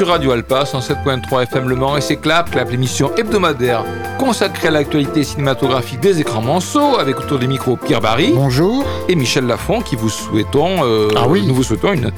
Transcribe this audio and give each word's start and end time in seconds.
Sur 0.00 0.08
Radio 0.08 0.30
Alpa 0.30 0.62
107.3 0.64 1.42
FM 1.42 1.68
Le 1.68 1.76
Mans 1.76 1.94
et 1.94 2.00
c'est 2.00 2.16
Clap, 2.16 2.50
Clap, 2.50 2.70
l'émission 2.70 3.14
hebdomadaire 3.16 3.84
consacrée 4.18 4.68
à 4.68 4.70
l'actualité 4.70 5.24
cinématographique 5.24 6.00
des 6.00 6.22
écrans 6.22 6.40
manceaux 6.40 6.98
avec 6.98 7.18
autour 7.18 7.38
des 7.38 7.46
micros 7.46 7.76
Pierre 7.76 8.00
Barry. 8.00 8.32
Bonjour. 8.34 8.82
Et 9.10 9.14
Michel 9.14 9.44
Lafont 9.44 9.82
qui 9.82 9.96
vous 9.96 10.08
souhaitons, 10.08 10.86
euh, 10.86 11.10
ah 11.14 11.28
oui. 11.28 11.44
nous 11.46 11.54
vous 11.54 11.64
souhaitons 11.64 11.92
une 11.92 12.12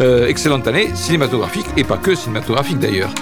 euh, 0.00 0.26
excellente 0.26 0.66
année 0.66 0.90
cinématographique 0.96 1.66
et 1.76 1.84
pas 1.84 1.98
que 1.98 2.16
cinématographique 2.16 2.80
d'ailleurs. 2.80 3.14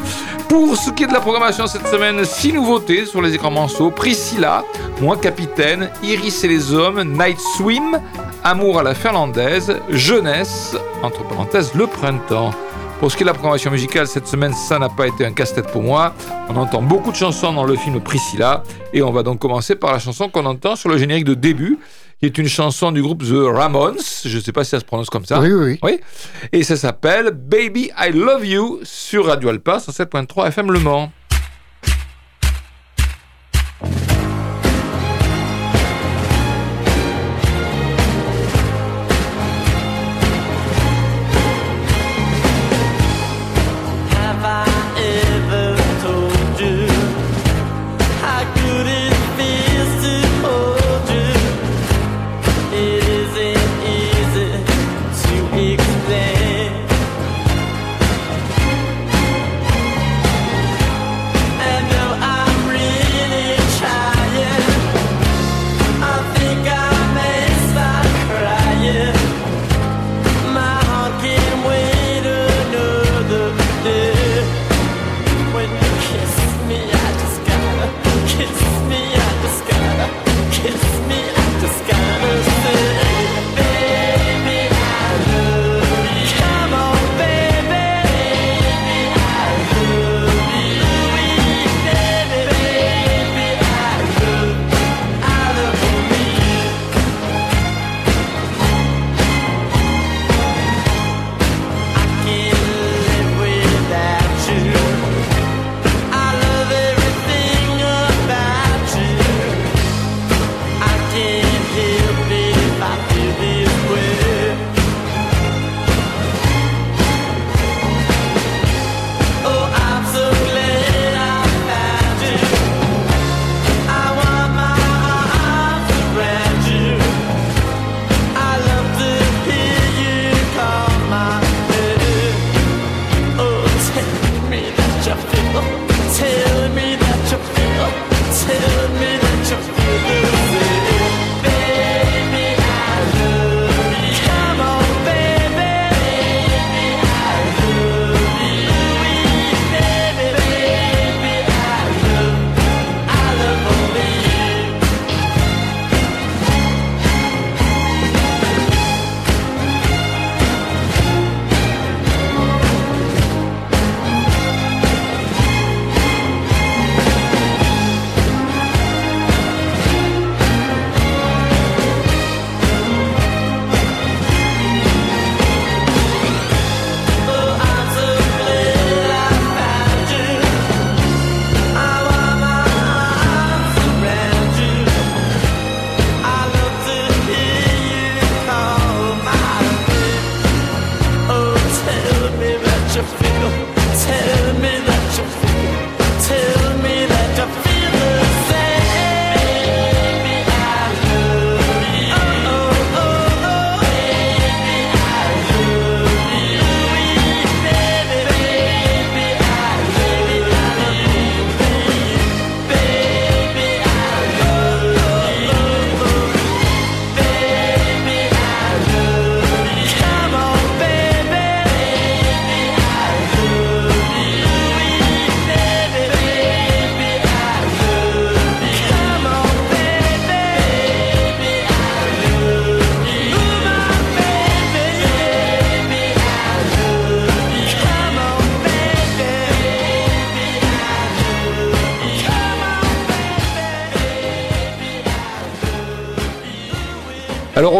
Pour 0.48 0.74
ce 0.78 0.88
qui 0.88 1.02
est 1.02 1.08
de 1.08 1.12
la 1.12 1.20
programmation 1.20 1.66
cette 1.66 1.86
semaine, 1.86 2.24
six 2.24 2.54
nouveautés 2.54 3.04
sur 3.04 3.20
les 3.20 3.34
écrans 3.34 3.50
manceaux 3.50 3.90
Priscilla, 3.90 4.64
Moi 5.02 5.18
Capitaine, 5.18 5.90
Iris 6.02 6.44
et 6.44 6.48
les 6.48 6.72
Hommes, 6.72 7.04
Night 7.04 7.38
Swim, 7.58 8.00
Amour 8.42 8.78
à 8.78 8.82
la 8.82 8.94
finlandaise, 8.94 9.76
Jeunesse, 9.90 10.78
entre 11.02 11.24
parenthèses, 11.24 11.74
le 11.74 11.86
printemps. 11.86 12.54
Pour 12.98 13.12
ce 13.12 13.16
qui 13.16 13.22
est 13.22 13.26
de 13.26 13.28
la 13.28 13.34
programmation 13.34 13.70
musicale, 13.70 14.08
cette 14.08 14.26
semaine, 14.26 14.52
ça 14.52 14.76
n'a 14.80 14.88
pas 14.88 15.06
été 15.06 15.24
un 15.24 15.32
casse-tête 15.32 15.70
pour 15.70 15.82
moi. 15.82 16.14
On 16.48 16.56
entend 16.56 16.82
beaucoup 16.82 17.12
de 17.12 17.16
chansons 17.16 17.52
dans 17.52 17.64
le 17.64 17.76
film 17.76 18.00
Priscilla. 18.00 18.64
Et 18.92 19.02
on 19.02 19.12
va 19.12 19.22
donc 19.22 19.38
commencer 19.38 19.76
par 19.76 19.92
la 19.92 20.00
chanson 20.00 20.28
qu'on 20.28 20.44
entend 20.46 20.74
sur 20.74 20.88
le 20.88 20.98
générique 20.98 21.24
de 21.24 21.34
début, 21.34 21.78
qui 22.18 22.26
est 22.26 22.36
une 22.38 22.48
chanson 22.48 22.90
du 22.90 23.00
groupe 23.00 23.22
The 23.22 23.54
Ramones. 23.54 24.00
Je 24.24 24.36
ne 24.36 24.42
sais 24.42 24.50
pas 24.50 24.64
si 24.64 24.70
ça 24.70 24.80
se 24.80 24.84
prononce 24.84 25.10
comme 25.10 25.24
ça. 25.24 25.38
Oui, 25.38 25.52
oui. 25.52 25.78
oui. 25.84 26.00
Et 26.50 26.64
ça 26.64 26.76
s'appelle 26.76 27.30
Baby 27.30 27.92
I 27.96 28.10
Love 28.12 28.44
You 28.44 28.80
sur 28.82 29.26
Radio 29.26 29.50
Alpa 29.50 29.78
107.3 29.78 30.48
FM 30.48 30.72
Le 30.72 30.80
Mans. 30.80 31.12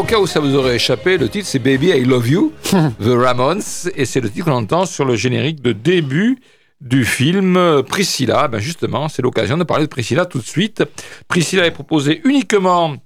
Cas 0.08 0.18
où 0.18 0.26
ça 0.26 0.40
vous 0.40 0.54
aurait 0.54 0.76
échappé, 0.76 1.18
le 1.18 1.28
titre 1.28 1.46
c'est 1.46 1.58
Baby 1.58 1.88
I 1.88 2.02
Love 2.02 2.28
You, 2.30 2.52
The 2.72 3.08
Ramones, 3.08 3.60
et 3.94 4.06
c'est 4.06 4.20
le 4.20 4.30
titre 4.30 4.46
qu'on 4.46 4.52
entend 4.52 4.86
sur 4.86 5.04
le 5.04 5.16
générique 5.16 5.60
de 5.60 5.72
début 5.72 6.38
du 6.80 7.04
film 7.04 7.82
Priscilla. 7.86 8.48
Ben 8.48 8.58
justement, 8.58 9.10
c'est 9.10 9.20
l'occasion 9.20 9.58
de 9.58 9.64
parler 9.64 9.84
de 9.84 9.90
Priscilla 9.90 10.24
tout 10.24 10.38
de 10.38 10.46
suite. 10.46 10.82
Priscilla 11.28 11.66
est 11.66 11.72
proposée 11.72 12.22
uniquement 12.24 12.96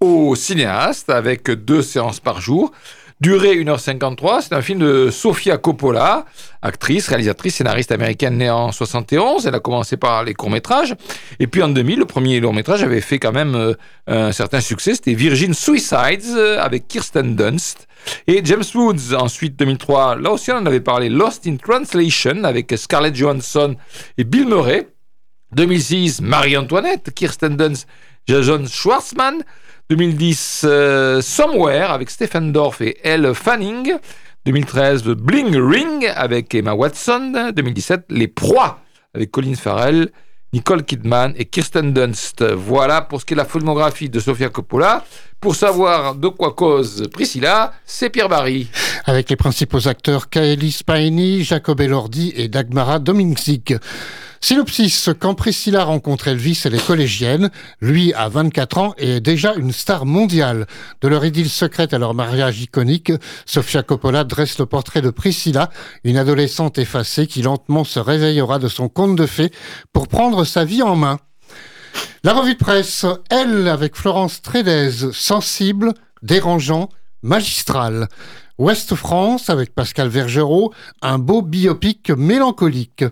aux 0.00 0.34
cinéastes 0.34 1.10
avec 1.10 1.50
deux 1.50 1.82
séances 1.82 2.18
par 2.18 2.40
jour 2.40 2.72
Durée 3.22 3.54
1h53, 3.62 4.40
c'est 4.40 4.52
un 4.52 4.62
film 4.62 4.80
de 4.80 5.08
Sofia 5.12 5.56
Coppola, 5.56 6.26
actrice, 6.60 7.06
réalisatrice, 7.06 7.54
scénariste 7.54 7.92
américaine 7.92 8.36
née 8.36 8.50
en 8.50 8.72
71. 8.72 9.46
Elle 9.46 9.54
a 9.54 9.60
commencé 9.60 9.96
par 9.96 10.24
les 10.24 10.34
courts-métrages. 10.34 10.96
Et 11.38 11.46
puis 11.46 11.62
en 11.62 11.68
2000, 11.68 12.00
le 12.00 12.04
premier 12.04 12.40
long-métrage 12.40 12.82
avait 12.82 13.00
fait 13.00 13.20
quand 13.20 13.30
même 13.30 13.54
euh, 13.54 13.74
un 14.08 14.32
certain 14.32 14.60
succès. 14.60 14.96
C'était 14.96 15.14
Virgin 15.14 15.54
Suicides 15.54 16.34
euh, 16.34 16.58
avec 16.60 16.88
Kirsten 16.88 17.36
Dunst. 17.36 17.86
Et 18.26 18.40
James 18.44 18.64
Woods, 18.74 19.14
ensuite 19.16 19.56
2003, 19.56 20.16
là 20.16 20.32
aussi 20.32 20.50
on 20.50 20.66
avait 20.66 20.80
parlé, 20.80 21.08
Lost 21.08 21.46
in 21.46 21.58
Translation 21.58 22.42
avec 22.42 22.74
Scarlett 22.76 23.14
Johansson 23.14 23.76
et 24.18 24.24
Bill 24.24 24.48
Murray. 24.48 24.88
2006, 25.54 26.22
Marie-Antoinette, 26.22 27.12
Kirsten 27.14 27.56
Dunst, 27.56 27.86
Jason 28.26 28.64
Schwartzman. 28.66 29.44
2010, 29.96 30.62
euh, 30.64 31.20
Somewhere 31.20 31.90
avec 31.90 32.08
Stephen 32.08 32.50
Dorff 32.50 32.80
et 32.80 32.96
Elle 33.04 33.34
Fanning. 33.34 33.92
2013, 34.46 35.02
Bling 35.02 35.54
Ring 35.54 36.10
avec 36.16 36.54
Emma 36.54 36.72
Watson. 36.72 37.52
2017, 37.54 38.06
Les 38.08 38.26
Proies 38.26 38.80
avec 39.12 39.30
Colin 39.30 39.54
Farrell, 39.54 40.08
Nicole 40.54 40.84
Kidman 40.84 41.34
et 41.36 41.44
Kirsten 41.44 41.92
Dunst. 41.92 42.42
Voilà 42.42 43.02
pour 43.02 43.20
ce 43.20 43.26
qui 43.26 43.34
est 43.34 43.36
de 43.36 43.42
la 43.42 43.44
filmographie 43.44 44.08
de 44.08 44.18
Sofia 44.18 44.48
Coppola. 44.48 45.04
Pour 45.38 45.54
savoir 45.54 46.14
de 46.14 46.28
quoi 46.28 46.54
cause 46.54 47.06
Priscilla, 47.12 47.74
c'est 47.84 48.08
Pierre 48.08 48.30
Barry. 48.30 48.70
Avec 49.04 49.28
les 49.28 49.36
principaux 49.36 49.88
acteurs 49.88 50.30
Kaeli 50.30 50.72
Spaini, 50.72 51.44
Jacob 51.44 51.78
Elordi 51.82 52.32
et 52.34 52.48
Dagmara 52.48 52.98
Dominczyk. 52.98 53.74
Synopsis, 54.44 55.08
quand 55.20 55.36
Priscilla 55.36 55.84
rencontre 55.84 56.26
Elvis, 56.26 56.62
elle 56.64 56.74
est 56.74 56.84
collégienne. 56.84 57.48
Lui 57.80 58.12
a 58.12 58.28
24 58.28 58.78
ans 58.78 58.94
et 58.98 59.16
est 59.16 59.20
déjà 59.20 59.54
une 59.54 59.70
star 59.70 60.04
mondiale. 60.04 60.66
De 61.00 61.06
leur 61.06 61.24
idylle 61.24 61.48
secrète 61.48 61.94
à 61.94 61.98
leur 61.98 62.12
mariage 62.12 62.60
iconique, 62.60 63.12
Sofia 63.46 63.84
Coppola 63.84 64.24
dresse 64.24 64.58
le 64.58 64.66
portrait 64.66 65.00
de 65.00 65.10
Priscilla, 65.10 65.70
une 66.02 66.16
adolescente 66.16 66.78
effacée 66.78 67.28
qui 67.28 67.42
lentement 67.42 67.84
se 67.84 68.00
réveillera 68.00 68.58
de 68.58 68.66
son 68.66 68.88
conte 68.88 69.14
de 69.14 69.26
fées 69.26 69.52
pour 69.92 70.08
prendre 70.08 70.44
sa 70.44 70.64
vie 70.64 70.82
en 70.82 70.96
main. 70.96 71.20
La 72.24 72.32
revue 72.32 72.54
de 72.54 72.58
presse, 72.58 73.06
elle, 73.30 73.68
avec 73.68 73.94
Florence 73.94 74.42
Trédez, 74.42 74.90
sensible, 75.12 75.94
dérangeant, 76.22 76.88
magistral. 77.22 78.08
Ouest 78.62 78.94
France, 78.94 79.50
avec 79.50 79.74
Pascal 79.74 80.06
Vergerot, 80.06 80.72
un 81.02 81.18
beau 81.18 81.42
biopic 81.42 82.10
mélancolique. 82.10 83.04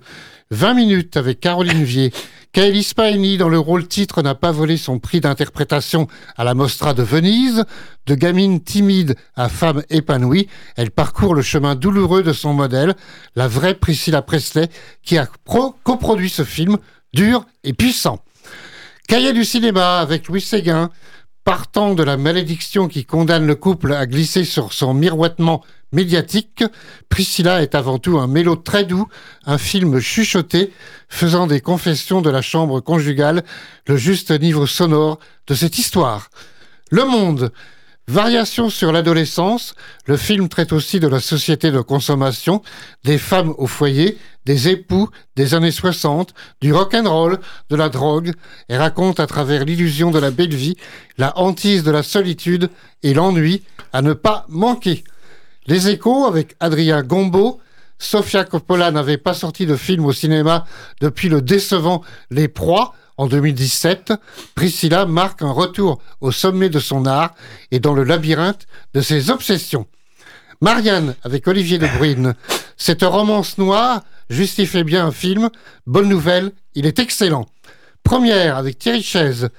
20 0.52 0.74
minutes 0.74 1.16
avec 1.16 1.40
Caroline 1.40 1.82
Vier. 1.82 2.12
Kaeli 2.52 2.84
Spaini, 2.84 3.36
dans 3.36 3.48
le 3.48 3.58
rôle 3.58 3.88
titre, 3.88 4.22
n'a 4.22 4.36
pas 4.36 4.52
volé 4.52 4.76
son 4.76 5.00
prix 5.00 5.20
d'interprétation 5.20 6.06
à 6.36 6.44
la 6.44 6.54
Mostra 6.54 6.94
de 6.94 7.02
Venise. 7.02 7.64
De 8.06 8.14
gamine 8.14 8.60
timide 8.60 9.16
à 9.34 9.48
femme 9.48 9.82
épanouie, 9.90 10.46
elle 10.76 10.92
parcourt 10.92 11.34
le 11.34 11.42
chemin 11.42 11.74
douloureux 11.74 12.22
de 12.22 12.32
son 12.32 12.54
modèle, 12.54 12.94
la 13.34 13.48
vraie 13.48 13.74
Priscilla 13.74 14.22
Presley, 14.22 14.68
qui 15.02 15.18
a 15.18 15.26
coproduit 15.82 16.30
ce 16.30 16.44
film, 16.44 16.78
dur 17.12 17.44
et 17.64 17.72
puissant. 17.72 18.22
Cahier 19.08 19.32
du 19.32 19.44
cinéma 19.44 19.98
avec 19.98 20.28
Louis 20.28 20.40
Séguin, 20.40 20.90
partant 21.44 21.94
de 21.94 22.02
la 22.02 22.16
malédiction 22.16 22.88
qui 22.88 23.04
condamne 23.04 23.46
le 23.46 23.54
couple 23.54 23.92
à 23.92 24.06
glisser 24.06 24.44
sur 24.44 24.72
son 24.72 24.94
miroitement 24.94 25.64
médiatique, 25.92 26.64
Priscilla 27.08 27.62
est 27.62 27.74
avant 27.74 27.98
tout 27.98 28.18
un 28.18 28.26
mélo 28.26 28.56
très 28.56 28.84
doux, 28.84 29.08
un 29.44 29.58
film 29.58 29.98
chuchoté, 30.00 30.72
faisant 31.08 31.46
des 31.46 31.60
confessions 31.60 32.22
de 32.22 32.30
la 32.30 32.42
chambre 32.42 32.80
conjugale 32.80 33.44
le 33.86 33.96
juste 33.96 34.30
niveau 34.30 34.66
sonore 34.66 35.18
de 35.46 35.54
cette 35.54 35.78
histoire. 35.78 36.30
Le 36.90 37.04
Monde, 37.04 37.52
Variation 38.08 38.70
sur 38.70 38.90
l'adolescence, 38.90 39.74
le 40.06 40.16
film 40.16 40.48
traite 40.48 40.72
aussi 40.72 40.98
de 40.98 41.06
la 41.06 41.20
société 41.20 41.70
de 41.70 41.80
consommation, 41.80 42.60
des 43.04 43.18
femmes 43.18 43.54
au 43.56 43.66
foyer, 43.66 44.18
des 44.46 44.68
époux 44.68 45.08
des 45.36 45.54
années 45.54 45.70
60, 45.70 46.34
du 46.60 46.72
rock 46.72 46.94
and 46.94 47.08
roll, 47.08 47.38
de 47.68 47.76
la 47.76 47.88
drogue, 47.88 48.32
et 48.68 48.76
raconte 48.76 49.20
à 49.20 49.26
travers 49.26 49.64
l'illusion 49.64 50.10
de 50.10 50.18
la 50.18 50.32
belle 50.32 50.54
vie, 50.54 50.76
la 51.18 51.38
hantise 51.38 51.84
de 51.84 51.90
la 51.92 52.02
solitude 52.02 52.68
et 53.04 53.14
l'ennui 53.14 53.62
à 53.92 54.02
ne 54.02 54.12
pas 54.12 54.44
manquer. 54.48 55.04
Les 55.66 55.88
échos 55.88 56.24
avec 56.26 56.56
Adrien 56.58 57.02
Gombeau, 57.02 57.60
Sofia 58.00 58.44
Coppola 58.44 58.90
n'avait 58.90 59.18
pas 59.18 59.34
sorti 59.34 59.66
de 59.66 59.76
film 59.76 60.06
au 60.06 60.12
cinéma 60.12 60.64
depuis 61.00 61.28
le 61.28 61.42
décevant 61.42 62.02
Les 62.30 62.48
Proies, 62.48 62.94
en 63.20 63.26
2017, 63.26 64.14
Priscilla 64.54 65.04
marque 65.04 65.42
un 65.42 65.52
retour 65.52 66.00
au 66.22 66.32
sommet 66.32 66.70
de 66.70 66.78
son 66.78 67.04
art 67.04 67.34
et 67.70 67.78
dans 67.78 67.92
le 67.92 68.02
labyrinthe 68.02 68.66
de 68.94 69.02
ses 69.02 69.28
obsessions. 69.28 69.86
Marianne, 70.62 71.14
avec 71.22 71.46
Olivier 71.46 71.76
de 71.76 71.86
Bruyne, 71.86 72.34
cette 72.78 73.02
romance 73.02 73.58
noire 73.58 74.04
justifie 74.30 74.84
bien 74.84 75.04
un 75.04 75.12
film. 75.12 75.50
Bonne 75.86 76.08
nouvelle, 76.08 76.52
il 76.74 76.86
est 76.86 76.98
excellent. 76.98 77.44
Première, 78.04 78.56
avec 78.56 78.78
Thierry 78.78 79.02
Chaise, 79.02 79.50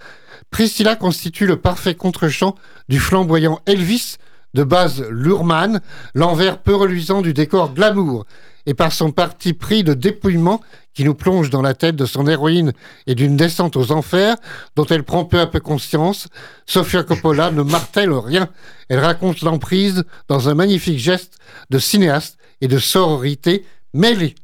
Priscilla 0.50 0.96
constitue 0.96 1.46
le 1.46 1.58
parfait 1.58 1.94
contre-champ 1.94 2.56
du 2.90 3.00
flamboyant 3.00 3.60
Elvis 3.68 4.18
de 4.56 4.64
base 4.64 5.06
Lurman, 5.08 5.82
l'envers 6.16 6.58
peu 6.58 6.74
reluisant 6.74 7.22
du 7.22 7.34
décor 7.36 7.76
glamour, 7.76 8.26
et 8.66 8.74
par 8.74 8.92
son 8.92 9.12
parti 9.12 9.54
pris 9.54 9.84
de 9.84 9.94
dépouillement 9.94 10.62
qui 10.94 11.04
nous 11.04 11.14
plonge 11.14 11.50
dans 11.50 11.62
la 11.62 11.74
tête 11.74 11.96
de 11.96 12.06
son 12.06 12.28
héroïne 12.28 12.74
et 13.08 13.16
d'une 13.16 13.38
descente 13.38 13.78
aux 13.78 13.92
enfers 13.92 14.36
dont 14.76 14.86
elle 14.86 15.04
prend 15.04 15.26
peu 15.26 15.40
à 15.40 15.48
peu 15.48 15.60
conscience, 15.60 16.28
Sofia 16.66 17.04
Coppola 17.04 17.52
ne 17.52 17.64
martèle 17.64 18.12
rien. 18.12 18.50
Elle 18.90 19.00
raconte 19.00 19.42
l'emprise 19.42 20.04
dans 20.28 20.50
un 20.50 20.54
magnifique 20.54 21.00
geste 21.00 21.38
de 21.70 21.80
cinéaste 21.80 22.38
et 22.62 22.68
de 22.68 22.78
sororité 22.78 23.66
mêlée. 23.94 24.36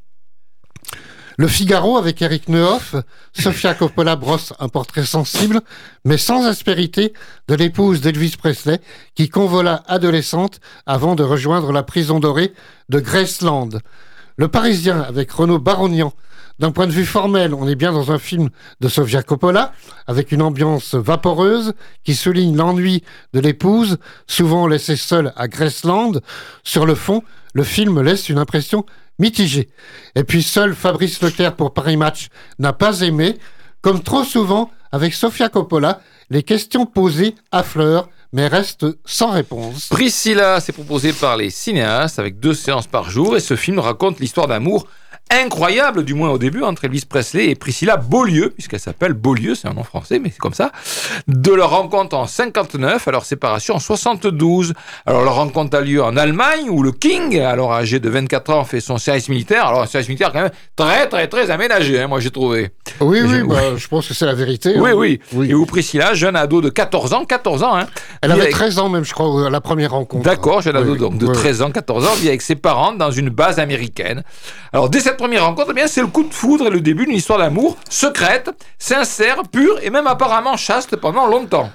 Le 1.40 1.46
Figaro 1.46 1.96
avec 1.96 2.20
Eric 2.20 2.48
Nehoff, 2.48 2.96
Sofia 3.32 3.72
Coppola 3.72 4.16
brosse 4.16 4.52
un 4.58 4.68
portrait 4.68 5.04
sensible, 5.04 5.60
mais 6.04 6.18
sans 6.18 6.44
aspérité, 6.44 7.12
de 7.46 7.54
l'épouse 7.54 8.00
d'Elvis 8.00 8.34
Presley, 8.36 8.80
qui 9.14 9.28
convola 9.28 9.84
adolescente 9.86 10.58
avant 10.84 11.14
de 11.14 11.22
rejoindre 11.22 11.70
la 11.70 11.84
prison 11.84 12.18
dorée 12.18 12.52
de 12.88 12.98
Graceland. 12.98 13.68
Le 14.36 14.48
Parisien 14.48 15.00
avec 15.00 15.30
Renaud 15.30 15.60
Barognan. 15.60 16.12
D'un 16.58 16.72
point 16.72 16.88
de 16.88 16.92
vue 16.92 17.06
formel, 17.06 17.54
on 17.54 17.68
est 17.68 17.76
bien 17.76 17.92
dans 17.92 18.10
un 18.10 18.18
film 18.18 18.48
de 18.80 18.88
Sofia 18.88 19.22
Coppola, 19.22 19.72
avec 20.08 20.32
une 20.32 20.42
ambiance 20.42 20.96
vaporeuse 20.96 21.72
qui 22.02 22.16
souligne 22.16 22.56
l'ennui 22.56 23.04
de 23.32 23.38
l'épouse, 23.38 23.98
souvent 24.26 24.66
laissée 24.66 24.96
seule 24.96 25.32
à 25.36 25.46
Graceland. 25.46 26.14
Sur 26.64 26.84
le 26.84 26.96
fond, 26.96 27.22
le 27.54 27.62
film 27.62 28.00
laisse 28.02 28.28
une 28.28 28.38
impression 28.38 28.84
mitigé. 29.20 29.68
Et 30.16 30.24
puis 30.24 30.42
seul 30.42 30.74
Fabrice 30.74 31.22
Leclerc 31.22 31.54
pour 31.54 31.72
Paris 31.72 31.96
Match 31.96 32.28
n'a 32.58 32.72
pas 32.72 33.02
aimé, 33.02 33.38
comme 33.80 34.02
trop 34.02 34.24
souvent 34.24 34.70
avec 34.90 35.14
Sofia 35.14 35.48
Coppola, 35.48 36.00
les 36.30 36.42
questions 36.42 36.86
posées 36.86 37.36
affleurent 37.52 38.08
mais 38.32 38.46
restent 38.46 38.86
sans 39.04 39.30
réponse. 39.30 39.88
Priscilla 39.88 40.60
s'est 40.60 40.72
proposé 40.72 41.12
par 41.12 41.36
les 41.36 41.50
cinéastes 41.50 42.18
avec 42.18 42.38
deux 42.40 42.52
séances 42.52 42.86
par 42.86 43.08
jour 43.10 43.36
et 43.36 43.40
ce 43.40 43.56
film 43.56 43.78
raconte 43.78 44.20
l'histoire 44.20 44.48
d'amour 44.48 44.86
incroyable, 45.30 46.04
du 46.04 46.14
moins 46.14 46.30
au 46.30 46.38
début, 46.38 46.62
entre 46.62 46.84
Elvis 46.84 47.04
Presley 47.08 47.50
et 47.50 47.54
Priscilla 47.54 47.96
Beaulieu, 47.96 48.50
puisqu'elle 48.50 48.80
s'appelle 48.80 49.12
Beaulieu, 49.12 49.54
c'est 49.54 49.68
un 49.68 49.74
nom 49.74 49.82
français, 49.82 50.18
mais 50.18 50.30
c'est 50.30 50.38
comme 50.38 50.54
ça, 50.54 50.72
de 51.26 51.52
leur 51.52 51.70
rencontre 51.70 52.16
en 52.16 52.26
59 52.26 53.06
à 53.06 53.10
leur 53.10 53.24
séparation 53.24 53.74
en 53.74 53.78
72. 53.78 54.74
Alors 55.06 55.24
leur 55.24 55.34
rencontre 55.34 55.76
a 55.76 55.80
lieu 55.80 56.02
en 56.02 56.16
Allemagne, 56.16 56.68
où 56.70 56.82
le 56.82 56.92
King, 56.92 57.38
alors 57.40 57.72
âgé 57.72 58.00
de 58.00 58.08
24 58.08 58.50
ans, 58.52 58.64
fait 58.64 58.80
son 58.80 58.98
service 58.98 59.28
militaire. 59.28 59.66
Alors 59.66 59.82
un 59.82 59.86
service 59.86 60.08
militaire 60.08 60.32
quand 60.32 60.42
même 60.42 60.50
très 60.76 61.08
très 61.08 61.28
très 61.28 61.50
aménagé, 61.50 62.00
hein, 62.00 62.08
moi 62.08 62.20
j'ai 62.20 62.30
trouvé. 62.30 62.70
Oui, 63.00 63.20
oui, 63.22 63.42
bah, 63.42 63.76
je 63.76 63.88
pense 63.88 64.08
que 64.08 64.14
c'est 64.14 64.26
la 64.26 64.34
vérité. 64.34 64.74
Oui, 64.78 64.92
oui, 64.92 65.20
oui, 65.32 65.50
Et 65.50 65.54
où 65.54 65.66
Priscilla, 65.66 66.14
jeune 66.14 66.36
ado 66.36 66.60
de 66.60 66.70
14 66.70 67.12
ans, 67.12 67.24
14 67.24 67.62
ans, 67.62 67.76
hein, 67.76 67.86
Elle 68.22 68.32
avait 68.32 68.48
13 68.48 68.78
ans 68.78 68.88
même, 68.88 69.04
je 69.04 69.12
crois, 69.12 69.46
à 69.46 69.50
la 69.50 69.60
première 69.60 69.90
rencontre. 69.90 70.24
D'accord, 70.24 70.62
jeune 70.62 70.76
ado 70.76 70.96
donc 70.96 71.18
de 71.18 71.26
13 71.26 71.62
ans, 71.62 71.70
14 71.70 72.06
ans, 72.06 72.14
vit 72.14 72.28
avec 72.28 72.42
ses 72.42 72.56
parents 72.56 72.92
dans 72.92 73.10
une 73.10 73.28
base 73.28 73.58
américaine. 73.58 74.22
Alors 74.72 74.88
dès 74.88 75.00
cette 75.00 75.17
première 75.18 75.44
rencontre, 75.44 75.72
eh 75.72 75.74
bien, 75.74 75.86
c'est 75.86 76.00
le 76.00 76.06
coup 76.06 76.22
de 76.22 76.32
foudre 76.32 76.68
et 76.68 76.70
le 76.70 76.80
début 76.80 77.04
d'une 77.04 77.16
histoire 77.16 77.38
d'amour 77.38 77.76
secrète, 77.90 78.50
sincère, 78.78 79.42
pure 79.52 79.78
et 79.82 79.90
même 79.90 80.06
apparemment 80.06 80.56
chaste 80.56 80.96
pendant 80.96 81.26
longtemps. 81.26 81.70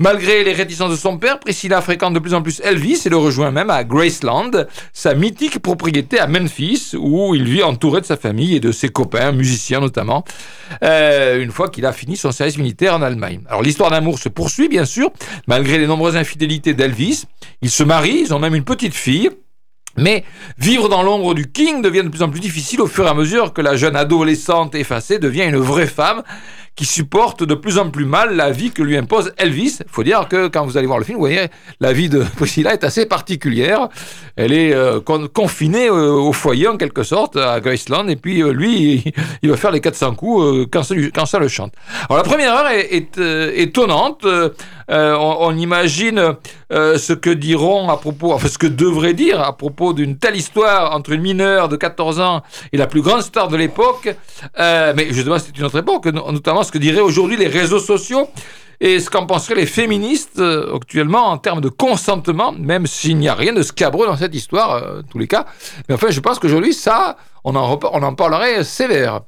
Malgré 0.00 0.42
les 0.42 0.52
réticences 0.52 0.90
de 0.90 0.96
son 0.96 1.18
père, 1.18 1.38
Priscilla 1.38 1.80
fréquente 1.80 2.14
de 2.14 2.18
plus 2.18 2.34
en 2.34 2.42
plus 2.42 2.60
Elvis 2.64 3.02
et 3.06 3.10
le 3.10 3.16
rejoint 3.16 3.52
même 3.52 3.70
à 3.70 3.84
Graceland, 3.84 4.50
sa 4.92 5.14
mythique 5.14 5.60
propriété 5.60 6.18
à 6.18 6.26
Memphis, 6.26 6.94
où 6.98 7.36
il 7.36 7.44
vit 7.44 7.62
entouré 7.62 8.00
de 8.00 8.06
sa 8.06 8.16
famille 8.16 8.56
et 8.56 8.60
de 8.60 8.72
ses 8.72 8.88
copains, 8.88 9.30
musiciens 9.30 9.78
notamment, 9.78 10.24
euh, 10.82 11.40
une 11.40 11.52
fois 11.52 11.68
qu'il 11.68 11.86
a 11.86 11.92
fini 11.92 12.16
son 12.16 12.32
service 12.32 12.58
militaire 12.58 12.94
en 12.94 13.02
Allemagne. 13.02 13.42
Alors 13.48 13.62
l'histoire 13.62 13.90
d'amour 13.90 14.18
se 14.18 14.28
poursuit 14.28 14.68
bien 14.68 14.84
sûr, 14.84 15.10
malgré 15.46 15.78
les 15.78 15.86
nombreuses 15.86 16.16
infidélités 16.16 16.74
d'Elvis. 16.74 17.26
Ils 17.62 17.70
se 17.70 17.84
marient, 17.84 18.22
ils 18.22 18.34
ont 18.34 18.40
même 18.40 18.56
une 18.56 18.64
petite 18.64 18.94
fille. 18.94 19.30
Mais 19.96 20.24
vivre 20.58 20.88
dans 20.88 21.02
l'ombre 21.02 21.34
du 21.34 21.50
King 21.50 21.82
devient 21.82 22.02
de 22.02 22.08
plus 22.08 22.22
en 22.22 22.30
plus 22.30 22.40
difficile 22.40 22.80
au 22.80 22.86
fur 22.86 23.06
et 23.06 23.08
à 23.10 23.14
mesure 23.14 23.52
que 23.52 23.60
la 23.60 23.76
jeune 23.76 23.96
adolescente 23.96 24.74
effacée 24.74 25.18
devient 25.18 25.44
une 25.44 25.56
vraie 25.56 25.86
femme 25.86 26.22
qui 26.76 26.84
supporte 26.84 27.44
de 27.44 27.54
plus 27.54 27.78
en 27.78 27.90
plus 27.90 28.04
mal 28.04 28.34
la 28.34 28.50
vie 28.50 28.72
que 28.72 28.82
lui 28.82 28.96
impose 28.96 29.32
Elvis. 29.36 29.78
Il 29.80 29.90
faut 29.90 30.02
dire 30.02 30.26
que 30.28 30.48
quand 30.48 30.64
vous 30.64 30.76
allez 30.76 30.86
voir 30.86 30.98
le 30.98 31.04
film, 31.04 31.16
vous 31.16 31.24
voyez, 31.24 31.46
la 31.80 31.92
vie 31.92 32.08
de 32.08 32.24
Priscilla 32.36 32.72
est 32.72 32.84
assez 32.84 33.06
particulière. 33.06 33.88
Elle 34.36 34.52
est 34.52 34.74
euh, 34.74 35.00
confinée 35.00 35.88
euh, 35.88 36.12
au 36.12 36.32
foyer 36.32 36.66
en 36.66 36.76
quelque 36.76 37.04
sorte 37.04 37.36
à 37.36 37.60
Graceland 37.60 38.08
et 38.08 38.16
puis 38.16 38.42
euh, 38.42 38.52
lui, 38.52 39.04
il, 39.42 39.50
va 39.50 39.56
faire 39.56 39.70
les 39.70 39.80
400 39.80 40.14
coups 40.16 40.68
quand, 40.72 40.82
ça, 40.82 41.38
le 41.38 41.48
chante. 41.48 41.72
Alors 42.08 42.18
la 42.18 42.24
première 42.24 42.54
heure 42.54 42.68
est, 42.70 43.18
étonnante. 43.56 44.26
On, 44.88 45.36
on, 45.40 45.56
imagine 45.56 46.34
ce 46.70 47.12
que 47.12 47.30
diront 47.30 47.88
à 47.88 47.96
propos, 47.96 48.32
enfin 48.32 48.48
ce 48.48 48.58
que 48.58 48.66
devrait 48.66 49.14
dire 49.14 49.40
à 49.40 49.56
propos 49.56 49.92
d'une 49.92 50.18
telle 50.18 50.36
histoire 50.36 50.94
entre 50.94 51.12
une 51.12 51.22
mineure 51.22 51.68
de 51.68 51.76
14 51.76 52.20
ans 52.20 52.42
et 52.72 52.76
la 52.76 52.86
plus 52.86 53.00
grande 53.00 53.22
star 53.22 53.48
de 53.48 53.56
l'époque. 53.56 54.14
mais 54.58 55.06
justement, 55.10 55.38
c'est 55.38 55.56
une 55.56 55.64
autre 55.64 55.78
époque, 55.78 56.06
notamment 56.06 56.63
ce 56.64 56.72
que 56.72 56.78
diraient 56.78 57.00
aujourd'hui 57.00 57.36
les 57.36 57.46
réseaux 57.48 57.78
sociaux 57.78 58.28
et 58.80 58.98
ce 58.98 59.08
qu'en 59.08 59.24
penseraient 59.24 59.54
les 59.54 59.66
féministes 59.66 60.40
euh, 60.40 60.74
actuellement 60.74 61.26
en 61.28 61.38
termes 61.38 61.60
de 61.60 61.68
consentement, 61.68 62.52
même 62.52 62.86
s'il 62.86 63.16
n'y 63.18 63.28
a 63.28 63.34
rien 63.34 63.52
de 63.52 63.62
scabreux 63.62 64.06
dans 64.06 64.16
cette 64.16 64.34
histoire, 64.34 64.74
euh, 64.74 65.02
tous 65.08 65.18
les 65.18 65.28
cas. 65.28 65.46
Mais 65.88 65.94
enfin, 65.94 66.08
je 66.10 66.18
pense 66.18 66.40
qu'aujourd'hui, 66.40 66.74
ça, 66.74 67.16
on 67.44 67.54
en, 67.54 67.78
on 67.92 68.02
en 68.02 68.14
parlerait 68.14 68.64
sévère. 68.64 69.20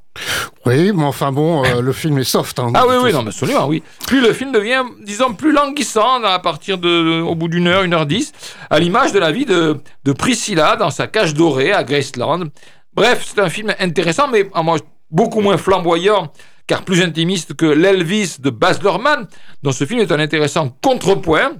Oui, 0.65 0.91
mais 0.91 1.05
enfin 1.05 1.31
bon, 1.31 1.63
euh, 1.63 1.79
le 1.81 1.93
film 1.93 2.17
est 2.19 2.25
soft. 2.25 2.59
Hein, 2.59 2.71
ah 2.73 2.85
oui, 2.87 2.95
oui, 3.01 3.13
non, 3.13 3.21
mais 3.21 3.29
absolument, 3.29 3.67
oui. 3.67 3.81
Plus 4.05 4.19
le 4.19 4.33
film 4.33 4.51
devient, 4.51 4.83
disons, 5.01 5.33
plus 5.33 5.53
languissant 5.53 6.21
à 6.23 6.39
partir 6.39 6.77
de, 6.77 7.21
au 7.21 7.33
bout 7.33 7.47
d'une 7.47 7.67
heure, 7.67 7.83
une 7.83 7.93
heure 7.93 8.05
dix, 8.05 8.33
à 8.69 8.79
l'image 8.79 9.13
de 9.13 9.19
la 9.19 9.31
vie 9.31 9.45
de, 9.45 9.77
de 10.03 10.11
Priscilla 10.11 10.75
dans 10.75 10.89
sa 10.89 11.07
cage 11.07 11.33
dorée 11.33 11.71
à 11.71 11.85
Graceland. 11.85 12.47
Bref, 12.93 13.25
c'est 13.33 13.39
un 13.39 13.49
film 13.49 13.73
intéressant, 13.79 14.27
mais 14.27 14.49
à 14.53 14.61
moi, 14.61 14.77
beaucoup 15.09 15.39
moins 15.39 15.57
flamboyant 15.57 16.33
car 16.67 16.83
plus 16.83 17.01
intimiste 17.01 17.55
que 17.55 17.65
l'Elvis 17.65 18.37
de 18.39 18.49
Baz 18.49 18.81
Luhrmann, 18.81 19.27
dont 19.63 19.71
ce 19.71 19.85
film 19.85 20.01
est 20.01 20.11
un 20.11 20.19
intéressant 20.19 20.69
contrepoint. 20.83 21.53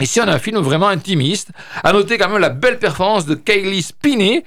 Ici, 0.00 0.20
on 0.20 0.28
a 0.28 0.34
un 0.34 0.38
film 0.38 0.58
vraiment 0.58 0.88
intimiste. 0.88 1.50
À 1.82 1.92
noter 1.92 2.18
quand 2.18 2.28
même 2.28 2.40
la 2.40 2.50
belle 2.50 2.78
performance 2.78 3.26
de 3.26 3.34
Kaylee 3.34 3.82
Spinney, 3.82 4.44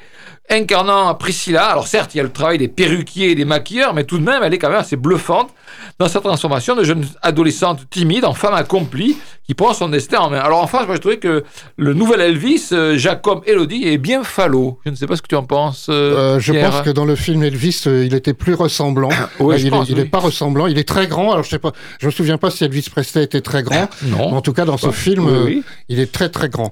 incarnant 0.49 1.13
Priscilla. 1.15 1.65
Alors 1.65 1.87
certes, 1.87 2.15
il 2.15 2.17
y 2.17 2.21
a 2.21 2.23
le 2.23 2.31
travail 2.31 2.57
des 2.57 2.67
perruquiers 2.67 3.31
et 3.31 3.35
des 3.35 3.45
maquilleurs, 3.45 3.93
mais 3.93 4.05
tout 4.05 4.17
de 4.17 4.23
même, 4.23 4.41
elle 4.43 4.53
est 4.53 4.57
quand 4.57 4.69
même 4.69 4.79
assez 4.79 4.95
bluffante 4.95 5.53
dans 5.99 6.07
sa 6.07 6.21
transformation 6.21 6.75
de 6.75 6.83
jeune 6.83 7.05
adolescente 7.21 7.89
timide 7.89 8.25
en 8.25 8.33
femme 8.33 8.53
accomplie 8.53 9.17
qui 9.45 9.53
prend 9.55 9.73
son 9.73 9.89
destin 9.89 10.19
en 10.19 10.29
main. 10.29 10.39
Alors 10.39 10.61
en 10.61 10.67
face, 10.67 10.85
moi 10.85 10.95
je 10.95 11.01
trouvais 11.01 11.17
que 11.17 11.43
le 11.77 11.93
nouvel 11.93 12.21
Elvis, 12.21 12.69
euh, 12.71 12.97
Jacob 12.97 13.41
Elodie, 13.45 13.87
est 13.87 13.97
bien 13.97 14.23
falot. 14.23 14.79
Je 14.85 14.91
ne 14.91 14.95
sais 14.95 15.07
pas 15.07 15.15
ce 15.15 15.21
que 15.21 15.27
tu 15.27 15.35
en 15.35 15.43
penses. 15.43 15.87
Euh, 15.89 16.35
euh, 16.35 16.39
je 16.39 16.53
pense 16.53 16.81
que 16.81 16.89
dans 16.89 17.05
le 17.05 17.15
film 17.15 17.43
Elvis, 17.43 17.83
il 17.85 18.13
était 18.13 18.33
plus 18.33 18.53
ressemblant. 18.53 19.09
oui, 19.39 19.61
il 19.61 19.95
n'est 19.95 20.05
pas 20.05 20.19
ressemblant. 20.19 20.67
Il 20.67 20.77
est 20.77 20.87
très 20.87 21.07
grand. 21.07 21.31
Alors 21.31 21.43
je 21.43 21.49
sais 21.49 21.59
pas, 21.59 21.71
je 21.99 22.05
me 22.05 22.11
souviens 22.11 22.37
pas 22.37 22.51
si 22.51 22.63
Elvis 22.63 22.87
Presley 22.91 23.23
était 23.23 23.41
très 23.41 23.63
grand. 23.63 23.89
non. 24.03 24.33
en 24.33 24.41
tout 24.41 24.53
cas, 24.53 24.65
dans 24.65 24.77
ce 24.77 24.91
film, 24.91 25.63
il 25.89 25.99
est 25.99 26.11
très 26.11 26.29
très 26.29 26.49
grand. 26.49 26.71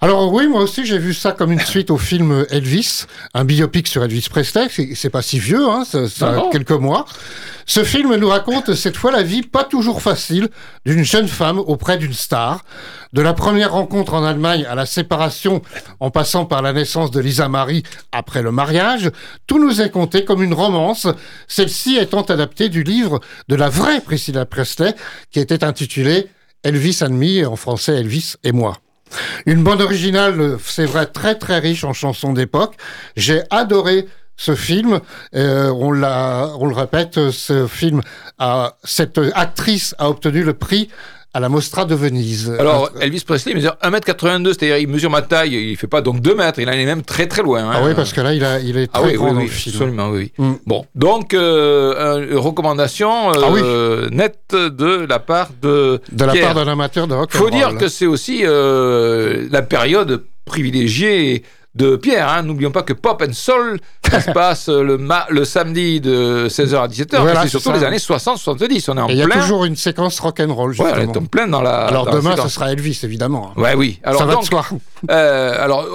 Alors 0.00 0.32
oui, 0.34 0.46
moi 0.48 0.60
aussi 0.60 0.84
j'ai 0.84 0.98
vu 0.98 1.14
ça 1.14 1.32
comme 1.32 1.50
une 1.50 1.60
suite 1.60 1.90
au 1.90 1.96
film 1.96 2.44
Elvis, 2.50 3.06
un 3.32 3.44
biopic 3.44 3.88
sur 3.88 4.04
Elvis 4.04 4.26
Presley. 4.28 4.68
C'est 4.94 5.08
pas 5.08 5.22
si 5.22 5.38
vieux, 5.38 5.66
hein, 5.66 5.84
ça, 5.86 6.08
ça 6.08 6.28
a 6.28 6.42
quelques 6.52 6.72
mois. 6.72 7.06
Ce 7.66 7.82
film 7.82 8.14
nous 8.16 8.28
raconte 8.28 8.74
cette 8.74 8.96
fois 8.96 9.10
la 9.10 9.22
vie 9.22 9.42
pas 9.42 9.64
toujours 9.64 10.02
facile 10.02 10.48
d'une 10.84 11.04
jeune 11.04 11.28
femme 11.28 11.58
auprès 11.58 11.93
d'une 11.96 12.12
star. 12.12 12.64
De 13.12 13.22
la 13.22 13.32
première 13.32 13.72
rencontre 13.72 14.14
en 14.14 14.24
Allemagne 14.24 14.66
à 14.68 14.74
la 14.74 14.86
séparation, 14.86 15.62
en 16.00 16.10
passant 16.10 16.46
par 16.46 16.62
la 16.62 16.72
naissance 16.72 17.10
de 17.10 17.20
Lisa 17.20 17.48
Marie 17.48 17.84
après 18.10 18.42
le 18.42 18.50
mariage, 18.50 19.10
tout 19.46 19.58
nous 19.58 19.80
est 19.80 19.90
conté 19.90 20.24
comme 20.24 20.42
une 20.42 20.54
romance, 20.54 21.06
celle-ci 21.46 21.96
étant 21.96 22.22
adaptée 22.22 22.68
du 22.68 22.82
livre 22.82 23.20
de 23.48 23.54
la 23.54 23.68
vraie 23.68 24.00
Priscilla 24.00 24.46
Presley, 24.46 24.94
qui 25.30 25.38
était 25.38 25.62
intitulé 25.62 26.28
Elvis 26.64 27.00
and 27.02 27.10
Me, 27.10 27.46
en 27.46 27.56
français 27.56 28.00
Elvis 28.00 28.34
et 28.42 28.52
moi. 28.52 28.78
Une 29.46 29.62
bande 29.62 29.80
originale, 29.80 30.58
c'est 30.64 30.86
vrai, 30.86 31.06
très 31.06 31.36
très 31.36 31.58
riche 31.58 31.84
en 31.84 31.92
chansons 31.92 32.32
d'époque. 32.32 32.74
J'ai 33.16 33.42
adoré 33.50 34.06
ce 34.36 34.54
film, 34.54 35.00
euh, 35.36 35.70
on, 35.70 35.90
le 35.92 36.74
répète, 36.74 37.30
ce 37.30 37.66
film, 37.68 38.00
cette 38.82 39.20
actrice 39.34 39.94
a 39.98 40.10
obtenu 40.10 40.42
le 40.42 40.54
prix 40.54 40.88
à 41.34 41.40
la 41.40 41.48
Mostra 41.48 41.84
de 41.84 41.96
Venise. 41.96 42.54
Alors, 42.60 42.90
Elvis 43.00 43.24
Presley 43.26 43.54
mesure 43.54 43.76
1m82, 43.82 44.46
c'est-à-dire 44.46 44.78
il 44.78 44.86
mesure 44.86 45.10
ma 45.10 45.20
taille, 45.20 45.54
il 45.54 45.76
fait 45.76 45.88
pas 45.88 46.00
donc 46.00 46.20
2 46.20 46.34
mètres, 46.36 46.60
il 46.60 46.68
en 46.68 46.72
est 46.72 46.84
même 46.86 47.02
très 47.02 47.26
très 47.26 47.42
loin. 47.42 47.64
Hein. 47.64 47.72
Ah 47.74 47.82
oui, 47.84 47.92
parce 47.96 48.12
que 48.12 48.20
là, 48.20 48.32
il, 48.32 48.44
a, 48.44 48.60
il 48.60 48.76
est 48.78 48.88
ah 48.92 49.00
très 49.00 49.08
ah 49.08 49.10
oui, 49.10 49.14
grand 49.16 49.34
oui, 49.34 49.48
film. 49.48 49.74
Absolument, 49.74 50.10
oui. 50.10 50.32
Mm. 50.38 50.52
Bon, 50.64 50.86
donc, 50.94 51.34
euh, 51.34 52.28
une 52.30 52.38
recommandation 52.38 53.32
euh, 53.34 54.06
ah 54.06 54.14
nette 54.14 54.54
de 54.54 55.06
la 55.08 55.18
part 55.18 55.50
de 55.60 56.00
De 56.12 56.24
la 56.24 56.34
part 56.34 56.54
d'un 56.54 56.68
amateur 56.68 57.08
de 57.08 57.14
rock 57.14 57.30
Il 57.34 57.38
faut 57.38 57.50
dire 57.50 57.76
que 57.76 57.88
c'est 57.88 58.06
aussi 58.06 58.42
euh, 58.44 59.48
la 59.50 59.62
période 59.62 60.24
privilégiée 60.44 61.42
de 61.74 61.96
Pierre. 61.96 62.28
Hein. 62.28 62.42
N'oublions 62.42 62.70
pas 62.70 62.82
que 62.82 62.92
Pop 62.92 63.22
and 63.26 63.32
Soul, 63.32 63.80
ça 64.08 64.20
se 64.20 64.30
passe 64.32 64.68
le, 64.68 64.98
le 65.30 65.44
samedi 65.44 66.00
de 66.00 66.48
16h 66.48 66.76
à 66.76 66.88
17h. 66.88 67.42
c'est 67.42 67.48
surtout 67.48 67.72
les 67.72 67.84
années 67.84 67.96
60-70. 67.96 68.90
On 68.90 68.96
est 68.96 69.00
en 69.00 69.08
Il 69.08 69.16
y 69.16 69.22
a 69.22 69.28
toujours 69.28 69.64
une 69.64 69.76
séquence 69.76 70.20
rock'n'roll. 70.20 70.74
Ouais, 70.78 70.92
on 70.94 71.00
est 71.00 71.16
en 71.16 71.24
plein 71.24 71.46
dans 71.46 71.62
la. 71.62 71.86
Alors 71.86 72.10
demain, 72.10 72.36
ce 72.36 72.48
sera 72.48 72.72
Elvis, 72.72 73.00
évidemment. 73.02 73.52
Ouais, 73.56 73.74
oui. 73.74 74.00
Alors, 74.02 74.20
ça 74.20 74.26
va 74.26 74.36
de 74.36 74.44
soi. 74.44 74.64
Euh, 75.10 75.64
alors, 75.64 75.86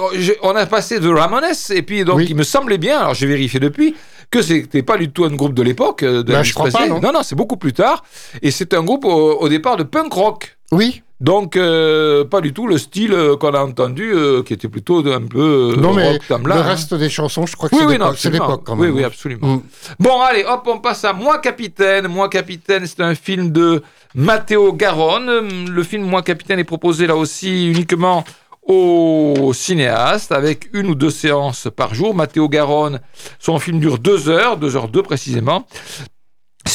on 0.42 0.54
a 0.56 0.66
passé 0.66 1.00
de 1.00 1.08
Ramones, 1.08 1.44
et 1.70 1.82
puis 1.82 2.04
donc 2.04 2.22
il 2.28 2.36
me 2.36 2.42
semblait 2.42 2.78
bien, 2.78 3.00
alors 3.00 3.14
j'ai 3.14 3.26
vérifié 3.26 3.60
depuis, 3.60 3.94
que 4.30 4.42
c'était 4.42 4.82
pas 4.82 4.96
du 4.96 5.10
tout 5.10 5.24
un 5.24 5.34
groupe 5.34 5.54
de 5.54 5.62
l'époque. 5.62 6.02
Euh, 6.02 6.22
bah, 6.22 6.42
je 6.42 6.54
crois 6.54 6.70
pas, 6.70 6.86
non, 6.86 7.00
non, 7.00 7.22
c'est 7.22 7.34
beaucoup 7.34 7.56
plus 7.56 7.72
tard. 7.72 8.04
Et 8.42 8.50
c'est 8.50 8.74
un 8.74 8.82
groupe 8.82 9.04
au, 9.04 9.48
départ 9.48 9.76
de 9.76 9.82
punk 9.82 10.12
rock. 10.12 10.58
Oui. 10.72 11.02
Donc, 11.20 11.56
euh, 11.56 12.24
pas 12.24 12.40
du 12.40 12.54
tout 12.54 12.66
le 12.66 12.78
style 12.78 13.12
euh, 13.12 13.36
qu'on 13.36 13.52
a 13.52 13.62
entendu, 13.62 14.14
qui 14.46 14.54
était 14.54 14.68
plutôt 14.68 15.06
un 15.06 15.20
peu 15.20 15.74
non, 15.76 15.92
mais 15.92 16.12
rock, 16.12 16.22
le 16.44 16.52
hein. 16.52 16.62
reste 16.62 16.94
des 16.94 17.10
chansons, 17.10 17.44
je 17.46 17.56
crois 17.56 17.68
que 17.68 17.76
oui, 17.76 17.98
c'est 18.16 18.30
l'époque 18.30 18.62
quand 18.64 18.74
même. 18.76 18.90
Oui, 18.90 19.00
oui, 19.00 19.04
absolument. 19.04 19.56
Mm. 19.56 19.62
Bon, 19.98 20.20
allez, 20.22 20.44
hop, 20.44 20.62
on 20.66 20.78
passe 20.78 21.04
à 21.04 21.12
Moi 21.12 21.38
Capitaine. 21.38 22.08
Moi 22.08 22.28
Capitaine, 22.30 22.86
c'est 22.86 23.00
un 23.00 23.14
film 23.14 23.50
de 23.50 23.82
Matteo 24.14 24.72
Garonne. 24.72 25.68
Le 25.68 25.82
film 25.82 26.04
Moi 26.04 26.22
Capitaine 26.22 26.58
est 26.58 26.64
proposé 26.64 27.06
là 27.06 27.16
aussi 27.16 27.70
uniquement 27.70 28.24
au 28.62 29.52
cinéaste 29.52 30.32
avec 30.32 30.68
une 30.72 30.86
ou 30.88 30.94
deux 30.94 31.10
séances 31.10 31.68
par 31.74 31.94
jour. 31.94 32.14
Matteo 32.14 32.48
Garonne, 32.48 33.00
son 33.38 33.58
film 33.58 33.80
dure 33.80 33.98
deux 33.98 34.28
heures, 34.28 34.56
deux 34.56 34.76
heures 34.76 34.88
deux 34.88 35.02
précisément. 35.02 35.66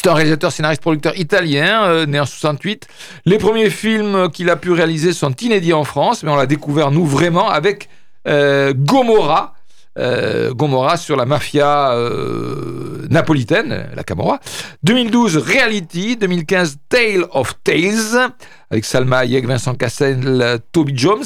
Un 0.08 0.14
réalisateur, 0.14 0.52
scénariste, 0.52 0.82
producteur 0.82 1.18
italien, 1.18 1.86
euh, 1.86 2.06
né 2.06 2.20
en 2.20 2.26
68. 2.26 2.88
Les 3.26 3.40
premiers 3.40 3.72
films 3.72 4.30
qu'il 4.30 4.52
a 4.52 4.56
pu 4.56 4.72
réaliser 4.72 5.14
sont 5.14 5.32
inédits 5.32 5.74
en 5.74 5.84
France, 5.84 6.22
mais 6.22 6.30
on 6.30 6.36
l'a 6.36 6.46
découvert, 6.46 6.92
nous, 6.92 7.06
vraiment, 7.06 7.50
avec 7.50 7.90
euh, 8.28 8.74
Gomorra, 8.76 9.56
euh, 9.98 10.54
Gomorra 10.54 10.98
sur 10.98 11.16
la 11.16 11.26
mafia 11.26 11.94
euh, 11.94 13.08
napolitaine, 13.10 13.90
la 13.96 14.04
Camorra. 14.04 14.40
2012, 14.84 15.38
Reality. 15.38 16.18
2015, 16.18 16.78
Tale 16.90 17.26
of 17.32 17.56
Tales, 17.64 18.32
avec 18.75 18.84
Salma 18.84 19.20
Hayek, 19.20 19.48
Vincent 19.48 19.74
Cassel, 19.74 20.60
Toby 20.74 20.94
Jones. 20.98 21.24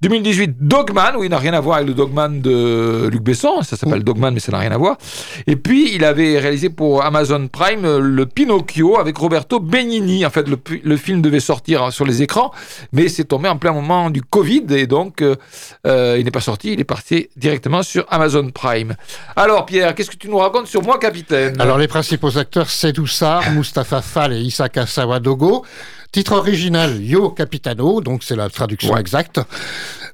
2018, 0.00 0.56
Dogman, 0.60 1.16
où 1.16 1.22
il 1.24 1.30
n'a 1.30 1.38
rien 1.38 1.52
à 1.54 1.60
voir 1.60 1.76
avec 1.76 1.88
le 1.88 1.94
Dogman 1.94 2.40
de 2.40 3.08
Luc 3.10 3.22
Besson. 3.22 3.62
Ça 3.62 3.76
s'appelle 3.76 4.02
Dogman, 4.02 4.34
mais 4.34 4.40
ça 4.40 4.50
n'a 4.50 4.58
rien 4.58 4.72
à 4.72 4.76
voir. 4.76 4.96
Et 5.46 5.54
puis, 5.54 5.94
il 5.94 6.04
avait 6.04 6.38
réalisé 6.38 6.70
pour 6.70 7.04
Amazon 7.04 7.46
Prime 7.48 7.98
le 7.98 8.26
Pinocchio 8.26 8.98
avec 8.98 9.16
Roberto 9.16 9.60
Benigni. 9.60 10.26
En 10.26 10.30
fait, 10.30 10.48
le, 10.48 10.58
le 10.82 10.96
film 10.96 11.22
devait 11.22 11.40
sortir 11.40 11.92
sur 11.92 12.04
les 12.04 12.20
écrans, 12.22 12.52
mais 12.92 13.08
c'est 13.08 13.24
tombé 13.24 13.48
en 13.48 13.56
plein 13.56 13.72
moment 13.72 14.10
du 14.10 14.22
Covid, 14.22 14.64
et 14.70 14.86
donc 14.88 15.22
euh, 15.22 16.16
il 16.18 16.24
n'est 16.24 16.30
pas 16.32 16.40
sorti. 16.40 16.72
Il 16.72 16.80
est 16.80 16.84
parti 16.84 17.28
directement 17.36 17.84
sur 17.84 18.06
Amazon 18.10 18.50
Prime. 18.50 18.94
Alors, 19.36 19.66
Pierre, 19.66 19.94
qu'est-ce 19.94 20.10
que 20.10 20.16
tu 20.16 20.28
nous 20.28 20.38
racontes 20.38 20.66
sur 20.66 20.82
Moi, 20.82 20.98
Capitaine? 20.98 21.60
Alors, 21.60 21.78
les 21.78 21.88
principaux 21.88 22.36
acteurs, 22.36 22.70
c'est 22.70 22.92
Doussard, 22.92 23.52
Mustapha 23.52 24.02
Fall 24.02 24.32
et 24.32 24.40
Isaka 24.40 24.86
Sawadogo. 24.86 25.64
Titre 26.10 26.32
original, 26.32 27.02
Yo 27.02 27.28
Capitano, 27.30 28.00
donc 28.00 28.22
c'est 28.24 28.34
la 28.34 28.48
traduction 28.48 28.96
exacte. 28.96 29.40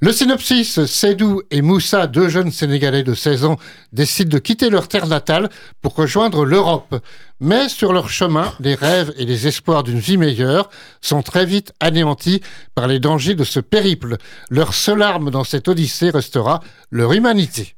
Le 0.01 0.11
synopsis, 0.11 0.85
Sedou 0.87 1.43
et 1.53 1.63
Moussa, 1.63 2.09
deux 2.09 2.29
jeunes 2.29 2.51
Sénégalais 2.51 3.05
de 3.05 3.15
16 3.15 3.45
ans, 3.45 3.59
décident 3.93 4.31
de 4.31 4.41
quitter 4.41 4.71
leur 4.71 4.89
terre 4.89 5.07
natale 5.07 5.49
pour 5.83 5.95
rejoindre 5.95 6.45
l'Europe. 6.45 6.97
Mais 7.39 7.69
sur 7.69 7.93
leur 7.93 8.11
chemin, 8.11 8.53
les 8.59 8.75
rêves 8.75 9.15
et 9.19 9.25
les 9.25 9.47
espoirs 9.47 9.85
d'une 9.85 10.01
vie 10.01 10.17
meilleure 10.17 10.69
sont 11.01 11.23
très 11.23 11.47
vite 11.47 11.73
anéantis 11.79 12.43
par 12.75 12.89
les 12.89 12.99
dangers 12.99 13.37
de 13.37 13.45
ce 13.45 13.61
périple. 13.61 14.17
Leur 14.51 14.75
seule 14.75 15.01
arme 15.03 15.31
dans 15.31 15.45
cette 15.45 15.69
odyssée 15.69 16.11
restera 16.11 16.59
leur 16.91 17.13
humanité. 17.13 17.77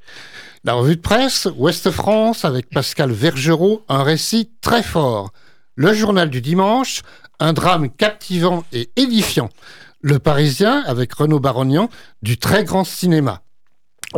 La 0.63 0.73
revue 0.73 0.95
de 0.95 1.01
presse, 1.01 1.47
Ouest 1.55 1.91
France, 1.91 2.45
avec 2.45 2.71
Pascal 2.71 3.11
Vergerot, 3.11 3.83
un 3.89 4.01
récit 4.01 4.49
très 4.59 4.81
fort. 4.81 5.31
Le 5.75 5.93
journal 5.93 6.31
du 6.31 6.41
dimanche, 6.41 7.03
un 7.39 7.53
drame 7.53 7.89
captivant 7.89 8.63
et 8.71 8.89
édifiant. 8.95 9.49
Le 10.01 10.19
Parisien, 10.19 10.83
avec 10.85 11.13
Renaud 11.13 11.39
Barognan, 11.39 11.89
du 12.21 12.37
très 12.37 12.63
grand 12.63 12.83
cinéma. 12.83 13.41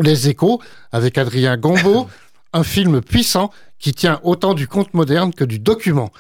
Les 0.02 0.30
Échos, 0.30 0.62
avec 0.92 1.18
Adrien 1.18 1.58
Gombeau, 1.58 2.08
un 2.54 2.64
film 2.64 3.02
puissant 3.02 3.52
qui 3.80 3.94
tient 3.94 4.20
autant 4.24 4.54
du 4.54 4.68
conte 4.68 4.94
moderne 4.94 5.34
que 5.34 5.46
du 5.46 5.60
document. 5.60 6.12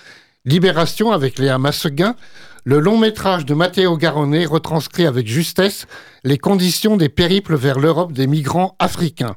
Libération 0.45 1.11
avec 1.11 1.37
Léa 1.37 1.57
Masseguin, 1.57 2.15
le 2.63 2.79
long 2.79 2.97
métrage 2.97 3.45
de 3.45 3.53
Matteo 3.53 3.97
Garonnet 3.97 4.45
retranscrit 4.45 5.05
avec 5.05 5.27
justesse 5.27 5.87
les 6.23 6.37
conditions 6.37 6.97
des 6.97 7.09
périples 7.09 7.55
vers 7.55 7.79
l'Europe 7.79 8.13
des 8.13 8.27
migrants 8.27 8.75
africains. 8.79 9.35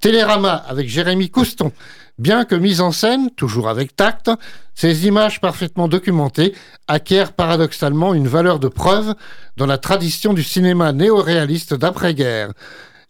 Télérama 0.00 0.54
avec 0.54 0.88
Jérémy 0.88 1.30
Couston. 1.30 1.72
Bien 2.18 2.44
que 2.44 2.54
mise 2.54 2.80
en 2.80 2.92
scène, 2.92 3.30
toujours 3.30 3.68
avec 3.68 3.94
tact, 3.94 4.30
ces 4.74 5.06
images 5.06 5.40
parfaitement 5.40 5.88
documentées 5.88 6.54
acquièrent 6.86 7.32
paradoxalement 7.32 8.14
une 8.14 8.28
valeur 8.28 8.58
de 8.58 8.68
preuve 8.68 9.14
dans 9.56 9.66
la 9.66 9.78
tradition 9.78 10.34
du 10.34 10.42
cinéma 10.42 10.92
néo-réaliste 10.92 11.74
d'après-guerre. 11.74 12.52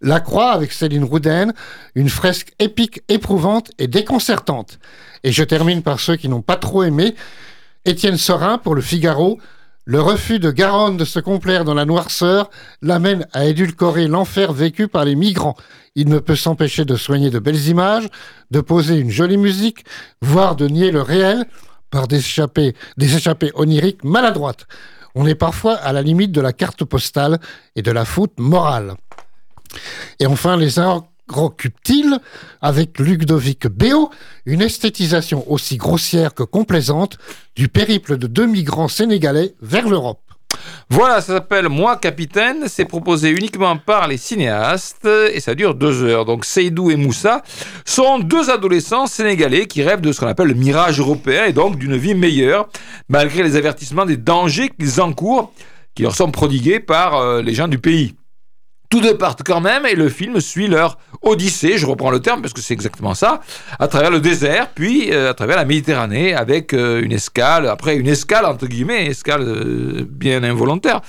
La 0.00 0.20
Croix 0.20 0.52
avec 0.52 0.72
Céline 0.72 1.04
Rouden, 1.04 1.52
une 1.94 2.08
fresque 2.08 2.52
épique, 2.58 3.02
éprouvante 3.08 3.70
et 3.78 3.88
déconcertante. 3.88 4.78
Et 5.24 5.32
je 5.32 5.42
termine 5.42 5.82
par 5.82 6.00
ceux 6.00 6.16
qui 6.16 6.28
n'ont 6.28 6.42
pas 6.42 6.56
trop 6.56 6.84
aimé. 6.84 7.14
Étienne 7.84 8.16
Sorin 8.16 8.58
pour 8.58 8.74
le 8.74 8.80
Figaro, 8.80 9.38
le 9.88 10.02
refus 10.02 10.38
de 10.38 10.50
Garonne 10.50 10.98
de 10.98 11.06
se 11.06 11.18
complaire 11.18 11.64
dans 11.64 11.72
la 11.72 11.86
noirceur 11.86 12.50
l'amène 12.82 13.26
à 13.32 13.46
édulcorer 13.46 14.06
l'enfer 14.06 14.52
vécu 14.52 14.86
par 14.86 15.06
les 15.06 15.14
migrants. 15.14 15.56
Il 15.94 16.10
ne 16.10 16.18
peut 16.18 16.36
s'empêcher 16.36 16.84
de 16.84 16.94
soigner 16.94 17.30
de 17.30 17.38
belles 17.38 17.68
images, 17.68 18.06
de 18.50 18.60
poser 18.60 18.98
une 18.98 19.10
jolie 19.10 19.38
musique, 19.38 19.86
voire 20.20 20.56
de 20.56 20.68
nier 20.68 20.90
le 20.90 21.00
réel 21.00 21.46
par 21.88 22.06
des 22.06 22.18
échappées, 22.18 22.74
oniriques 23.54 24.04
maladroites. 24.04 24.66
On 25.14 25.26
est 25.26 25.34
parfois 25.34 25.76
à 25.76 25.94
la 25.94 26.02
limite 26.02 26.32
de 26.32 26.42
la 26.42 26.52
carte 26.52 26.84
postale 26.84 27.40
et 27.74 27.80
de 27.80 27.90
la 27.90 28.04
faute 28.04 28.38
morale. 28.38 28.92
Et 30.20 30.26
enfin, 30.26 30.58
les 30.58 30.78
agrocultiles, 31.28 32.18
avec 32.60 32.98
Ludovic 32.98 33.66
Béot, 33.68 34.10
une 34.46 34.62
esthétisation 34.62 35.50
aussi 35.50 35.76
grossière 35.76 36.34
que 36.34 36.42
complaisante 36.42 37.18
du 37.54 37.68
périple 37.68 38.16
de 38.16 38.26
deux 38.26 38.46
migrants 38.46 38.88
sénégalais 38.88 39.54
vers 39.60 39.88
l'Europe. 39.88 40.20
Voilà, 40.90 41.20
ça 41.20 41.34
s'appelle 41.34 41.68
Moi 41.68 41.96
Capitaine. 41.96 42.64
C'est 42.68 42.86
proposé 42.86 43.28
uniquement 43.28 43.76
par 43.76 44.08
les 44.08 44.16
cinéastes 44.16 45.06
et 45.32 45.40
ça 45.40 45.54
dure 45.54 45.74
deux 45.74 46.02
heures. 46.02 46.24
Donc 46.24 46.46
Seydou 46.46 46.90
et 46.90 46.96
Moussa 46.96 47.42
sont 47.84 48.18
deux 48.18 48.48
adolescents 48.48 49.06
sénégalais 49.06 49.66
qui 49.66 49.82
rêvent 49.82 50.00
de 50.00 50.10
ce 50.10 50.20
qu'on 50.20 50.26
appelle 50.26 50.48
le 50.48 50.54
mirage 50.54 50.98
européen 50.98 51.44
et 51.44 51.52
donc 51.52 51.76
d'une 51.76 51.96
vie 51.96 52.14
meilleure, 52.14 52.68
malgré 53.10 53.42
les 53.42 53.56
avertissements 53.56 54.06
des 54.06 54.16
dangers 54.16 54.70
qu'ils 54.70 55.02
encourent, 55.02 55.52
qui 55.94 56.02
leur 56.02 56.16
sont 56.16 56.30
prodigués 56.30 56.80
par 56.80 57.16
euh, 57.16 57.42
les 57.42 57.54
gens 57.54 57.68
du 57.68 57.78
pays. 57.78 58.14
Tous 58.90 59.02
deux 59.02 59.18
partent 59.18 59.42
quand 59.44 59.60
même 59.60 59.84
et 59.84 59.94
le 59.94 60.08
film 60.08 60.40
suit 60.40 60.66
leur 60.66 60.96
odyssée, 61.20 61.76
je 61.76 61.84
reprends 61.84 62.10
le 62.10 62.20
terme 62.20 62.40
parce 62.40 62.54
que 62.54 62.62
c'est 62.62 62.72
exactement 62.72 63.12
ça, 63.12 63.40
à 63.78 63.86
travers 63.86 64.10
le 64.10 64.18
désert, 64.18 64.70
puis 64.74 65.12
euh, 65.12 65.30
à 65.30 65.34
travers 65.34 65.56
la 65.56 65.66
Méditerranée 65.66 66.32
avec 66.32 66.72
euh, 66.72 67.02
une 67.02 67.12
escale, 67.12 67.68
après 67.68 67.96
une 67.96 68.06
escale 68.06 68.46
entre 68.46 68.66
guillemets, 68.66 69.08
escale 69.08 69.42
euh, 69.42 70.06
bien 70.08 70.42
involontaire, 70.42 71.02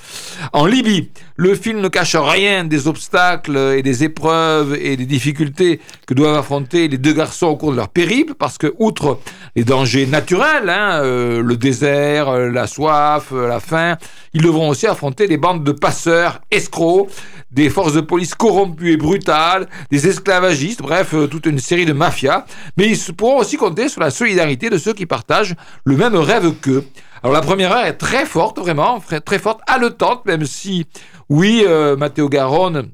en 0.52 0.66
Libye. 0.66 1.08
Le 1.36 1.54
film 1.54 1.80
ne 1.80 1.88
cache 1.88 2.16
rien 2.16 2.64
des 2.64 2.86
obstacles 2.86 3.56
et 3.74 3.82
des 3.82 4.04
épreuves 4.04 4.76
et 4.78 4.98
des 4.98 5.06
difficultés 5.06 5.80
que 6.06 6.12
doivent 6.12 6.36
affronter 6.36 6.86
les 6.86 6.98
deux 6.98 7.14
garçons 7.14 7.46
au 7.46 7.56
cours 7.56 7.70
de 7.70 7.76
leur 7.76 7.88
périple, 7.88 8.34
parce 8.34 8.58
que 8.58 8.74
outre 8.78 9.20
les 9.56 9.64
dangers 9.64 10.04
naturels, 10.04 10.68
hein, 10.68 11.00
le 11.02 11.56
désert, 11.56 12.36
la 12.36 12.66
soif, 12.66 13.32
la 13.32 13.58
faim, 13.58 13.96
ils 14.34 14.42
devront 14.42 14.68
aussi 14.68 14.86
affronter 14.86 15.28
des 15.28 15.38
bandes 15.38 15.64
de 15.64 15.72
passeurs, 15.72 16.42
escrocs, 16.50 17.08
des 17.50 17.69
forces 17.70 17.94
de 17.94 18.00
police 18.00 18.34
corrompues 18.34 18.92
et 18.92 18.96
brutales, 18.96 19.68
des 19.90 20.06
esclavagistes, 20.08 20.82
bref, 20.82 21.14
euh, 21.14 21.26
toute 21.26 21.46
une 21.46 21.58
série 21.58 21.86
de 21.86 21.92
mafias. 21.92 22.44
Mais 22.76 22.88
ils 22.88 23.14
pourront 23.14 23.38
aussi 23.38 23.56
compter 23.56 23.88
sur 23.88 24.00
la 24.00 24.10
solidarité 24.10 24.70
de 24.70 24.78
ceux 24.78 24.92
qui 24.92 25.06
partagent 25.06 25.54
le 25.84 25.96
même 25.96 26.14
rêve 26.14 26.52
qu'eux. 26.60 26.84
Alors 27.22 27.34
la 27.34 27.42
première 27.42 27.72
heure 27.72 27.84
est 27.84 27.98
très 27.98 28.24
forte, 28.24 28.58
vraiment, 28.58 29.02
très 29.24 29.38
forte, 29.38 29.60
haletante, 29.66 30.24
même 30.26 30.44
si, 30.44 30.86
oui, 31.28 31.64
euh, 31.66 31.96
Matteo 31.96 32.28
Garonne 32.28 32.90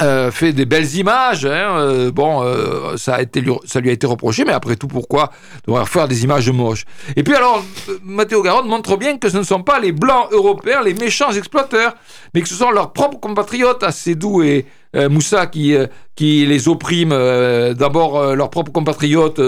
euh, 0.00 0.30
fait 0.30 0.54
des 0.54 0.64
belles 0.64 0.94
images. 0.96 1.44
Hein, 1.44 1.76
euh, 1.76 2.10
bon, 2.10 2.42
euh, 2.42 2.96
ça, 2.96 3.16
a 3.16 3.22
été, 3.22 3.44
ça 3.66 3.80
lui 3.80 3.90
a 3.90 3.92
été 3.92 4.06
reproché, 4.06 4.44
mais 4.44 4.52
après 4.52 4.76
tout, 4.76 4.88
pourquoi 4.88 5.30
devoir 5.66 5.86
faire 5.86 6.08
des 6.08 6.24
images 6.24 6.50
moches? 6.50 6.84
Et 7.14 7.22
puis 7.22 7.34
alors, 7.34 7.62
Matteo 8.02 8.42
Garonne 8.42 8.68
montre 8.68 8.96
bien 8.96 9.18
que 9.18 9.28
ce 9.28 9.36
ne 9.36 9.42
sont 9.42 9.62
pas 9.62 9.80
les 9.80 9.92
blancs 9.92 10.28
européens 10.30 10.82
les 10.82 10.94
méchants 10.94 11.32
exploiteurs, 11.32 11.94
mais 12.32 12.40
que 12.40 12.48
ce 12.48 12.54
sont 12.54 12.70
leurs 12.70 12.94
propres 12.94 13.20
compatriotes, 13.20 13.82
Assedou 13.82 14.42
et 14.42 14.64
Moussa, 14.94 15.46
qui, 15.46 15.74
qui 16.16 16.44
les 16.46 16.68
oppriment. 16.68 17.74
D'abord 17.74 18.34
leurs 18.34 18.50
propres 18.50 18.72
compatriotes, 18.72 19.40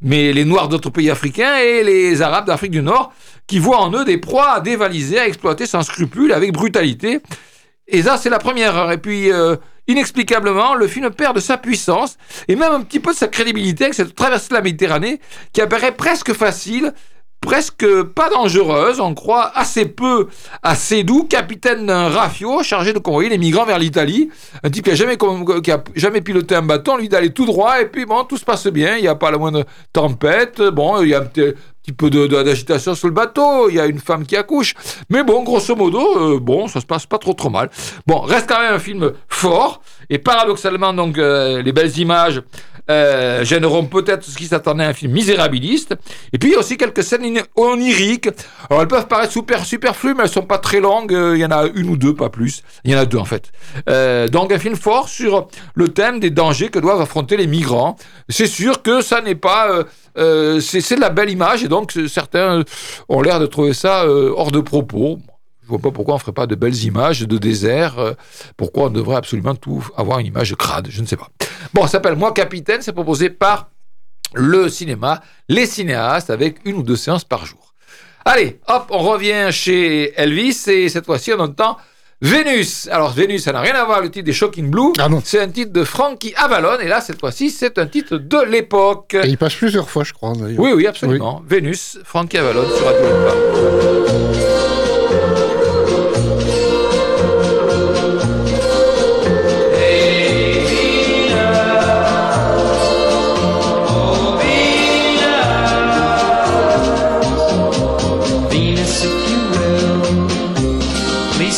mais 0.00 0.32
les 0.32 0.44
Noirs 0.44 0.68
d'autres 0.68 0.90
pays 0.90 1.10
africains 1.10 1.56
et 1.56 1.84
les 1.84 2.22
Arabes 2.22 2.46
d'Afrique 2.46 2.70
du 2.70 2.82
Nord, 2.82 3.12
qui 3.46 3.58
voient 3.58 3.80
en 3.80 3.92
eux 3.92 4.04
des 4.04 4.18
proies 4.18 4.50
à 4.50 4.60
dévaliser, 4.60 5.18
à 5.18 5.26
exploiter 5.26 5.66
sans 5.66 5.82
scrupule, 5.82 6.32
avec 6.32 6.52
brutalité. 6.52 7.20
Et 7.88 8.02
ça, 8.02 8.16
c'est 8.16 8.30
la 8.30 8.38
première. 8.38 8.90
Et 8.90 8.98
puis, 8.98 9.30
inexplicablement, 9.88 10.74
le 10.74 10.86
film 10.86 11.10
perd 11.10 11.36
de 11.36 11.40
sa 11.40 11.58
puissance 11.58 12.16
et 12.48 12.56
même 12.56 12.72
un 12.72 12.80
petit 12.80 13.00
peu 13.00 13.12
de 13.12 13.16
sa 13.16 13.28
crédibilité 13.28 13.84
avec 13.84 13.94
cette 13.94 14.14
traversée 14.14 14.48
de 14.50 14.54
la 14.54 14.62
Méditerranée 14.62 15.20
qui 15.52 15.60
apparaît 15.60 15.92
presque 15.92 16.32
facile, 16.32 16.92
presque 17.40 18.02
pas 18.02 18.28
dangereuse. 18.28 19.00
On 19.00 19.14
croit 19.14 19.52
assez 19.54 19.86
peu 19.86 20.28
à 20.62 20.74
doux 21.04 21.24
capitaine 21.24 21.86
d'un 21.86 22.08
rafio 22.08 22.62
chargé 22.62 22.92
de 22.92 22.98
convoyer 22.98 23.28
les 23.28 23.38
migrants 23.38 23.64
vers 23.64 23.78
l'Italie. 23.78 24.30
Un 24.62 24.70
type 24.70 24.84
qui 24.84 24.90
a 24.90 24.94
jamais, 24.94 25.16
qui 25.16 25.70
jamais 25.94 26.20
piloté 26.20 26.56
un 26.56 26.62
bâton, 26.62 26.96
lui 26.96 27.08
d'aller 27.08 27.30
tout 27.30 27.46
droit 27.46 27.80
et 27.80 27.86
puis 27.86 28.04
bon, 28.04 28.24
tout 28.24 28.36
se 28.36 28.44
passe 28.44 28.66
bien. 28.66 28.96
Il 28.96 29.02
n'y 29.02 29.08
a 29.08 29.14
pas 29.14 29.30
la 29.30 29.38
moindre 29.38 29.64
tempête. 29.92 30.60
Bon, 30.60 31.00
il 31.02 31.10
y 31.10 31.14
a 31.14 31.24
petit 31.86 31.92
peu 31.92 32.10
d'agitation 32.10 32.94
sur 32.94 33.06
le 33.06 33.14
bateau, 33.14 33.68
il 33.68 33.76
y 33.76 33.80
a 33.80 33.86
une 33.86 34.00
femme 34.00 34.26
qui 34.26 34.36
accouche. 34.36 34.74
Mais 35.08 35.22
bon, 35.22 35.44
grosso 35.44 35.76
modo, 35.76 36.34
euh, 36.34 36.40
bon, 36.40 36.66
ça 36.66 36.80
se 36.80 36.86
passe 36.86 37.06
pas 37.06 37.18
trop 37.18 37.32
trop 37.32 37.50
mal. 37.50 37.70
Bon, 38.06 38.20
reste 38.20 38.48
quand 38.48 38.60
même 38.60 38.74
un 38.74 38.78
film 38.78 39.12
fort. 39.28 39.80
Et 40.10 40.18
paradoxalement, 40.18 40.92
donc, 40.92 41.18
euh, 41.18 41.62
les 41.62 41.72
belles 41.72 41.96
images 41.98 42.42
euh, 42.90 43.44
gêneront 43.44 43.86
peut-être 43.86 44.24
ce 44.24 44.36
qui 44.36 44.46
s'attendait 44.46 44.84
à 44.84 44.88
un 44.88 44.92
film 44.92 45.12
misérabiliste. 45.12 45.94
Et 46.32 46.38
puis, 46.38 46.50
il 46.50 46.52
y 46.52 46.56
a 46.56 46.60
aussi 46.60 46.76
quelques 46.76 47.02
scènes 47.02 47.40
oniriques. 47.56 48.28
Alors, 48.68 48.82
elles 48.82 48.88
peuvent 48.88 49.08
paraître 49.08 49.32
super, 49.32 49.64
superflues, 49.64 50.14
mais 50.14 50.24
elles 50.24 50.28
sont 50.28 50.42
pas 50.42 50.58
très 50.58 50.80
longues. 50.80 51.12
Il 51.12 51.38
y 51.38 51.44
en 51.44 51.50
a 51.50 51.66
une 51.74 51.88
ou 51.88 51.96
deux, 51.96 52.14
pas 52.14 52.28
plus. 52.28 52.62
Il 52.84 52.92
y 52.92 52.96
en 52.96 52.98
a 52.98 53.04
deux, 53.04 53.18
en 53.18 53.24
fait. 53.24 53.52
donc, 54.30 54.52
un 54.52 54.58
film 54.58 54.76
fort 54.76 55.08
sur 55.08 55.48
le 55.74 55.88
thème 55.88 56.20
des 56.20 56.30
dangers 56.30 56.68
que 56.68 56.78
doivent 56.78 57.00
affronter 57.00 57.36
les 57.36 57.46
migrants. 57.46 57.96
C'est 58.28 58.46
sûr 58.46 58.82
que 58.82 59.00
ça 59.00 59.20
n'est 59.20 59.34
pas... 59.34 59.84
Euh, 60.18 60.60
c'est 60.60 60.96
de 60.96 61.00
la 61.00 61.10
belle 61.10 61.30
image 61.30 61.62
et 61.62 61.68
donc 61.68 61.92
certains 62.08 62.64
ont 63.08 63.20
l'air 63.20 63.38
de 63.38 63.46
trouver 63.46 63.74
ça 63.74 64.04
euh, 64.04 64.32
hors 64.34 64.50
de 64.50 64.60
propos. 64.60 65.18
Je 65.66 65.70
vois 65.70 65.80
pas 65.80 65.90
pourquoi 65.90 66.14
on 66.14 66.18
ferait 66.18 66.30
pas 66.30 66.46
de 66.46 66.54
belles 66.54 66.84
images 66.84 67.22
de 67.22 67.38
désert. 67.38 67.98
Euh, 67.98 68.12
pourquoi 68.56 68.84
on 68.84 68.90
devrait 68.90 69.16
absolument 69.16 69.56
tout 69.56 69.84
avoir 69.96 70.20
une 70.20 70.26
image 70.26 70.54
crade 70.54 70.86
Je 70.88 71.02
ne 71.02 71.06
sais 71.08 71.16
pas. 71.16 71.28
Bon, 71.74 71.82
ça 71.82 71.88
s'appelle 71.88 72.14
Moi 72.14 72.32
Capitaine. 72.32 72.82
C'est 72.82 72.92
proposé 72.92 73.30
par 73.30 73.70
le 74.34 74.68
cinéma, 74.68 75.22
les 75.48 75.66
cinéastes, 75.66 76.30
avec 76.30 76.58
une 76.64 76.76
ou 76.76 76.82
deux 76.84 76.94
séances 76.94 77.24
par 77.24 77.46
jour. 77.46 77.74
Allez, 78.24 78.60
hop, 78.68 78.86
on 78.90 78.98
revient 78.98 79.48
chez 79.50 80.12
Elvis 80.16 80.68
et 80.68 80.88
cette 80.88 81.06
fois-ci 81.06 81.32
on 81.32 81.40
entend 81.40 81.78
Vénus. 82.22 82.88
Alors 82.92 83.10
Vénus, 83.10 83.42
ça 83.42 83.52
n'a 83.52 83.60
rien 83.60 83.74
à 83.74 83.84
voir 83.84 83.98
avec 83.98 84.08
le 84.08 84.12
titre 84.12 84.26
des 84.26 84.32
Shocking 84.32 84.70
Blue. 84.70 84.92
Ah 84.98 85.08
c'est 85.24 85.40
un 85.40 85.48
titre 85.48 85.72
de 85.72 85.82
Frankie 85.82 86.32
Avalon 86.36 86.78
et 86.80 86.86
là 86.86 87.00
cette 87.00 87.18
fois-ci 87.18 87.50
c'est 87.50 87.78
un 87.78 87.86
titre 87.86 88.18
de 88.18 88.42
l'époque. 88.50 89.14
Et 89.14 89.28
il 89.28 89.38
passe 89.38 89.56
plusieurs 89.56 89.90
fois, 89.90 90.04
je 90.04 90.12
crois. 90.12 90.32
Oui, 90.32 90.70
oui, 90.74 90.86
absolument. 90.86 91.42
Vénus, 91.46 91.98
Frankie 92.04 92.38
Avalon 92.38 92.64
sur 92.68 92.86
Radio 92.86 94.55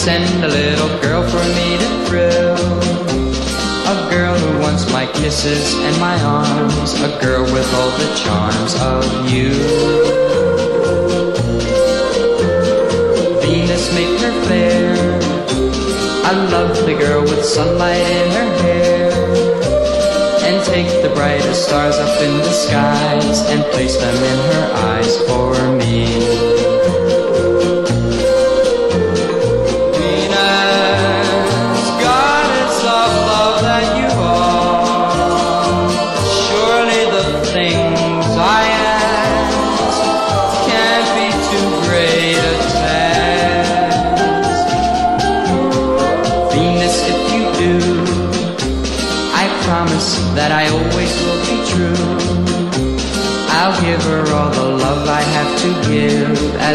send 0.09 0.43
a 0.43 0.49
little 0.49 0.89
girl 1.03 1.23
for 1.23 1.45
me 1.57 1.69
to 1.83 1.89
thrill. 2.07 2.57
A 3.93 3.97
girl 4.09 4.35
who 4.39 4.59
wants 4.65 4.91
my 4.91 5.05
kisses 5.19 5.75
and 5.87 5.95
my 6.01 6.17
arms. 6.23 6.95
A 7.09 7.11
girl 7.21 7.43
with 7.43 7.69
all 7.79 7.91
the 8.03 8.11
charms 8.23 8.73
of 8.95 9.05
you. 9.31 9.53
Venus 13.43 13.85
made 13.99 14.19
her 14.25 14.35
fair. 14.49 14.95
A 16.31 16.35
lovely 16.55 16.95
girl 16.95 17.21
with 17.21 17.45
sunlight 17.45 18.07
in 18.21 18.29
her 18.39 18.51
hair. 18.63 19.11
And 20.49 20.57
take 20.73 20.91
the 21.03 21.13
brightest 21.15 21.67
stars 21.69 21.97
up 21.97 22.17
in 22.23 22.35
the 22.39 22.55
skies 22.65 23.41
and 23.53 23.61
place 23.75 23.99
them 23.99 24.19
in 24.33 24.39
her 24.53 24.67
eyes 24.89 25.15
for 25.29 25.53
me. 25.77 26.68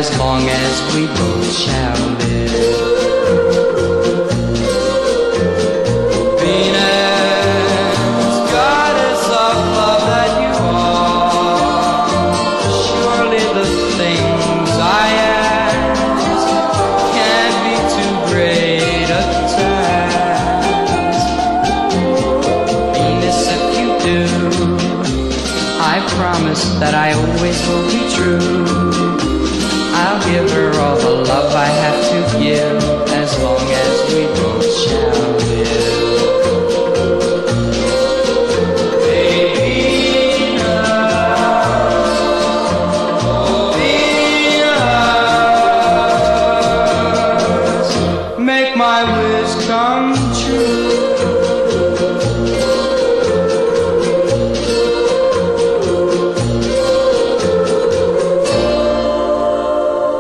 As 0.04 0.18
long 0.18 0.42
as 0.50 0.96
we 0.96 1.08
both 1.08 1.50
shall 1.50 2.03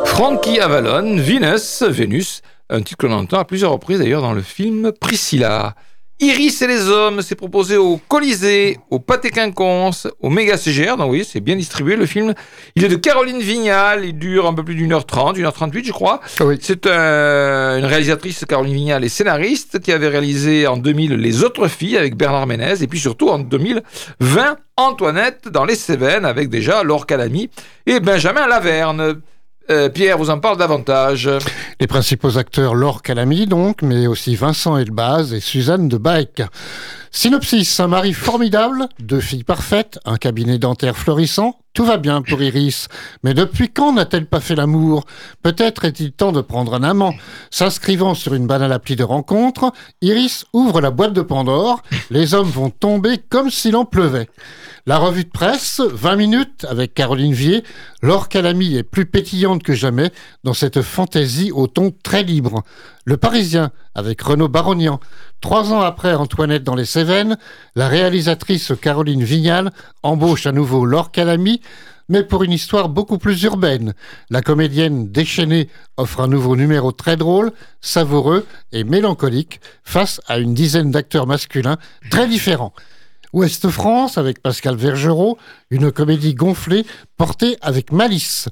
Frankie 0.05 0.61
Avalon, 0.61 1.17
Venus, 1.17 1.83
Vénus, 1.83 2.41
un 2.69 2.81
titre 2.81 2.99
que 2.99 3.07
l'on 3.07 3.15
entend 3.15 3.39
à 3.39 3.43
plusieurs 3.43 3.71
reprises 3.71 3.99
d'ailleurs 3.99 4.21
dans 4.21 4.31
le 4.31 4.41
film 4.41 4.93
Priscilla. 4.93 5.75
Iris 6.19 6.61
et 6.61 6.67
les 6.67 6.87
hommes, 6.87 7.21
c'est 7.21 7.35
proposé 7.35 7.75
au 7.75 7.97
Colisée, 8.07 8.77
au 8.91 8.99
Pâté 8.99 9.29
Quinconce, 9.29 10.07
au 10.21 10.29
Méga 10.29 10.55
CGR, 10.57 10.95
donc 10.95 11.11
oui, 11.11 11.27
c'est 11.29 11.41
bien 11.41 11.55
distribué 11.55 11.95
le 11.97 12.05
film. 12.05 12.33
Il 12.75 12.85
est 12.85 12.87
de 12.87 12.95
Caroline 12.95 13.39
Vignal, 13.39 14.05
il 14.05 14.17
dure 14.17 14.45
un 14.47 14.53
peu 14.53 14.63
plus 14.63 14.75
d'une 14.75 14.93
heure 14.93 15.05
trente, 15.05 15.37
une 15.37 15.45
heure 15.45 15.53
trente-huit 15.53 15.83
je 15.85 15.91
crois. 15.91 16.21
Oui. 16.39 16.57
C'est 16.61 16.87
un- 16.87 17.77
une 17.79 17.85
réalisatrice, 17.85 18.45
Caroline 18.47 18.73
Vignal, 18.75 19.03
et 19.03 19.09
scénariste, 19.09 19.79
qui 19.81 19.91
avait 19.91 20.07
réalisé 20.07 20.65
en 20.67 20.77
2000 20.77 21.15
Les 21.15 21.43
Autres 21.43 21.67
Filles 21.67 21.97
avec 21.97 22.15
Bernard 22.15 22.47
Ménez, 22.47 22.75
et 22.81 22.87
puis 22.87 22.99
surtout 22.99 23.29
en 23.29 23.39
2020 23.39 24.55
Antoinette 24.77 25.49
dans 25.49 25.65
les 25.65 25.75
Cévennes 25.75 26.25
avec 26.25 26.49
déjà 26.49 26.83
Laure 26.83 27.05
Calamy 27.05 27.49
et 27.85 27.99
Benjamin 27.99 28.47
Laverne. 28.47 29.15
Euh, 29.69 29.89
Pierre 29.89 30.17
vous 30.17 30.29
en 30.29 30.39
parle 30.39 30.57
davantage. 30.57 31.29
Les 31.79 31.87
principaux 31.87 32.37
acteurs, 32.37 32.75
Laure 32.75 33.01
Calamy 33.01 33.47
donc, 33.47 33.81
mais 33.81 34.07
aussi 34.07 34.35
Vincent 34.35 34.77
Elbaz 34.77 35.33
et 35.33 35.39
Suzanne 35.39 35.87
de 35.87 35.97
Baek. 35.97 36.43
Synopsis, 37.15 37.79
un 37.79 37.87
mari 37.87 38.11
formidable, 38.11 38.87
deux 38.99 39.19
filles 39.19 39.43
parfaites, 39.43 39.99
un 40.03 40.17
cabinet 40.17 40.57
dentaire 40.57 40.97
florissant, 40.97 41.59
tout 41.73 41.85
va 41.85 41.97
bien 41.97 42.23
pour 42.23 42.41
Iris. 42.41 42.87
Mais 43.23 43.35
depuis 43.35 43.69
quand 43.69 43.93
n'a-t-elle 43.93 44.25
pas 44.25 44.39
fait 44.39 44.55
l'amour? 44.55 45.05
Peut-être 45.43 45.85
est-il 45.85 46.11
temps 46.11 46.31
de 46.31 46.41
prendre 46.41 46.73
un 46.73 46.81
amant. 46.81 47.13
S'inscrivant 47.51 48.15
sur 48.15 48.33
une 48.33 48.47
banale 48.47 48.71
appli 48.71 48.95
de 48.95 49.03
rencontre, 49.03 49.71
Iris 50.01 50.45
ouvre 50.53 50.81
la 50.81 50.89
boîte 50.89 51.13
de 51.13 51.21
Pandore, 51.21 51.83
les 52.09 52.33
hommes 52.33 52.49
vont 52.49 52.71
tomber 52.71 53.19
comme 53.29 53.51
s'il 53.51 53.75
en 53.75 53.85
pleuvait. 53.85 54.27
La 54.85 54.97
revue 54.97 55.23
de 55.23 55.29
presse, 55.29 55.81
20 55.81 56.15
minutes 56.15 56.65
avec 56.67 56.93
Caroline 56.93 57.33
Vier, 57.33 57.63
Laure 58.01 58.27
Calamy 58.27 58.75
est 58.75 58.83
plus 58.83 59.05
pétillante 59.05 59.63
que 59.63 59.73
jamais 59.73 60.11
dans 60.43 60.53
cette 60.53 60.81
fantaisie 60.81 61.51
au 61.51 61.67
ton 61.67 61.93
très 62.03 62.23
libre. 62.23 62.63
Le 63.05 63.17
Parisien 63.17 63.71
avec 63.95 64.21
Renaud 64.21 64.47
Barognan. 64.47 64.99
Trois 65.41 65.73
ans 65.73 65.81
après 65.81 66.13
Antoinette 66.13 66.63
dans 66.63 66.75
les 66.75 66.85
Cévennes, 66.85 67.37
la 67.75 67.89
réalisatrice 67.89 68.71
Caroline 68.81 69.23
Vignal 69.23 69.71
embauche 70.03 70.45
à 70.45 70.53
nouveau 70.53 70.85
Laure 70.85 71.11
Calamy, 71.11 71.59
mais 72.07 72.23
pour 72.23 72.43
une 72.43 72.53
histoire 72.53 72.87
beaucoup 72.87 73.17
plus 73.17 73.43
urbaine. 73.43 73.93
La 74.29 74.41
comédienne 74.41 75.11
déchaînée 75.11 75.69
offre 75.97 76.21
un 76.21 76.27
nouveau 76.27 76.55
numéro 76.55 76.93
très 76.93 77.17
drôle, 77.17 77.51
savoureux 77.81 78.45
et 78.71 78.85
mélancolique 78.85 79.59
face 79.83 80.21
à 80.27 80.37
une 80.37 80.53
dizaine 80.53 80.91
d'acteurs 80.91 81.27
masculins 81.27 81.77
très 82.09 82.27
différents. 82.27 82.73
Ouest 83.33 83.67
France 83.69 84.17
avec 84.17 84.41
Pascal 84.41 84.75
Vergerot, 84.75 85.37
une 85.71 85.91
comédie 85.91 86.35
gonflée 86.35 86.85
portée 87.17 87.57
avec 87.61 87.91
malice. 87.91 88.47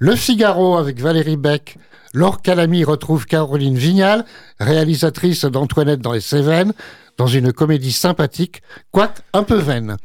Le 0.00 0.14
Figaro 0.14 0.76
avec 0.76 1.00
Valérie 1.00 1.36
Beck. 1.36 1.76
Laure 2.14 2.40
Calamy 2.40 2.84
retrouve 2.84 3.26
Caroline 3.26 3.76
Vignal, 3.76 4.24
réalisatrice 4.60 5.44
d'Antoinette 5.44 6.00
dans 6.00 6.12
les 6.12 6.20
Cévennes, 6.20 6.72
dans 7.16 7.26
une 7.26 7.52
comédie 7.52 7.92
sympathique, 7.92 8.62
quoique 8.92 9.20
un 9.32 9.42
peu 9.42 9.56
vaine. 9.56 9.96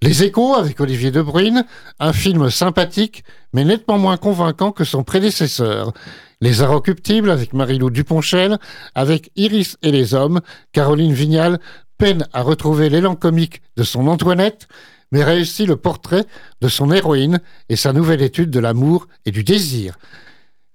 Les 0.00 0.24
Échos 0.24 0.54
avec 0.54 0.80
Olivier 0.80 1.10
De 1.10 1.20
Bruyne, 1.20 1.66
un 2.00 2.14
film 2.14 2.48
sympathique, 2.48 3.24
mais 3.52 3.64
nettement 3.64 3.98
moins 3.98 4.16
convaincant 4.16 4.72
que 4.72 4.84
son 4.84 5.04
prédécesseur. 5.04 5.92
Les 6.40 6.62
Inrecuptibles 6.62 7.30
avec 7.30 7.52
Marie-Lou 7.52 7.90
Duponchel, 7.90 8.58
avec 8.94 9.30
Iris 9.36 9.76
et 9.82 9.92
les 9.92 10.14
hommes, 10.14 10.40
Caroline 10.72 11.12
Vignal 11.12 11.60
peine 11.98 12.26
à 12.32 12.42
retrouver 12.42 12.88
l'élan 12.88 13.16
comique 13.16 13.60
de 13.76 13.82
son 13.84 14.08
Antoinette, 14.08 14.66
mais 15.12 15.22
réussit 15.22 15.68
le 15.68 15.76
portrait 15.76 16.24
de 16.60 16.68
son 16.68 16.90
héroïne 16.90 17.40
et 17.68 17.76
sa 17.76 17.92
nouvelle 17.92 18.22
étude 18.22 18.50
de 18.50 18.58
l'amour 18.58 19.06
et 19.24 19.30
du 19.30 19.44
désir. 19.44 19.98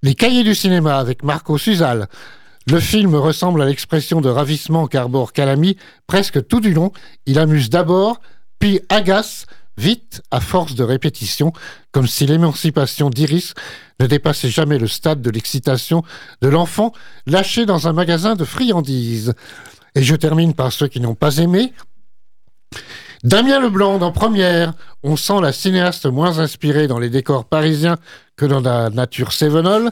Les 0.04 0.15
cahiers 0.15 0.43
du 0.43 0.56
cinéma 0.56 0.97
avec 0.97 1.23
Marco 1.23 1.58
Suzal. 1.58 2.08
Le 2.69 2.80
film 2.80 3.15
ressemble 3.15 3.62
à 3.62 3.65
l'expression 3.65 4.21
de 4.21 4.30
ravissement 4.30 4.88
qu'arbore 4.88 5.34
Calamy 5.34 5.78
presque 6.06 6.47
tout 6.47 6.60
du 6.62 6.73
long. 6.73 6.91
Il 7.26 7.39
amuse 7.39 7.69
d'abord, 7.69 8.21
puis 8.60 8.80
agace 8.89 9.47
vite 9.78 10.21
à 10.32 10.39
force 10.39 10.76
de 10.76 10.84
répétition, 10.84 11.54
comme 11.91 12.08
si 12.08 12.26
l'émancipation 12.26 13.10
d'Iris 13.10 13.54
ne 14.00 14.08
dépassait 14.08 14.50
jamais 14.50 14.78
le 14.78 14.88
stade 14.88 15.21
de 15.21 15.30
l'excitation 15.30 16.04
de 16.41 16.47
l'enfant 16.47 16.93
lâché 17.26 17.65
dans 17.65 17.88
un 17.88 17.93
magasin 17.93 18.36
de 18.36 18.43
friandises. 18.43 19.34
Et 19.95 20.04
je 20.04 20.15
termine 20.15 20.54
par 20.54 20.71
ceux 20.71 20.88
qui 20.88 21.00
n'ont 21.00 21.15
pas 21.15 21.38
aimé. 21.38 21.73
Damien 23.23 23.60
Leblanc 23.60 23.99
en 24.01 24.12
première, 24.12 24.73
on 25.03 25.15
sent 25.15 25.41
la 25.41 25.51
cinéaste 25.51 26.06
moins 26.06 26.39
inspirée 26.39 26.88
dans 26.88 26.99
les 26.99 27.10
décors 27.10 27.45
parisiens 27.45 27.97
que 28.36 28.45
dans 28.45 28.60
la 28.60 28.89
nature 28.89 29.34
sévenole, 29.34 29.91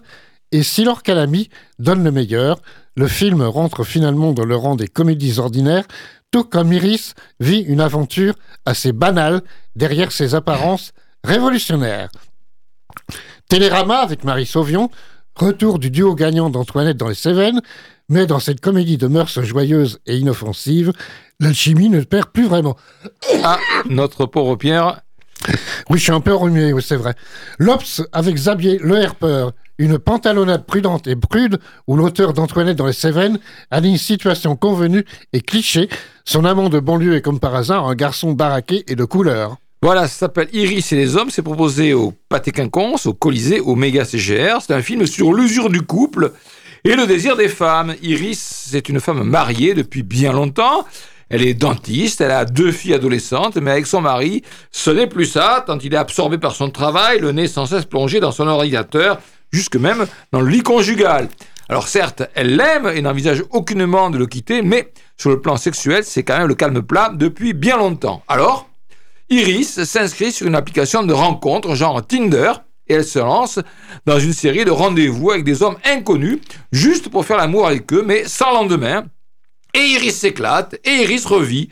et 0.51 0.61
Silor 0.61 1.01
Calamy 1.01 1.49
donne 1.79 2.03
le 2.03 2.11
meilleur. 2.11 2.59
Le 2.95 3.07
film 3.07 3.41
rentre 3.41 3.83
finalement 3.83 4.31
dans 4.31 4.45
le 4.45 4.55
rang 4.55 4.75
des 4.75 4.87
comédies 4.87 5.39
ordinaires, 5.39 5.85
tout 6.31 6.43
comme 6.43 6.71
Iris 6.71 7.15
vit 7.39 7.61
une 7.61 7.81
aventure 7.81 8.35
assez 8.65 8.91
banale 8.91 9.41
derrière 9.75 10.11
ses 10.11 10.35
apparences 10.35 10.91
révolutionnaires. 11.23 12.09
Télérama 13.49 13.97
avec 13.97 14.23
Marie 14.23 14.45
Sauvion, 14.45 14.91
retour 15.35 15.79
du 15.79 15.89
duo 15.89 16.13
gagnant 16.13 16.49
d'Antoinette 16.49 16.97
dans 16.97 17.09
les 17.09 17.15
Cévennes, 17.15 17.61
mais 18.09 18.27
dans 18.27 18.39
cette 18.39 18.61
comédie 18.61 18.97
de 18.97 19.07
mœurs 19.07 19.41
joyeuse 19.43 19.99
et 20.05 20.17
inoffensive, 20.17 20.93
l'alchimie 21.39 21.89
ne 21.89 22.01
perd 22.01 22.29
plus 22.29 22.47
vraiment. 22.47 22.75
Ah, 23.43 23.59
notre 23.89 24.25
pauvre 24.25 24.55
Pierre. 24.55 25.01
Oui, 25.89 25.99
je 25.99 26.03
suis 26.03 26.11
un 26.11 26.21
peu 26.21 26.33
enrhumé, 26.33 26.73
oui, 26.73 26.81
c'est 26.83 26.95
vrai. 26.95 27.13
L'Obs 27.59 28.01
avec 28.11 28.35
Xavier 28.35 28.79
Le 28.81 28.95
Herpeur, 28.95 29.53
une 29.77 29.99
pantalonnade 29.99 30.65
prudente 30.65 31.07
et 31.07 31.15
prude 31.15 31.59
où 31.87 31.95
l'auteur 31.95 32.33
d'Antoinette 32.33 32.77
dans 32.77 32.87
les 32.87 32.93
Cévennes 32.93 33.39
aligne 33.71 33.97
situation 33.97 34.55
convenue 34.55 35.05
et 35.33 35.41
cliché. 35.41 35.89
Son 36.23 36.45
amant 36.45 36.69
de 36.69 36.79
banlieue 36.79 37.15
est 37.15 37.21
comme 37.21 37.39
par 37.39 37.55
hasard 37.55 37.87
un 37.87 37.95
garçon 37.95 38.31
baraqué 38.31 38.83
et 38.87 38.95
de 38.95 39.03
couleur. 39.03 39.57
Voilà, 39.81 40.07
ça 40.07 40.19
s'appelle 40.19 40.47
Iris 40.53 40.91
et 40.93 40.95
les 40.95 41.15
hommes. 41.15 41.29
C'est 41.29 41.43
proposé 41.43 41.93
au 41.93 42.13
Pâté 42.29 42.51
Quinconce, 42.51 43.05
au 43.05 43.13
Colisée, 43.13 43.59
au 43.59 43.75
Méga 43.75 44.05
CGR. 44.05 44.57
C'est 44.61 44.73
un 44.73 44.81
film 44.81 45.05
sur 45.05 45.33
l'usure 45.33 45.69
du 45.69 45.81
couple 45.81 46.31
et 46.85 46.95
le 46.95 47.07
désir 47.07 47.35
des 47.35 47.49
femmes. 47.49 47.95
Iris, 48.03 48.67
c'est 48.69 48.89
une 48.89 48.99
femme 48.99 49.23
mariée 49.23 49.73
depuis 49.73 50.03
bien 50.03 50.31
longtemps. 50.31 50.85
Elle 51.29 51.41
est 51.41 51.55
dentiste, 51.55 52.21
elle 52.21 52.29
a 52.29 52.45
deux 52.45 52.71
filles 52.71 52.93
adolescentes, 52.93 53.55
mais 53.55 53.71
avec 53.71 53.87
son 53.87 54.01
mari, 54.01 54.43
ce 54.71 54.91
n'est 54.91 55.07
plus 55.07 55.25
ça, 55.25 55.63
tant 55.65 55.79
il 55.79 55.91
est 55.91 55.97
absorbé 55.97 56.37
par 56.37 56.53
son 56.53 56.69
travail, 56.69 57.19
le 57.19 57.31
nez 57.31 57.47
sans 57.47 57.65
cesse 57.65 57.85
plongé 57.85 58.19
dans 58.19 58.31
son 58.31 58.47
ordinateur, 58.47 59.19
jusque 59.51 59.75
même 59.75 60.05
dans 60.31 60.41
le 60.41 60.49
lit 60.51 60.61
conjugal. 60.61 61.27
Alors 61.67 61.87
certes, 61.87 62.21
elle 62.35 62.55
l'aime 62.55 62.91
et 62.93 63.01
n'envisage 63.01 63.43
aucunement 63.49 64.11
de 64.11 64.19
le 64.19 64.27
quitter, 64.27 64.61
mais 64.61 64.93
sur 65.17 65.31
le 65.31 65.41
plan 65.41 65.57
sexuel, 65.57 66.03
c'est 66.03 66.21
quand 66.21 66.37
même 66.37 66.47
le 66.47 66.53
calme 66.53 66.83
plat 66.83 67.11
depuis 67.11 67.53
bien 67.53 67.77
longtemps. 67.77 68.21
Alors, 68.27 68.69
Iris 69.31 69.83
s'inscrit 69.83 70.31
sur 70.31 70.45
une 70.45 70.53
application 70.53 71.01
de 71.01 71.13
rencontre 71.13 71.73
genre 71.73 72.05
Tinder 72.05 72.51
et 72.87 72.93
elle 72.93 73.05
se 73.05 73.19
lance 73.19 73.59
dans 74.05 74.19
une 74.19 74.33
série 74.33 74.65
de 74.65 74.71
rendez-vous 74.71 75.31
avec 75.31 75.43
des 75.43 75.63
hommes 75.63 75.77
inconnus 75.83 76.39
juste 76.71 77.09
pour 77.09 77.25
faire 77.25 77.37
l'amour 77.37 77.67
avec 77.67 77.91
eux, 77.93 78.03
mais 78.05 78.25
sans 78.25 78.51
lendemain. 78.51 79.05
et 79.73 79.79
Iris 79.79 80.15
s'éclate, 80.15 80.75
et 80.85 81.03
Iris 81.03 81.25
revit. 81.25 81.69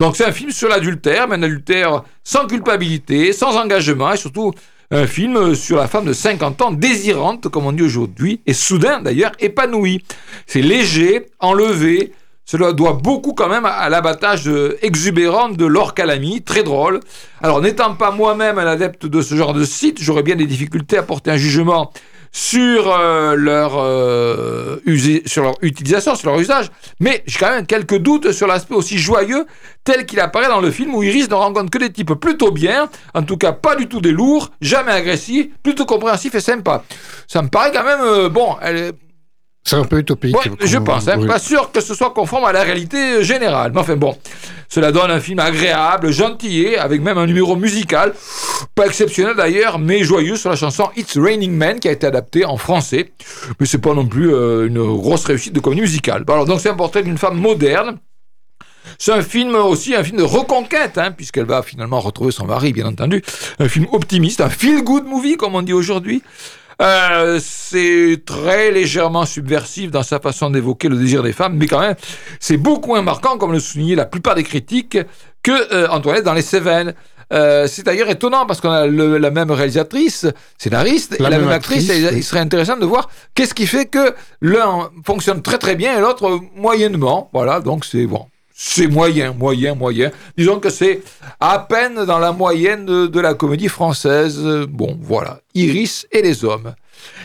Donc 0.00 0.16
c'est 0.16 0.24
un 0.24 0.32
film 0.32 0.50
sur 0.50 0.68
l'adultère, 0.68 1.28
mais 1.28 1.36
un 1.36 1.42
adultère 1.42 2.02
sans 2.24 2.46
culpabilité, 2.46 3.32
sans 3.32 3.56
engagement, 3.56 4.12
et 4.12 4.16
surtout 4.16 4.52
un 4.90 5.06
film 5.06 5.54
sur 5.54 5.76
la 5.76 5.88
femme 5.88 6.04
de 6.04 6.12
50 6.12 6.62
ans, 6.62 6.70
désirante, 6.70 7.48
comme 7.48 7.66
on 7.66 7.72
dit 7.72 7.82
aujourd'hui, 7.82 8.40
et 8.46 8.52
soudain 8.52 9.00
d'ailleurs 9.00 9.32
épanouie. 9.38 10.02
C'est 10.46 10.60
léger, 10.60 11.26
enlevé, 11.40 12.12
cela 12.52 12.74
doit 12.74 12.92
beaucoup 12.92 13.32
quand 13.32 13.48
même 13.48 13.64
à 13.64 13.88
l'abattage 13.88 14.46
exubérant 14.82 15.48
de 15.48 15.64
Laure 15.64 15.94
Calamy, 15.94 16.42
très 16.42 16.62
drôle. 16.62 17.00
Alors 17.42 17.62
n'étant 17.62 17.94
pas 17.94 18.10
moi-même 18.10 18.58
un 18.58 18.66
adepte 18.66 19.06
de 19.06 19.22
ce 19.22 19.34
genre 19.34 19.54
de 19.54 19.64
site, 19.64 20.02
j'aurais 20.02 20.22
bien 20.22 20.36
des 20.36 20.44
difficultés 20.44 20.98
à 20.98 21.02
porter 21.02 21.30
un 21.30 21.38
jugement 21.38 21.90
sur, 22.30 22.90
euh, 22.90 23.36
leur, 23.36 23.78
euh, 23.78 24.80
leur 24.84 25.54
utilisation, 25.62 26.14
sur 26.14 26.30
leur 26.30 26.40
usage, 26.40 26.70
mais 27.00 27.22
j'ai 27.26 27.38
quand 27.38 27.50
même 27.50 27.66
quelques 27.66 27.96
doutes 27.98 28.32
sur 28.32 28.46
l'aspect 28.46 28.74
aussi 28.74 28.98
joyeux 28.98 29.46
tel 29.84 30.04
qu'il 30.04 30.20
apparaît 30.20 30.48
dans 30.48 30.60
le 30.60 30.70
film 30.70 30.94
où 30.94 31.02
Iris 31.02 31.30
ne 31.30 31.34
rencontre 31.34 31.70
que 31.70 31.78
des 31.78 31.90
types 31.90 32.14
plutôt 32.14 32.50
bien, 32.50 32.90
en 33.14 33.22
tout 33.22 33.38
cas 33.38 33.52
pas 33.52 33.76
du 33.76 33.86
tout 33.86 34.02
des 34.02 34.12
lourds, 34.12 34.50
jamais 34.60 34.92
agressifs, 34.92 35.48
plutôt 35.62 35.86
compréhensifs 35.86 36.34
et 36.34 36.40
sympas. 36.40 36.84
Ça 37.28 37.40
me 37.40 37.48
paraît 37.48 37.72
quand 37.72 37.84
même, 37.84 38.00
euh, 38.02 38.28
bon, 38.28 38.56
c'est 39.64 39.76
un 39.76 39.84
peu 39.84 39.98
utopique. 39.98 40.36
je 40.60 40.78
pense, 40.78 41.06
hein, 41.08 41.24
pas 41.26 41.38
sûr 41.38 41.70
que 41.70 41.80
ce 41.80 41.94
soit 41.94 42.10
conforme 42.10 42.44
à 42.44 42.52
la 42.52 42.62
réalité 42.62 43.22
générale. 43.22 43.70
Mais 43.72 43.80
enfin 43.80 43.96
bon, 43.96 44.16
cela 44.68 44.90
donne 44.90 45.10
un 45.10 45.20
film 45.20 45.38
agréable, 45.38 46.10
gentil, 46.10 46.74
avec 46.76 47.00
même 47.00 47.16
un 47.16 47.26
numéro 47.26 47.54
musical, 47.54 48.12
pas 48.74 48.86
exceptionnel 48.86 49.36
d'ailleurs, 49.36 49.78
mais 49.78 50.02
joyeux 50.02 50.36
sur 50.36 50.50
la 50.50 50.56
chanson 50.56 50.88
It's 50.96 51.16
Raining 51.16 51.52
Men 51.52 51.78
qui 51.78 51.88
a 51.88 51.92
été 51.92 52.06
adaptée 52.06 52.44
en 52.44 52.56
français. 52.56 53.12
Mais 53.60 53.66
c'est 53.66 53.78
pas 53.78 53.94
non 53.94 54.06
plus 54.06 54.34
euh, 54.34 54.66
une 54.66 54.82
grosse 54.96 55.24
réussite 55.24 55.52
de 55.52 55.60
comédie 55.60 55.82
musicale. 55.82 56.24
Alors 56.26 56.44
donc 56.44 56.60
c'est 56.60 56.70
un 56.70 56.74
portrait 56.74 57.04
d'une 57.04 57.18
femme 57.18 57.38
moderne. 57.38 57.98
C'est 58.98 59.12
un 59.12 59.22
film 59.22 59.54
aussi, 59.54 59.94
un 59.94 60.02
film 60.02 60.18
de 60.18 60.24
reconquête, 60.24 60.98
hein, 60.98 61.12
puisqu'elle 61.12 61.44
va 61.44 61.62
finalement 61.62 62.00
retrouver 62.00 62.32
son 62.32 62.46
mari, 62.46 62.72
bien 62.72 62.86
entendu. 62.86 63.22
Un 63.58 63.68
film 63.68 63.86
optimiste, 63.92 64.40
un 64.40 64.48
feel-good 64.48 65.04
movie, 65.04 65.36
comme 65.36 65.54
on 65.54 65.62
dit 65.62 65.72
aujourd'hui. 65.72 66.22
Euh, 66.82 67.38
c'est 67.40 68.22
très 68.26 68.72
légèrement 68.72 69.24
subversif 69.24 69.90
dans 69.90 70.02
sa 70.02 70.18
façon 70.18 70.50
d'évoquer 70.50 70.88
le 70.88 70.96
désir 70.96 71.22
des 71.22 71.32
femmes, 71.32 71.56
mais 71.56 71.66
quand 71.66 71.80
même, 71.80 71.94
c'est 72.40 72.56
beaucoup 72.56 72.88
moins 72.88 73.02
marquant, 73.02 73.38
comme 73.38 73.52
le 73.52 73.60
soulignaient 73.60 73.94
la 73.94 74.06
plupart 74.06 74.34
des 74.34 74.42
critiques, 74.42 74.98
que 75.42 75.72
euh, 75.72 75.88
Antoinette 75.88 76.24
dans 76.24 76.34
Les 76.34 76.42
Cévennes. 76.42 76.94
Euh, 77.32 77.66
c'est 77.66 77.84
d'ailleurs 77.84 78.10
étonnant 78.10 78.44
parce 78.44 78.60
qu'on 78.60 78.70
a 78.70 78.86
la 78.86 79.30
même 79.30 79.50
réalisatrice, 79.50 80.26
scénariste, 80.58 81.16
et 81.18 81.22
la 81.22 81.30
même, 81.30 81.48
actrice. 81.48 81.88
il 81.88 82.22
serait 82.22 82.40
intéressant 82.40 82.76
de 82.76 82.84
voir 82.84 83.08
qu'est-ce 83.34 83.54
qui 83.54 83.66
fait 83.66 83.86
que 83.86 84.14
l'un 84.42 84.90
fonctionne 85.06 85.40
très 85.40 85.56
très 85.56 85.74
bien 85.74 85.96
et 85.96 86.00
l'autre 86.00 86.40
moyennement. 86.56 87.30
Voilà, 87.32 87.60
donc 87.60 87.86
c'est 87.86 88.06
bon. 88.06 88.26
C'est 88.54 88.86
moyen, 88.86 89.32
moyen, 89.32 89.74
moyen. 89.74 90.10
Disons 90.36 90.60
que 90.60 90.70
c'est 90.70 91.02
à 91.40 91.58
peine 91.58 92.04
dans 92.04 92.18
la 92.18 92.32
moyenne 92.32 92.84
de, 92.86 93.20
la 93.20 93.34
comédie 93.34 93.68
française. 93.68 94.40
Bon, 94.68 94.98
voilà. 95.00 95.40
Iris 95.54 96.06
et 96.12 96.22
les 96.22 96.44
hommes. 96.44 96.74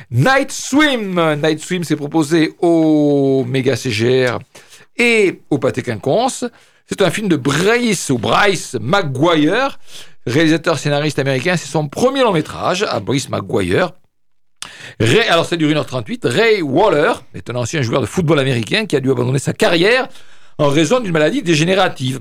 Night 0.10 0.52
Swim. 0.52 1.20
Night 1.44 1.60
Swim 1.60 1.84
s'est 1.84 1.96
proposé 1.96 2.54
au 2.62 3.46
Méga 3.46 3.76
CGR 3.76 4.40
et 4.98 5.42
au 5.50 5.58
Pâté 5.58 5.82
Quinconce. 5.82 6.46
C'est 6.88 7.02
un 7.02 7.12
film 7.12 7.28
de 7.28 7.36
Bryce 7.36 8.10
ou 8.10 8.18
Bryce 8.18 8.78
McGuire, 8.80 9.78
réalisateur 10.26 10.80
scénariste 10.80 11.20
américain. 11.20 11.58
C'est 11.58 11.68
son 11.68 11.90
premier 11.90 12.24
long 12.24 12.32
métrage 12.32 12.84
à 12.84 13.00
Bryce 13.02 13.30
McGuire. 13.30 13.92
Ray, 15.00 15.28
alors 15.28 15.46
ça 15.46 15.58
dure 15.58 15.70
1h38. 15.70 16.28
Ray 16.28 16.62
Waller 16.62 17.14
est 17.34 17.50
un 17.50 17.56
ancien 17.56 17.82
joueur 17.82 18.02
de 18.02 18.06
football 18.06 18.40
américain 18.40 18.86
qui 18.86 18.96
a 18.96 19.00
dû 19.00 19.12
abandonner 19.12 19.40
sa 19.40 19.54
carrière 19.54 20.08
en 20.58 20.70
raison 20.70 21.00
d'une 21.00 21.12
maladie 21.12 21.42
dégénérative. 21.42 22.20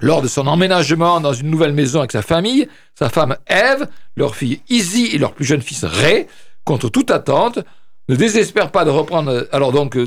Lors 0.00 0.22
de 0.22 0.28
son 0.28 0.46
emménagement 0.46 1.20
dans 1.20 1.32
une 1.32 1.50
nouvelle 1.50 1.72
maison 1.72 2.00
avec 2.00 2.12
sa 2.12 2.22
famille, 2.22 2.68
sa 2.98 3.08
femme 3.08 3.36
Eve, 3.46 3.86
leur 4.16 4.34
fille 4.34 4.60
Izzy 4.68 5.10
et 5.12 5.18
leur 5.18 5.32
plus 5.32 5.44
jeune 5.44 5.62
fils 5.62 5.84
Ray, 5.84 6.26
contre 6.64 6.88
toute 6.88 7.10
attente, 7.10 7.60
ne 8.08 8.16
désespèrent 8.16 8.70
pas 8.70 8.84
de 8.84 8.90
reprendre. 8.90 9.46
Alors 9.52 9.72
donc, 9.72 9.96
euh, 9.96 10.06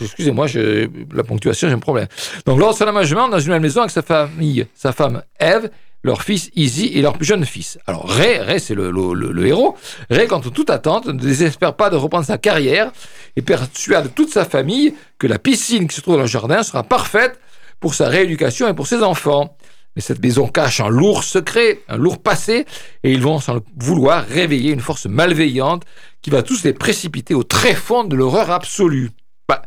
excusez-moi, 0.00 0.46
la 1.12 1.24
ponctuation, 1.24 1.68
j'ai 1.68 1.74
un 1.74 1.78
problème. 1.78 2.08
Donc 2.46 2.58
lors 2.58 2.72
de 2.72 2.76
son 2.76 2.84
emménagement 2.84 3.28
dans 3.28 3.38
une 3.38 3.46
nouvelle 3.46 3.62
maison 3.62 3.80
avec 3.82 3.90
sa 3.90 4.02
famille, 4.02 4.66
sa 4.74 4.92
femme 4.92 5.22
Eve, 5.38 5.70
leur 6.02 6.22
fils 6.22 6.50
Izzy 6.54 6.86
et 6.94 7.02
leur 7.02 7.14
plus 7.14 7.26
jeune 7.26 7.44
fils. 7.44 7.78
Alors 7.86 8.08
Ray, 8.08 8.38
Ray 8.38 8.60
c'est 8.60 8.74
le, 8.74 8.90
le, 8.90 9.46
héros, 9.46 9.76
Ray, 10.10 10.28
contre 10.28 10.50
toute 10.50 10.70
attente, 10.70 11.06
ne 11.06 11.12
désespère 11.12 11.74
pas 11.74 11.90
de 11.90 11.96
reprendre 11.96 12.24
sa 12.24 12.38
carrière 12.38 12.92
et 13.36 13.42
persuade 13.42 14.14
toute 14.14 14.30
sa 14.30 14.44
famille 14.44 14.94
que 15.18 15.26
la 15.26 15.38
piscine 15.38 15.88
qui 15.88 15.96
se 15.96 16.00
trouve 16.00 16.16
dans 16.16 16.22
le 16.22 16.28
jardin 16.28 16.62
sera 16.62 16.82
parfaite 16.82 17.38
pour 17.80 17.94
sa 17.94 18.08
rééducation 18.08 18.68
et 18.68 18.74
pour 18.74 18.86
ses 18.86 19.02
enfants. 19.02 19.56
Mais 19.96 20.02
cette 20.02 20.22
maison 20.22 20.46
cache 20.46 20.80
un 20.80 20.88
lourd 20.88 21.24
secret, 21.24 21.80
un 21.88 21.96
lourd 21.96 22.22
passé, 22.22 22.66
et 23.02 23.12
ils 23.12 23.20
vont 23.20 23.40
sans 23.40 23.54
le 23.54 23.62
vouloir 23.76 24.24
réveiller 24.24 24.72
une 24.72 24.80
force 24.80 25.06
malveillante 25.06 25.82
qui 26.22 26.30
va 26.30 26.42
tous 26.42 26.62
les 26.62 26.72
précipiter 26.72 27.34
au 27.34 27.42
très 27.42 27.74
fond 27.74 28.04
de 28.04 28.14
l'horreur 28.14 28.50
absolue. 28.50 29.10
Bah, 29.48 29.62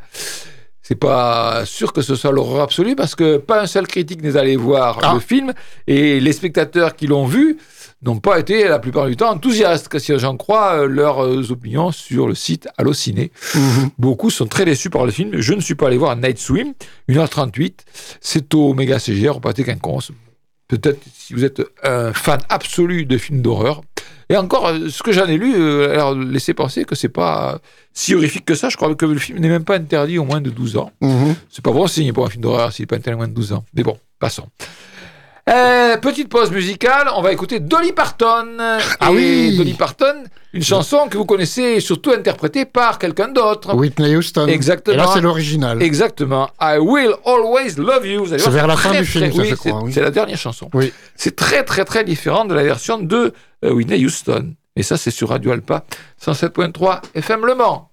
c'est 0.82 0.96
pas 0.96 1.64
sûr 1.66 1.94
que 1.94 2.02
ce 2.02 2.16
soit 2.16 2.32
l'horreur 2.32 2.62
absolue 2.62 2.96
parce 2.96 3.16
que 3.16 3.38
pas 3.38 3.62
un 3.62 3.68
seul 3.68 3.88
critique 3.88 4.22
n'est 4.24 4.36
allé 4.36 4.56
voir 4.56 5.00
ah. 5.04 5.14
le 5.14 5.20
film 5.20 5.54
et 5.88 6.20
les 6.20 6.34
spectateurs 6.34 6.96
qui 6.96 7.08
l'ont 7.08 7.26
vu 7.26 7.58
n'ont 8.04 8.20
pas 8.20 8.40
été 8.40 8.68
la 8.68 8.80
plupart 8.80 9.08
du 9.08 9.16
temps 9.16 9.30
enthousiastes, 9.30 9.98
si 10.00 10.18
j'en 10.18 10.36
crois 10.36 10.74
euh, 10.74 10.88
leurs 10.88 11.24
euh, 11.24 11.52
opinions 11.52 11.92
sur 11.92 12.28
le 12.28 12.36
site 12.36 12.68
Allociné. 12.78 13.32
Mhm. 13.54 13.90
Beaucoup 14.00 14.30
sont 14.30 14.48
très 14.48 14.66
déçus 14.66 14.90
par 14.90 15.06
le 15.06 15.12
film. 15.12 15.40
Je 15.40 15.54
ne 15.54 15.62
suis 15.62 15.76
pas 15.76 15.88
allé 15.88 15.98
voir 15.98 16.16
Night 16.16 16.40
Swim, 16.40 16.74
1h38. 17.10 17.74
C'est 18.20 18.54
au 18.56 18.74
Méga 18.74 18.98
CGR, 18.98 19.38
au 19.38 19.40
Pâté 19.40 19.64
Quinconce. 19.64 20.12
Peut-être 20.68 21.00
si 21.14 21.34
vous 21.34 21.44
êtes 21.44 21.62
un 21.84 22.14
fan 22.14 22.40
absolu 22.50 23.06
de 23.06 23.18
films 23.18 23.42
d'horreur. 23.42 23.82
Et 24.32 24.38
encore, 24.38 24.68
euh, 24.68 24.90
ce 24.90 25.04
que 25.04 25.12
j'en 25.12 25.26
ai 25.26 25.38
lu, 25.38 25.54
alors 25.84 26.16
laissez 26.16 26.54
penser 26.54 26.86
que 26.86 26.96
c'est 26.96 27.10
pas 27.10 27.60
si 27.94 28.16
horrifique 28.16 28.46
que 28.46 28.56
ça. 28.56 28.70
Je 28.70 28.78
crois 28.78 28.94
que 28.96 29.06
le 29.06 29.20
film 29.20 29.40
n'est 29.40 29.50
même 29.50 29.66
pas 29.66 29.76
interdit 29.76 30.18
au 30.18 30.24
moins 30.24 30.42
de 30.42 30.50
12 30.50 30.78
ans. 30.78 30.92
Mhm. 31.02 31.36
C'est 31.50 31.64
pas 31.64 31.72
bon 31.72 31.86
signe 31.88 32.14
pour 32.14 32.26
un 32.26 32.30
film 32.30 32.44
d'horreur 32.44 32.72
s'il 32.72 32.84
n'est 32.84 32.88
pas 32.88 32.96
interdit 32.96 33.16
au 33.16 33.18
moins 33.18 33.28
de 33.28 33.34
12 33.34 33.54
ans. 33.54 33.66
Mais 33.74 33.84
bon, 33.84 33.98
passons. 34.20 34.48
Euh, 35.50 35.98
petite 35.98 36.30
pause 36.30 36.52
musicale, 36.52 37.10
on 37.16 37.22
va 37.22 37.32
écouter 37.32 37.60
Dolly 37.60 37.94
Parton. 37.94 38.58
Ah 39.00 39.12
oui 39.12 39.58
Dolly 39.58 39.74
Parton, 39.74 40.24
une 40.54 40.64
chanson 40.64 41.08
que 41.10 41.18
vous 41.18 41.26
connaissez 41.26 41.80
surtout 41.80 42.12
interprétée 42.12 42.66
par 42.66 43.00
quelqu'un 43.00 43.28
d'autre. 43.28 43.74
Whitney 43.74 44.16
Houston. 44.16 44.48
Exactement. 44.48 44.94
Et 44.94 44.98
là, 44.98 45.08
c'est 45.14 45.22
l'original. 45.22 45.82
Exactement. 45.82 46.50
I 46.62 46.78
Will 46.80 47.14
Always 47.26 47.76
Love 47.78 48.06
You. 48.06 48.28
C'est 48.28 48.50
vers 48.50 48.68
la 48.68 48.78
fin 48.78 48.92
du 48.92 49.06
film, 49.06 49.32
ça, 49.32 49.44
je 49.44 49.56
crois. 49.56 49.82
C'est 49.92 50.02
la 50.02 50.12
dernière 50.12 50.38
chanson. 50.38 50.70
Oui. 50.74 50.94
C'est 51.16 51.36
très, 51.36 51.64
très, 51.64 51.86
très 51.86 52.04
différent 52.04 52.46
de 52.46 52.54
la 52.54 52.64
version 52.64 53.00
de 53.00 53.34
euh, 53.66 53.72
Whitney 53.72 54.06
Houston. 54.06 54.54
Et 54.76 54.84
ça, 54.84 54.98
c'est 54.98 55.12
sur 55.12 55.30
Radio 55.30 55.52
Alpa 55.52 55.86
107.3 56.24 57.02
FM 57.16 57.46
Le 57.46 57.56
Mans. 57.56 57.91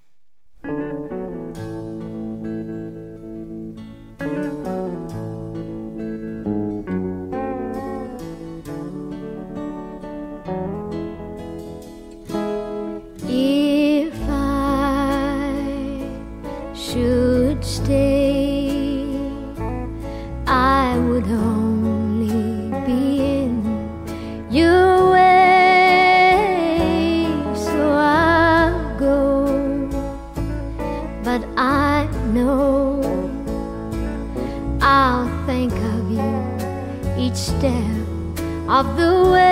of 38.69 38.97
the 38.99 39.31
way. 39.33 39.49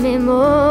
memory. 0.02 0.71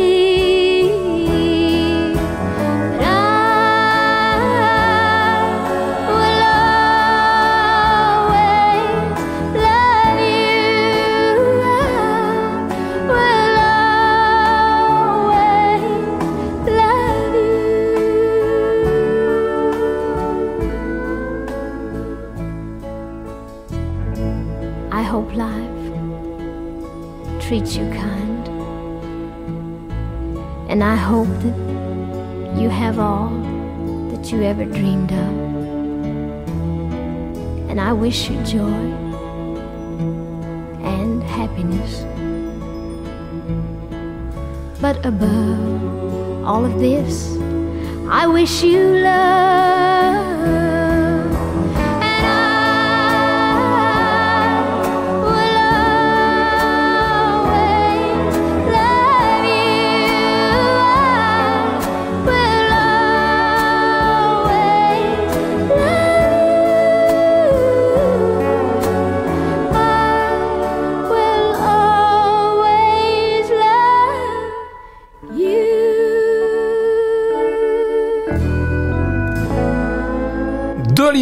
Hope 31.11 31.27
that 31.43 31.57
you 32.57 32.69
have 32.69 32.97
all 32.97 33.27
that 34.11 34.31
you 34.31 34.43
ever 34.43 34.63
dreamed 34.63 35.11
of. 35.11 35.33
And 37.69 37.81
I 37.81 37.91
wish 37.91 38.29
you 38.29 38.41
joy 38.45 38.85
and 40.95 41.21
happiness. 41.23 41.93
But 44.79 45.05
above 45.05 46.45
all 46.45 46.63
of 46.63 46.79
this, 46.79 47.35
I 48.09 48.25
wish 48.27 48.63
you 48.63 48.81
love. 49.03 50.60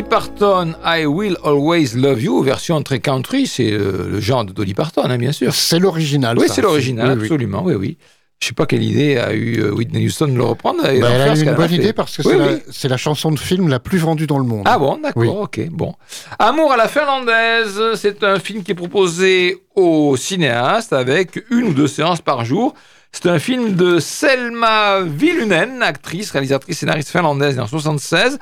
Parton, 0.10 0.74
I 0.84 1.06
Will 1.06 1.38
Always 1.44 1.90
Love 1.96 2.22
You, 2.24 2.42
version 2.42 2.82
très 2.82 3.00
country, 3.00 3.46
c'est 3.46 3.72
euh, 3.72 4.08
le 4.10 4.20
genre 4.20 4.44
de 4.44 4.52
Dolly 4.52 4.74
Parton, 4.74 5.04
hein, 5.06 5.18
bien 5.18 5.32
sûr. 5.32 5.54
C'est 5.54 5.78
l'original. 5.80 6.38
Oui, 6.40 6.48
c'est 6.50 6.62
l'original, 6.64 7.16
Oui, 7.18 7.24
absolument, 7.26 7.62
oui, 7.64 7.76
oui. 7.76 7.98
Je 8.42 8.48
sais 8.48 8.54
pas 8.54 8.66
quelle 8.66 8.82
idée 8.84 9.18
a 9.18 9.34
eu 9.34 9.60
euh, 9.62 9.72
Whitney 9.72 10.06
Houston 10.08 10.28
de 10.30 10.34
le 10.38 10.44
reprendre. 10.44 10.82
Bah, 10.82 10.90
elle 10.92 11.04
a 11.04 11.36
eu 11.36 11.44
une 11.44 11.54
bonne 11.54 11.72
idée 11.74 11.94
parce 11.94 12.18
que 12.18 12.22
Oui, 12.28 12.34
c'est 12.72 12.86
oui. 12.88 12.90
la- 12.90 12.98
chanson 12.98 13.32
de 13.32 13.38
film 13.40 13.68
la 13.68 13.80
plus 13.80 13.98
vendue 14.00 14.26
dans 14.28 14.40
le 14.40 14.46
monde. 14.46 14.64
Ah 14.66 14.80
bon, 14.80 14.98
d'accord, 14.98 15.22
Oui. 15.22 15.28
ok, 15.30 15.70
bon. 15.70 15.94
Amour 16.40 16.72
à 16.72 16.78
la 16.78 16.88
finlandaise, 16.88 17.80
c'est 17.96 18.24
un 18.24 18.40
film 18.40 18.64
qui 18.64 18.72
est 18.72 18.76
proposé 18.76 19.62
aux 19.76 20.16
cinéastes 20.18 20.94
avec 20.94 21.44
une 21.52 21.66
ou 21.66 21.74
deux 21.74 21.88
séances 21.88 22.22
par 22.22 22.46
jour. 22.46 22.74
C'est 23.12 23.28
un 23.28 23.40
film 23.40 23.76
de 23.76 24.00
Selma 24.00 25.02
Vilunen, 25.02 25.82
actrice, 25.82 26.32
réalisatrice, 26.32 26.78
scénariste 26.78 27.10
finlandaise 27.10 27.60
en 27.60 27.68
76. 27.68 28.38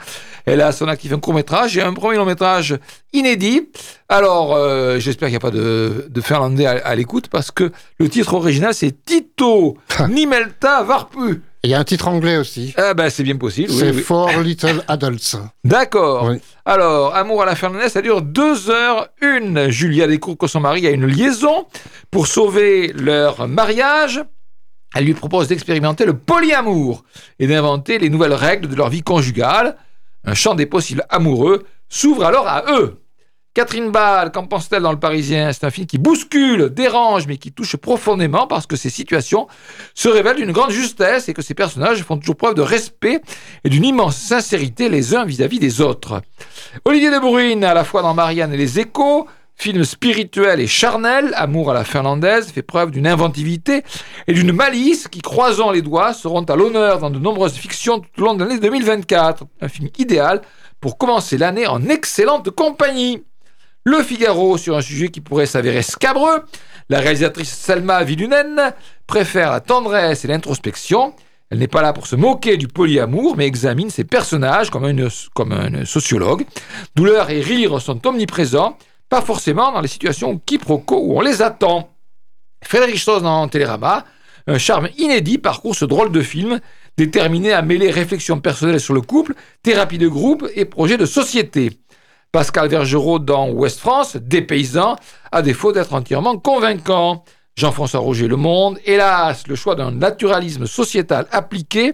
Elle 0.45 0.62
a 0.62 0.71
son 0.71 0.88
actif 0.88 1.13
un 1.13 1.19
court-métrage 1.19 1.77
et 1.77 1.82
un 1.82 1.93
premier 1.93 2.17
long-métrage 2.17 2.77
inédit. 3.13 3.69
Alors, 4.10 4.56
euh, 4.56 4.99
j'espère 4.99 5.30
qu'il 5.30 5.34
n'y 5.34 5.38
a 5.38 5.39
pas 5.39 5.51
de, 5.51 6.08
de 6.10 6.21
finlandais 6.21 6.65
à, 6.65 6.71
à 6.86 6.95
l'écoute 6.95 7.27
parce 7.30 7.49
que 7.49 7.71
le 7.97 8.10
titre 8.10 8.34
original, 8.36 8.73
c'est 8.73 9.03
Tito 9.06 9.77
Nimelta 10.10 10.84
Varpu. 10.84 11.41
Et 11.63 11.69
Il 11.69 11.71
y 11.71 11.73
a 11.73 11.80
un 11.80 11.84
titre 11.84 12.08
anglais 12.08 12.38
aussi. 12.38 12.73
Ah 12.77 12.93
ben, 12.93 13.10
c'est 13.10 13.23
bien 13.23 13.38
possible. 13.38 13.71
oui, 13.71 13.77
c'est 13.80 13.91
oui. 13.91 14.01
For 14.01 14.30
Little 14.41 14.84
Adults. 14.88 15.38
D'accord. 15.63 16.25
Oui. 16.30 16.38
Alors, 16.65 17.15
Amour 17.15 17.41
à 17.41 17.45
la 17.45 17.56
finlandaise, 17.56 17.93
ça 17.93 18.01
dure 18.01 18.21
deux 18.21 18.69
heures 18.69 19.08
une. 19.21 19.69
Julia 19.69 20.08
découvre 20.08 20.38
que 20.38 20.47
son 20.47 20.60
mari 20.60 20.86
a 20.86 20.91
une 20.91 21.08
liaison. 21.08 21.65
Pour 22.12 22.27
sauver 22.27 22.93
leur 22.95 23.47
mariage, 23.47 24.21
elle 24.95 25.06
lui 25.06 25.13
propose 25.13 25.47
d'expérimenter 25.47 26.06
le 26.06 26.17
polyamour 26.17 27.04
et 27.39 27.47
d'inventer 27.47 28.00
les 28.00 28.10
nouvelles 28.10 28.34
règles 28.34 28.67
de 28.67 28.76
leur 28.76 28.89
vie 28.89 29.04
conjugale. 29.04 29.76
Un 30.23 30.34
champ 30.34 30.56
des 30.56 30.65
possibles 30.65 31.06
amoureux 31.10 31.65
s'ouvre 31.89 32.26
alors 32.26 32.47
à 32.47 32.63
eux. 32.71 33.02
Catherine 33.54 33.89
Ball, 33.89 34.32
qu'en 34.32 34.45
pense-t-elle 34.45 34.84
dans 34.84 34.91
Le 34.91 35.00
Parisien? 35.00 35.52
C'est 35.52 35.65
un 35.65 35.71
film 35.71 35.88
qui 35.88 35.97
bouscule, 35.97 36.69
dérange, 36.69 37.26
mais 37.26 37.38
qui 37.38 37.52
touche 37.52 37.76
profondément 37.76 38.45
parce 38.45 38.67
que 38.67 38.76
ces 38.76 38.91
situations 38.91 39.47
se 39.95 40.08
révèlent 40.10 40.36
d'une 40.36 40.52
grande 40.52 40.69
justesse 40.69 41.28
et 41.28 41.34
que 41.34 41.41
ces 41.41 41.56
personnages 41.56 42.04
font 42.04 42.17
toujours 42.17 42.36
preuve 42.36 42.54
de 42.54 42.62
respect 42.62 43.19
et 43.63 43.69
d'une 43.69 43.84
immense 43.84 44.15
sincérité 44.15 44.89
les 44.89 45.15
uns 45.15 45.26
vis-à-vis 45.26 45.58
des 45.58 45.82
autres. 45.82 46.21
Olivier 46.86 47.10
de 47.10 47.17
Bruyne, 47.17 47.63
à 47.63 47.73
la 47.73 47.84
fois 47.84 48.04
dans 48.04 48.13
Marianne 48.13 48.54
et 48.54 48.58
les 48.58 48.80
Échos, 48.80 49.28
film 49.58 49.84
spirituel 49.84 50.60
et 50.60 50.67
charnel, 50.67 51.34
Amour 51.36 51.72
à 51.72 51.74
la 51.74 51.84
finlandaise, 51.84 52.52
fait 52.52 52.62
preuve 52.62 52.91
d'une 52.91 53.08
inventivité 53.08 53.84
et 54.28 54.34
d'une 54.34 54.52
malice 54.52 55.08
qui, 55.08 55.22
croisant 55.22 55.72
les 55.72 55.82
doigts, 55.82 56.13
seront 56.13 56.43
à 56.43 56.56
l'honneur 56.56 57.00
dans 57.00 57.10
de 57.10 57.17
nombreuses 57.17 57.56
fictions 57.56 58.00
tout 58.00 58.22
au 58.22 58.26
long 58.26 58.34
de 58.36 58.43
l'année 58.43 58.60
2024. 58.60 59.46
Un 59.62 59.67
film 59.67 59.89
idéal 59.98 60.41
pour 60.80 60.98
commencer 60.98 61.38
l'année 61.39 61.65
en 61.65 61.84
excellente 61.89 62.52
compagnie. 62.52 63.24
Le 63.84 64.04
Figaro 64.04 64.58
sur 64.58 64.78
un 64.78 64.82
sujet 64.82 65.10
qui 65.10 65.22
pourrait 65.22 65.46
s'avérer 65.48 65.82
scabreux. 65.82 66.43
La 66.89 67.00
réalisatrice 67.00 67.52
Selma 67.52 68.04
Vilunen 68.04 68.74
préfère 69.08 69.52
la 69.52 69.60
tendresse 69.60 70.24
et 70.24 70.28
l'introspection. 70.28 71.13
Elle 71.50 71.60
n'est 71.60 71.67
pas 71.67 71.82
là 71.82 71.93
pour 71.93 72.06
se 72.06 72.15
moquer 72.15 72.58
du 72.58 72.67
polyamour, 72.67 73.38
mais 73.38 73.48
examine 73.48 73.89
ses 73.89 74.04
personnages 74.04 74.70
comme, 74.70 74.93
comme 75.34 75.52
un 75.54 75.86
sociologue. 75.86 76.46
Douleur 76.96 77.30
et 77.30 77.39
rire 77.39 77.82
sont 77.82 78.06
omniprésents, 78.06 78.78
pas 79.10 79.22
forcément 79.22 79.72
dans 79.72 79.82
les 79.82 79.88
situations 79.88 80.39
quiproquos 80.46 81.00
où 81.00 81.17
on 81.17 81.22
les 81.22 81.41
attend. 81.41 81.89
Frédéric 82.63 83.00
Stoss 83.00 83.22
dans 83.22 83.48
Télérama, 83.48 84.06
un 84.48 84.58
charme 84.58 84.89
inédit 84.98 85.38
parcourt 85.38 85.76
ce 85.76 85.86
drôle 85.86 86.12
de 86.12 86.22
film, 86.22 86.60
déterminé 86.98 87.54
à 87.54 87.62
mêler 87.62 87.91
réflexion 87.91 88.39
personnelle 88.39 88.80
sur 88.80 88.93
le 88.93 89.02
couple, 89.02 89.36
thérapie 89.62 89.98
de 89.98 90.08
groupe 90.08 90.48
et 90.56 90.65
projet 90.65 90.98
de 90.98 91.06
société. 91.06 91.80
Pascal 92.32 92.67
Vergerot 92.67 93.20
dans 93.20 93.50
Ouest 93.50 93.80
France, 93.80 94.15
des 94.17 94.41
paysans, 94.41 94.96
à 95.32 95.41
défaut 95.41 95.72
d'être 95.72 95.93
entièrement 95.93 96.38
convaincant. 96.38 97.24
Jean-François 97.58 98.02
Roger 98.02 98.28
Le 98.28 98.36
Monde, 98.36 98.78
hélas, 98.86 99.48
le 99.48 99.56
choix 99.56 99.74
d'un 99.74 99.89
naturalisme 99.89 100.67
sociétal 100.67 101.26
appliqué, 101.32 101.93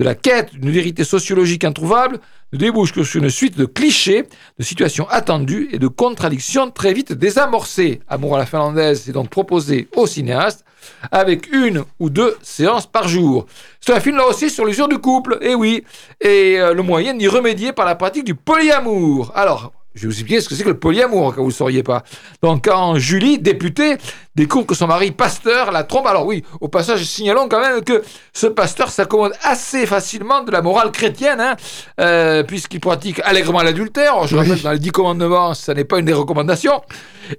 de 0.00 0.04
la 0.04 0.16
quête 0.16 0.52
d'une 0.52 0.72
vérité 0.72 1.04
sociologique 1.04 1.62
introuvable, 1.62 2.18
ne 2.52 2.58
débouche 2.58 2.92
que 2.92 3.04
sur 3.04 3.22
une 3.22 3.30
suite 3.30 3.56
de 3.56 3.64
clichés, 3.64 4.24
de 4.58 4.64
situations 4.64 5.08
attendues 5.08 5.68
et 5.70 5.78
de 5.78 5.86
contradictions 5.86 6.68
très 6.72 6.92
vite 6.92 7.12
désamorcées. 7.12 8.00
Amour 8.08 8.34
à 8.34 8.38
la 8.38 8.46
finlandaise 8.46 9.08
est 9.08 9.12
donc 9.12 9.30
proposé 9.30 9.86
aux 9.94 10.08
cinéastes 10.08 10.64
avec 11.12 11.48
une 11.52 11.84
ou 12.00 12.10
deux 12.10 12.36
séances 12.42 12.86
par 12.86 13.06
jour. 13.06 13.46
C'est 13.80 13.94
un 13.94 14.00
film 14.00 14.16
là 14.16 14.26
aussi 14.26 14.50
sur 14.50 14.64
l'usure 14.64 14.88
du 14.88 14.98
couple, 14.98 15.38
et 15.42 15.54
oui, 15.54 15.84
et 16.20 16.58
euh, 16.58 16.74
le 16.74 16.82
moyen 16.82 17.14
d'y 17.14 17.28
remédier 17.28 17.72
par 17.72 17.86
la 17.86 17.94
pratique 17.94 18.24
du 18.24 18.34
polyamour. 18.34 19.30
Alors, 19.36 19.72
je 19.94 20.02
vais 20.02 20.06
vous 20.08 20.12
expliquer 20.14 20.40
ce 20.40 20.48
que 20.48 20.54
c'est 20.54 20.64
que 20.64 20.68
le 20.68 20.78
polyamour, 20.78 21.34
quand 21.34 21.42
vous 21.42 21.48
ne 21.48 21.52
sauriez 21.52 21.82
pas. 21.82 22.02
Donc, 22.42 22.64
quand 22.64 22.96
Julie, 22.98 23.38
députée, 23.38 23.96
découvre 24.34 24.66
que 24.66 24.74
son 24.74 24.86
mari, 24.88 25.12
pasteur, 25.12 25.70
la 25.70 25.84
trompe, 25.84 26.06
alors 26.06 26.26
oui, 26.26 26.42
au 26.60 26.66
passage, 26.68 27.04
signalons 27.04 27.48
quand 27.48 27.60
même 27.60 27.82
que 27.84 28.02
ce 28.32 28.48
pasteur 28.48 28.90
s'accommode 28.90 29.32
assez 29.42 29.86
facilement 29.86 30.42
de 30.42 30.50
la 30.50 30.62
morale 30.62 30.90
chrétienne, 30.90 31.40
hein, 31.40 31.54
euh, 32.00 32.42
puisqu'il 32.42 32.80
pratique 32.80 33.20
allègrement 33.24 33.62
l'adultère. 33.62 34.26
Je 34.26 34.36
Oui. 34.36 34.42
rappelle, 34.42 34.62
dans 34.62 34.72
les 34.72 34.78
dix 34.80 34.90
commandements, 34.90 35.54
ça 35.54 35.74
n'est 35.74 35.84
pas 35.84 35.98
une 36.00 36.06
des 36.06 36.12
recommandations, 36.12 36.82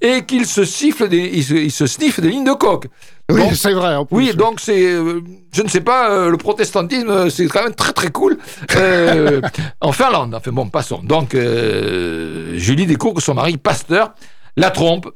et 0.02 0.24
qu'il 0.26 0.46
se 0.46 0.64
siffle 0.64 1.10
des, 1.10 1.30
il 1.34 1.44
se, 1.44 1.54
il 1.54 1.72
se 1.72 1.86
sniffe 1.88 2.20
des 2.22 2.30
lignes 2.30 2.46
de 2.46 2.54
coke. 2.54 2.88
Oui, 3.32 3.56
c'est 3.56 3.74
vrai. 3.74 3.96
En 3.96 4.06
plus. 4.06 4.16
oui, 4.18 4.34
donc 4.36 4.60
c'est, 4.60 4.84
euh, 4.86 5.20
je 5.52 5.64
ne 5.64 5.68
sais 5.68 5.82
pas, 5.82 6.12
euh, 6.12 6.30
le 6.30 6.38
protestantisme, 6.38 7.10
euh, 7.10 7.30
c'est 7.30 7.48
quand 7.48 7.64
même 7.64 7.74
très 7.74 7.92
très 7.92 8.12
cool 8.12 8.38
euh, 8.76 9.42
en 9.82 9.92
Finlande. 9.92 10.36
Enfin 10.36 10.52
bon, 10.52 10.68
passons. 10.70 11.02
Donc, 11.04 11.36
Julie 11.36 12.86
découvre 12.86 13.16
que 13.16 13.22
son 13.24 13.34
mari, 13.34 13.58
pasteur, 13.58 14.14
la 14.58 14.70
trompe. 14.70 15.08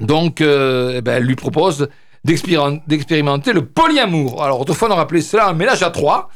Donc, 0.00 0.40
eh 0.40 1.00
ben, 1.02 1.14
elle 1.16 1.24
lui 1.24 1.36
propose 1.36 1.88
d'expéri- 2.24 2.80
d'expérimenter 2.86 3.52
le 3.52 3.64
polyamour. 3.66 4.42
Alors, 4.42 4.60
autrefois, 4.60 4.90
on 4.92 4.96
rappelait 4.96 5.20
cela 5.20 5.48
un 5.48 5.52
ménage 5.52 5.82
à 5.82 5.90
trois. 5.90 6.28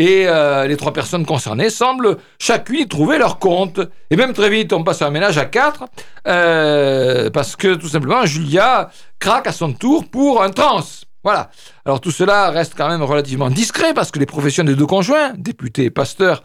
Et 0.00 0.26
les 0.68 0.76
trois 0.76 0.92
personnes 0.92 1.26
concernées 1.26 1.70
semblent 1.70 2.18
chacune 2.38 2.76
y 2.82 2.86
trouver 2.86 3.18
leur 3.18 3.38
compte. 3.40 3.80
Et 4.10 4.16
même 4.16 4.32
très 4.32 4.48
vite, 4.48 4.72
on 4.72 4.84
passe 4.84 5.02
à 5.02 5.06
un 5.06 5.10
ménage 5.10 5.38
à 5.38 5.44
quatre, 5.44 5.86
parce 6.24 7.56
que 7.56 7.74
tout 7.74 7.88
simplement, 7.88 8.24
Julia 8.24 8.90
craque 9.18 9.46
à 9.46 9.52
son 9.52 9.72
tour 9.72 10.08
pour 10.08 10.42
un 10.42 10.50
trans. 10.50 10.84
Voilà. 11.24 11.50
Alors 11.84 12.00
tout 12.00 12.10
cela 12.10 12.50
reste 12.50 12.74
quand 12.76 12.88
même 12.88 13.02
relativement 13.02 13.50
discret, 13.50 13.92
parce 13.94 14.10
que 14.10 14.18
les 14.18 14.26
professions 14.26 14.64
des 14.64 14.74
deux 14.74 14.86
conjoints, 14.86 15.32
députés 15.36 15.84
et 15.84 15.90
pasteurs, 15.90 16.42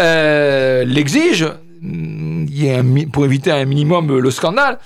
euh, 0.00 0.84
l'exigent. 0.84 1.52
mm, 1.80 3.10
pour 3.12 3.24
éviter 3.24 3.50
un 3.50 3.64
minimum 3.64 4.18
le 4.18 4.30
scandale. 4.30 4.78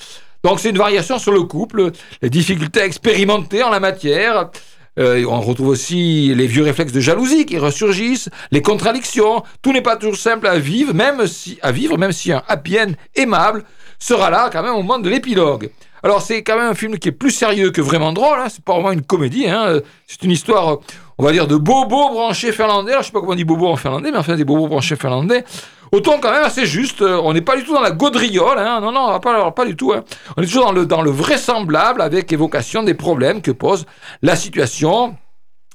Donc 0.43 0.59
c'est 0.59 0.70
une 0.70 0.78
variation 0.78 1.18
sur 1.18 1.33
le 1.33 1.43
couple, 1.43 1.93
les 2.22 2.31
difficultés 2.31 2.81
à 2.81 2.87
expérimenter 2.87 3.62
en 3.62 3.70
la 3.70 3.81
matière. 3.81 4.51
Euh, 4.99 5.24
on 5.28 5.41
retrouve 5.41 5.68
aussi 5.68 6.35
les 6.35 6.47
vieux 6.47 6.64
réflexes 6.64 6.93
de 6.93 7.01
jalousie 7.01 7.47
qui 7.47 7.59
ressurgissent, 7.59 8.28
les 8.51 8.62
contradictions. 8.62 9.43
Tout 9.62 9.72
n'est 9.72 9.83
pas 9.83 9.97
toujours 9.97 10.16
simple 10.16 10.47
à 10.47 10.59
vivre, 10.59 10.95
même 10.95 11.26
si 11.26 11.59
à 11.62 11.72
vivre, 11.72 11.97
même 11.97 12.12
si 12.12 12.33
un 12.33 12.43
happy 12.49 12.78
aimable 13.14 13.64
sera 13.99 14.31
là 14.31 14.51
quand 14.53 14.62
même 14.62 14.74
au 14.74 14.83
moment 14.83 14.99
de 14.99 15.09
l'épilogue. 15.09 15.70
Alors 16.03 16.23
c'est 16.23 16.43
quand 16.43 16.57
même 16.57 16.71
un 16.71 16.75
film 16.75 16.99
qui 16.99 17.09
est 17.09 17.13
plus 17.13 17.31
sérieux 17.31 17.71
que 17.71 17.81
vraiment 17.81 18.13
drôle. 18.13 18.39
Hein. 18.39 18.47
C'est 18.49 18.65
pas 18.65 18.75
vraiment 18.75 18.93
une 18.93 19.03
comédie. 19.03 19.49
Hein. 19.49 19.81
C'est 20.07 20.23
une 20.23 20.31
histoire, 20.31 20.79
on 21.19 21.25
va 21.25 21.33
dire, 21.33 21.47
de 21.47 21.57
bobos 21.57 22.11
branchés 22.11 22.53
finlandais. 22.53 22.93
Alors, 22.93 23.03
je 23.03 23.07
sais 23.09 23.13
pas 23.13 23.21
comment 23.21 23.33
on 23.33 23.37
dit 23.37 23.45
bobo 23.45 23.69
en 23.69 23.77
finlandais, 23.77 24.11
mais 24.11 24.19
enfin 24.19 24.37
des 24.37 24.45
bobos 24.45 24.69
branchés 24.69 24.97
finlandais. 24.97 25.45
Autant 25.93 26.19
quand 26.21 26.31
même 26.31 26.45
assez 26.45 26.67
juste. 26.67 27.03
Euh, 27.03 27.21
On 27.23 27.33
n'est 27.33 27.41
pas 27.41 27.57
du 27.57 27.65
tout 27.65 27.75
dans 27.75 27.81
la 27.81 27.91
gaudriole. 27.91 28.59
Hein. 28.59 28.81
Non, 28.81 28.93
non, 28.93 29.19
pas, 29.21 29.51
pas 29.51 29.67
du 29.67 29.77
tout. 29.77 29.93
On 30.37 30.43
est 30.43 30.47
toujours 30.47 30.67
dans 30.67 30.73
le, 30.73 30.87
dans 30.87 31.03
le 31.03 31.11
vraisemblable 31.11 32.01
avec 32.01 32.33
évocation 32.33 32.83
des 32.83 32.95
problèmes 32.95 33.43
que 33.43 33.51
pose 33.51 33.87
la 34.23 34.37
situation 34.37 35.17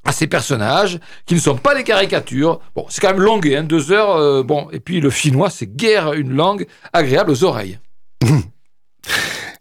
à 0.06 0.12
ces 0.12 0.28
personnages 0.28 1.00
qui 1.26 1.34
ne 1.34 1.40
sont 1.40 1.58
pas 1.58 1.76
des 1.76 1.84
caricatures. 1.84 2.60
Bon, 2.76 2.86
c'est 2.90 3.02
quand 3.02 3.10
même 3.10 3.22
longué, 3.22 3.62
deux 3.64 3.92
heures. 3.92 4.16
euh, 4.16 4.44
bon, 4.44 4.68
et 4.72 4.80
puis 4.80 5.02
le 5.02 5.10
finnois, 5.10 5.50
c'est 5.50 5.76
guère 5.76 6.14
une 6.14 6.34
langue 6.34 6.66
agréable 6.94 7.32
aux 7.32 7.44
oreilles. 7.44 7.80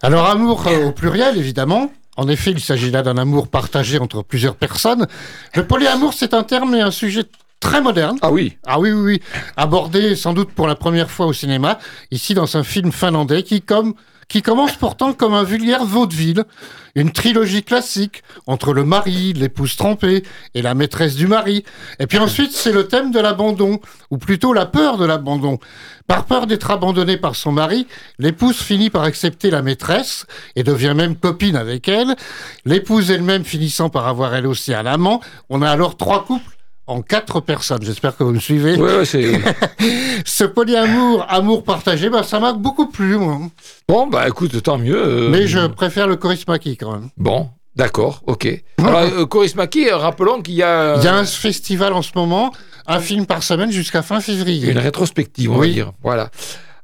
Alors 0.05 0.27
amour 0.27 0.67
euh, 0.67 0.89
au 0.89 0.93
pluriel, 0.93 1.39
évidemment. 1.39 1.91
En 2.19 2.29
effet, 2.29 2.51
il 2.51 2.61
s'agit 2.61 2.91
là 2.91 3.03
d'un 3.03 3.17
amour 3.17 3.49
partagé 3.49 3.99
entre 3.99 4.23
plusieurs 4.23 4.55
personnes. 4.55 5.07
Le 5.55 5.67
polyamour, 5.67 6.13
c'est 6.13 6.35
un 6.35 6.43
terme 6.43 6.75
et 6.75 6.83
un 6.83 6.91
sujet 6.91 7.23
très 7.59 7.81
moderne. 7.81 8.19
Ah 8.21 8.31
oui, 8.31 8.59
Ah 8.67 8.79
oui, 8.79 8.93
oui, 8.93 9.03
oui. 9.03 9.23
Abordé 9.57 10.15
sans 10.15 10.35
doute 10.35 10.51
pour 10.51 10.67
la 10.69 10.75
première 10.75 11.11
fois 11.11 11.25
au 11.25 11.33
cinéma, 11.33 11.79
ici 12.11 12.35
dans 12.35 12.59
un 12.59 12.65
film 12.65 12.93
finlandais 12.93 13.43
qui, 13.45 13.63
comme, 13.63 13.95
qui 14.29 14.43
commence 14.43 14.77
pourtant 14.77 15.13
comme 15.13 15.35
un 15.35 15.45
vulgaire 15.45 15.85
vaudeville. 15.85 16.45
Une 16.97 17.11
trilogie 17.11 17.65
classique 17.65 18.23
entre 18.47 18.73
le 18.73 18.85
mari, 18.85 19.33
l'épouse 19.33 19.75
trompée 19.75 20.23
et 20.55 20.63
la 20.63 20.75
maîtresse 20.75 21.17
du 21.17 21.27
mari. 21.27 21.65
Et 21.99 22.07
puis 22.07 22.19
ensuite, 22.19 22.53
c'est 22.53 22.73
le 22.73 22.87
thème 22.87 23.11
de 23.11 23.19
l'abandon, 23.19 23.81
ou 24.11 24.19
plutôt 24.19 24.53
la 24.53 24.65
peur 24.65 24.97
de 24.97 25.05
l'abandon. 25.05 25.59
Par 26.07 26.27
peur 26.27 26.47
d'être 26.47 26.71
abandonnée 26.71 27.17
par 27.17 27.35
son 27.35 27.51
mari, 27.51 27.89
l'épouse 28.19 28.57
finit 28.57 28.91
par 28.91 29.03
accepter 29.03 29.51
la 29.51 29.63
maîtresse 29.63 30.27
et 30.55 30.63
devient 30.63 30.95
même 30.95 31.17
copine 31.17 31.57
avec 31.57 31.89
elle. 31.89 32.15
L'épouse 32.65 33.11
elle-même 33.11 33.45
finissant 33.45 33.89
par 33.89 34.07
avoir 34.07 34.35
elle 34.35 34.47
aussi 34.47 34.73
un 34.73 34.87
amant. 34.87 35.21
On 35.49 35.63
a 35.63 35.71
alors 35.71 35.97
trois 35.97 36.25
couples 36.25 36.54
en 36.87 37.01
quatre 37.03 37.41
personnes. 37.41 37.83
J'espère 37.83 38.17
que 38.17 38.25
vous 38.25 38.33
me 38.33 38.39
suivez. 38.41 38.77
ouais, 38.77 38.99
ouais, 38.99 39.05
c'est... 39.05 39.33
Ce 40.25 40.45
polyamour, 40.45 41.27
amour 41.29 41.65
partagé, 41.65 42.09
bah, 42.11 42.23
ça 42.23 42.41
m'a 42.41 42.53
beaucoup 42.53 42.87
plu, 42.89 43.17
moi. 43.17 43.39
bon, 43.89 44.07
bah 44.07 44.27
écoute, 44.29 44.63
tant 44.63 44.79
mieux. 44.79 44.97
euh, 44.97 45.29
Mais 45.31 45.47
je 45.47 45.67
préfère 45.67 46.07
le 46.07 46.17
chorismaki 46.17 46.77
quand 46.77 46.93
même. 46.93 47.09
Bon, 47.17 47.49
d'accord, 47.77 48.23
ok. 48.27 48.49
Alors, 48.79 49.01
euh, 49.01 49.27
Korismaki, 49.27 49.89
euh, 49.89 49.97
rappelons 49.97 50.43
qu'il 50.43 50.55
y 50.55 50.63
a, 50.63 50.97
Il 50.99 51.05
y 51.05 51.09
a 51.09 51.15
un 51.17 51.25
festival 51.25 51.93
en 51.93 52.03
ce 52.03 52.11
moment, 52.15 52.53
un 52.87 53.01
film 53.01 53.27
par 53.27 53.43
semaine 53.43 53.71
jusqu'à 53.71 54.03
fin 54.03 54.21
février. 54.21 54.71
une 54.71 54.79
rétrospective, 54.79 55.51
on 55.51 55.55
va 55.55 55.61
Oui. 55.61 55.73
dire. 55.73 55.93
Voilà. 56.03 56.31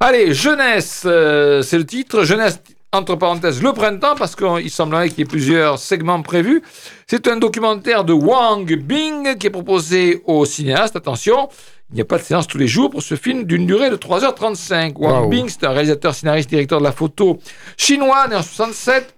Allez, 0.00 0.32
jeunesse, 0.32 1.02
euh, 1.04 1.60
c'est 1.62 1.76
le 1.76 1.84
titre. 1.84 2.24
Jeunesse, 2.24 2.58
entre 2.92 3.14
parenthèses, 3.14 3.62
le 3.62 3.72
printemps, 3.72 4.16
parce 4.16 4.34
qu'il 4.34 4.70
semblerait 4.70 5.08
qu'il 5.08 5.20
y 5.20 5.22
ait 5.22 5.24
plusieurs 5.24 5.78
segments 5.78 6.22
prévus. 6.22 6.62
C'est 7.06 7.28
un 7.28 7.36
documentaire 7.36 8.04
de 8.04 8.12
Wang 8.12 8.66
Bing 8.74 9.36
qui 9.36 9.46
est 9.46 9.50
proposé 9.50 10.22
aux 10.26 10.44
cinéastes. 10.44 10.96
Attention, 10.96 11.48
il 11.90 11.96
n'y 11.96 12.00
a 12.00 12.04
pas 12.04 12.18
de 12.18 12.22
séance 12.22 12.48
tous 12.48 12.58
les 12.58 12.66
jours 12.66 12.90
pour 12.90 13.02
ce 13.02 13.14
film 13.14 13.44
d'une 13.44 13.64
durée 13.64 13.90
de 13.90 13.96
3h35. 13.96 14.94
Wang. 14.96 15.30
Bing, 15.30 15.48
c'est 15.48 15.64
un 15.64 15.70
réalisateur, 15.70 16.14
scénariste, 16.14 16.50
directeur 16.50 16.80
de 16.80 16.84
la 16.84 16.92
photo 16.92 17.38
chinois, 17.76 18.26
né 18.28 18.34
en 18.34 18.42
67. 18.42 19.14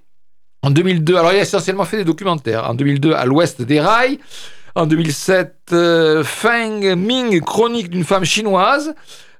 En 0.63 0.71
2002, 0.71 1.17
alors 1.17 1.33
il 1.33 1.39
a 1.39 1.43
essentiellement 1.43 1.85
fait 1.85 1.97
des 1.97 2.05
documentaires. 2.05 2.69
En 2.69 2.75
2002, 2.75 3.15
à 3.15 3.25
l'ouest 3.25 3.63
des 3.63 3.81
rails. 3.81 4.19
En 4.75 4.87
2007, 4.87 5.55
euh, 5.73 6.25
Feng 6.25 6.95
Ming, 6.95 7.41
chronique 7.41 7.91
d'une 7.91 8.05
femme 8.05 8.25
chinoise. 8.25 8.95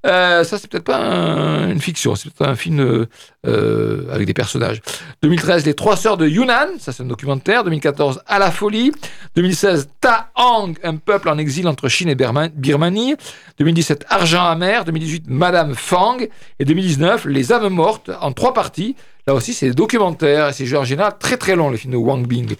Euh, 0.05 0.43
ça, 0.43 0.59
c'est 0.59 0.69
peut-être 0.69 0.85
pas 0.85 0.99
un- 0.99 1.71
une 1.71 1.81
fiction, 1.81 2.15
c'est 2.17 2.29
peut-être 2.33 2.51
un 2.51 2.57
film 2.57 2.81
euh, 2.81 3.07
euh, 3.47 4.07
avec 4.13 4.27
des 4.27 4.35
personnages. 4.35 4.81
2013, 5.23 5.65
Les 5.65 5.75
Trois 5.75 5.97
Sœurs 5.97 6.17
de 6.17 6.27
Yunnan, 6.27 6.69
ça 6.81 6.93
c'est 6.93 7.03
un 7.05 7.07
documentaire. 7.07 7.63
2014, 7.65 8.21
À 8.27 8.39
la 8.41 8.51
folie. 8.51 8.93
2016, 9.37 9.89
Ta 10.01 10.31
Hang, 10.35 10.77
un 10.83 10.97
peuple 10.97 11.29
en 11.29 11.39
exil 11.39 11.69
entre 11.69 11.89
Chine 11.89 12.09
et 12.09 12.17
Birma- 12.17 12.49
Birmanie. 12.49 13.15
2017, 13.59 14.05
Argent 14.09 14.45
amer. 14.45 14.85
2018, 14.85 15.25
Madame 15.29 15.75
Fang. 15.77 16.19
Et 16.59 16.65
2019, 16.65 17.25
Les 17.27 17.53
âmes 17.53 17.69
mortes, 17.69 18.11
en 18.21 18.33
trois 18.33 18.55
parties. 18.55 18.97
Là 19.29 19.35
aussi, 19.35 19.55
c'est 19.55 19.69
des 19.69 19.75
documentaires 19.75 20.53
c'est 20.53 20.77
en 20.77 20.83
général 20.85 21.13
très 21.21 21.37
très 21.37 21.55
long, 21.55 21.71
le 21.71 21.77
film 21.77 21.93
de 21.93 21.97
Wang 21.99 22.27
Bing. 22.27 22.57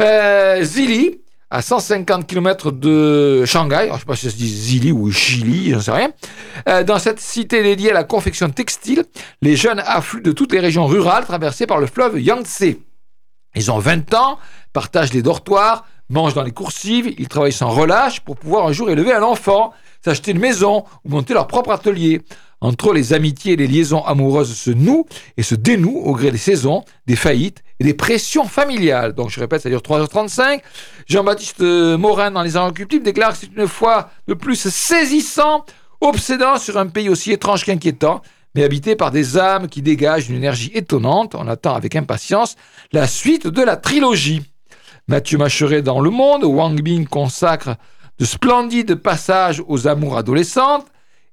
Euh, 0.00 0.62
Zili, 0.64 1.18
à 1.52 1.60
150 1.60 2.26
km 2.26 2.72
de 2.72 3.44
Shanghai, 3.44 3.88
je 3.88 3.92
ne 3.92 3.98
sais 3.98 4.04
pas 4.06 4.16
si 4.16 4.24
ça 4.24 4.32
se 4.32 4.36
dit 4.36 4.48
Zili 4.48 4.90
ou 4.90 5.12
Chili, 5.12 5.72
j'en 5.72 5.82
sais 5.82 5.92
rien. 5.92 6.10
Euh, 6.66 6.82
dans 6.82 6.98
cette 6.98 7.20
cité 7.20 7.62
dédiée 7.62 7.90
à 7.90 7.94
la 7.94 8.04
confection 8.04 8.48
textile, 8.48 9.04
les 9.42 9.54
jeunes 9.54 9.82
affluent 9.84 10.22
de 10.22 10.32
toutes 10.32 10.52
les 10.52 10.60
régions 10.60 10.86
rurales 10.86 11.26
traversées 11.26 11.66
par 11.66 11.76
le 11.76 11.86
fleuve 11.86 12.18
Yangtze. 12.18 12.76
Ils 13.54 13.70
ont 13.70 13.78
20 13.78 14.14
ans, 14.14 14.38
partagent 14.72 15.12
les 15.12 15.20
dortoirs, 15.20 15.84
mangent 16.08 16.32
dans 16.32 16.42
les 16.42 16.52
coursives, 16.52 17.12
ils 17.18 17.28
travaillent 17.28 17.52
sans 17.52 17.68
relâche 17.68 18.20
pour 18.20 18.38
pouvoir 18.38 18.66
un 18.66 18.72
jour 18.72 18.88
élever 18.88 19.12
un 19.12 19.22
enfant, 19.22 19.74
s'acheter 20.04 20.32
une 20.32 20.38
maison 20.38 20.84
ou 21.04 21.10
monter 21.10 21.34
leur 21.34 21.46
propre 21.46 21.70
atelier. 21.70 22.22
Entre 22.60 22.92
les 22.92 23.12
amitiés 23.12 23.54
et 23.54 23.56
les 23.56 23.66
liaisons 23.66 24.04
amoureuses 24.04 24.54
se 24.54 24.70
nouent 24.70 25.04
et 25.36 25.42
se 25.42 25.56
dénouent 25.56 25.98
au 26.04 26.12
gré 26.12 26.30
des 26.30 26.38
saisons, 26.38 26.84
des 27.06 27.16
faillites 27.16 27.64
et 27.80 27.84
des 27.84 27.92
pressions 27.94 28.44
familiales. 28.44 29.14
Donc 29.14 29.30
je 29.30 29.40
répète, 29.40 29.62
ça 29.62 29.68
dure 29.68 29.80
3h35. 29.80 30.60
Jean-Baptiste 31.08 31.60
euh, 31.60 31.98
Morin 31.98 32.30
dans 32.30 32.42
Les 32.42 32.56
Inrecuptibles 32.56 33.04
déclare 33.04 33.32
que 33.32 33.38
c'est 33.38 33.50
une 33.56 33.66
fois 33.66 34.10
de 34.28 34.34
plus 34.34 34.54
saisissant, 34.54 35.64
obsédant 36.00 36.56
sur 36.56 36.78
un 36.78 36.86
pays 36.86 37.08
aussi 37.08 37.32
étrange 37.32 37.64
qu'inquiétant, 37.64 38.22
mais 38.54 38.62
habité 38.62 38.94
par 38.94 39.10
des 39.10 39.38
âmes 39.38 39.66
qui 39.66 39.82
dégagent 39.82 40.30
une 40.30 40.36
énergie 40.36 40.70
étonnante. 40.72 41.34
On 41.34 41.48
attend 41.48 41.74
avec 41.74 41.96
impatience 41.96 42.54
la 42.92 43.08
suite 43.08 43.48
de 43.48 43.62
la 43.62 43.76
trilogie. 43.76 44.42
Mathieu 45.08 45.36
Macheret 45.36 45.82
dans 45.82 46.00
Le 46.00 46.10
Monde, 46.10 46.44
Wang 46.44 46.80
Bing 46.80 47.08
consacre 47.08 47.74
de 48.22 48.26
splendides 48.26 48.94
passages 48.94 49.64
aux 49.66 49.88
amours 49.88 50.16
adolescentes, 50.16 50.86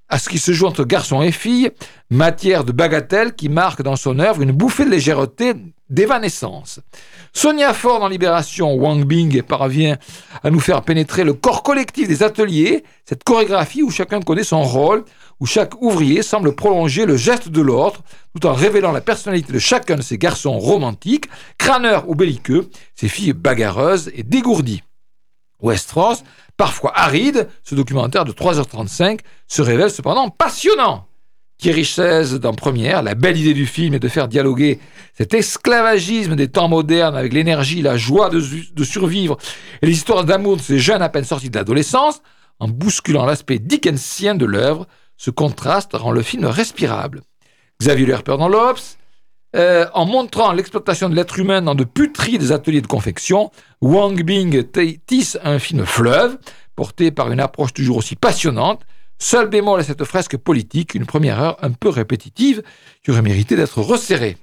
à 0.08 0.18
ce 0.18 0.28
qui 0.28 0.40
se 0.40 0.54
joue 0.54 0.66
entre 0.66 0.86
garçons 0.86 1.22
et 1.22 1.32
filles, 1.32 1.70
matière 2.10 2.64
de 2.64 2.72
bagatelle 2.72 3.36
qui 3.36 3.48
marque 3.48 3.84
dans 3.84 3.96
son 3.96 4.18
œuvre 4.18 4.42
une 4.42 4.54
bouffée 4.54 4.86
de 4.86 4.90
légèreté 4.90 5.54
d'évanescence. 5.92 6.80
Sonia 7.32 7.76
Ford 7.76 8.00
dans 8.00 8.08
Libération, 8.08 8.74
Wang 8.74 9.06
Bing 9.06 9.44
parvient 9.44 10.00
à 10.42 10.50
nous 10.50 10.60
faire 10.60 10.82
pénétrer 10.82 11.24
le 11.24 11.34
corps 11.34 11.62
collectif 11.62 12.08
des 12.08 12.24
ateliers, 12.24 12.84
cette 13.06 13.24
chorégraphie 13.24 13.84
où 13.84 13.92
chacun 13.92 14.20
connaît 14.20 14.44
son 14.44 14.64
rôle, 14.64 15.06
où 15.40 15.46
chaque 15.46 15.80
ouvrier 15.84 16.24
semble 16.24 16.56
prolonger 16.56 17.06
le 17.06 17.18
geste 17.18 17.50
de 17.50 17.62
l'autre, 17.62 18.02
tout 18.34 18.48
en 18.48 18.54
révélant 18.54 18.92
la 18.92 19.02
personnalité 19.02 19.54
de 19.54 19.60
chacun 19.60 19.98
de 19.98 20.02
ces 20.02 20.18
garçons 20.18 20.58
romantiques, 20.58 21.30
crâneurs 21.60 22.10
ou 22.10 22.16
belliqueux, 22.16 22.68
ces 22.96 23.10
filles 23.10 23.34
bagarreuses 23.34 24.10
et 24.16 24.24
dégourdies. 24.24 24.82
West 25.62 25.90
France, 25.90 26.24
parfois 26.58 26.92
aride, 26.96 27.48
ce 27.64 27.76
documentaire 27.76 28.26
de 28.26 28.32
3h35 28.32 29.20
se 29.48 29.62
révèle 29.62 29.92
cependant 29.92 30.30
passionnant. 30.30 31.06
Thierry 31.58 31.84
Chaise 31.84 32.36
dans 32.36 32.54
Première, 32.54 33.04
la 33.04 33.16
belle 33.16 33.38
idée 33.38 33.54
du 33.54 33.66
film 33.66 33.94
est 33.94 34.00
de 34.00 34.08
faire 34.08 34.30
dialoguer 34.30 34.80
cet 35.14 35.34
esclavagisme 35.34 36.38
des 36.38 36.48
temps 36.48 36.70
modernes 36.70 37.18
avec 37.18 37.34
l'énergie, 37.34 37.82
la 37.82 37.98
joie 37.98 38.30
de, 38.30 38.42
de 38.74 38.84
survivre 38.86 39.38
et 39.82 39.88
les 39.88 39.92
histoires 39.92 40.24
d'amour 40.24 40.56
de 40.56 40.62
ces 40.62 40.80
jeunes 40.80 41.02
à 41.02 41.10
peine 41.10 41.26
sortis 41.26 41.50
de 41.50 41.58
l'adolescence, 41.58 42.22
en 42.60 42.70
bousculant 42.70 43.26
l'aspect 43.26 43.60
dickensien 43.60 44.36
de 44.36 44.46
l'œuvre. 44.46 44.88
Ce 45.18 45.32
contraste 45.32 45.92
rend 45.94 46.12
le 46.12 46.22
film 46.22 46.46
respirable. 46.46 47.22
Xavier 47.82 48.06
Lerper 48.06 48.38
dans 48.38 48.48
l'Obs, 48.48 48.98
euh, 49.56 49.88
en 49.94 50.06
montrant 50.06 50.52
l'exploitation 50.52 51.10
de 51.10 51.16
l'être 51.16 51.40
humain 51.40 51.62
dans 51.62 51.76
de 51.76 51.84
puteries 51.84 52.38
des 52.38 52.52
ateliers 52.52 52.82
de 52.82 52.88
confection, 52.88 53.52
Wang 53.82 54.22
Bing 54.24 54.64
tisse 55.08 55.40
un 55.44 55.60
film 55.60 55.86
fleuve, 55.86 56.38
porté 56.76 57.12
par 57.12 57.32
une 57.32 57.40
approche 57.40 57.74
toujours 57.74 57.98
aussi 57.98 58.16
passionnante. 58.16 58.82
Seul 59.18 59.50
bémol 59.50 59.80
à 59.80 59.84
cette 59.84 60.04
fresque 60.06 60.38
politique, 60.38 60.94
une 60.94 61.06
première 61.06 61.42
heure 61.42 61.58
un 61.62 61.72
peu 61.72 61.90
répétitive, 61.90 62.62
qui 63.04 63.12
aurait 63.12 63.22
mérité 63.22 63.56
d'être 63.56 63.82
resserrée. 63.82 64.38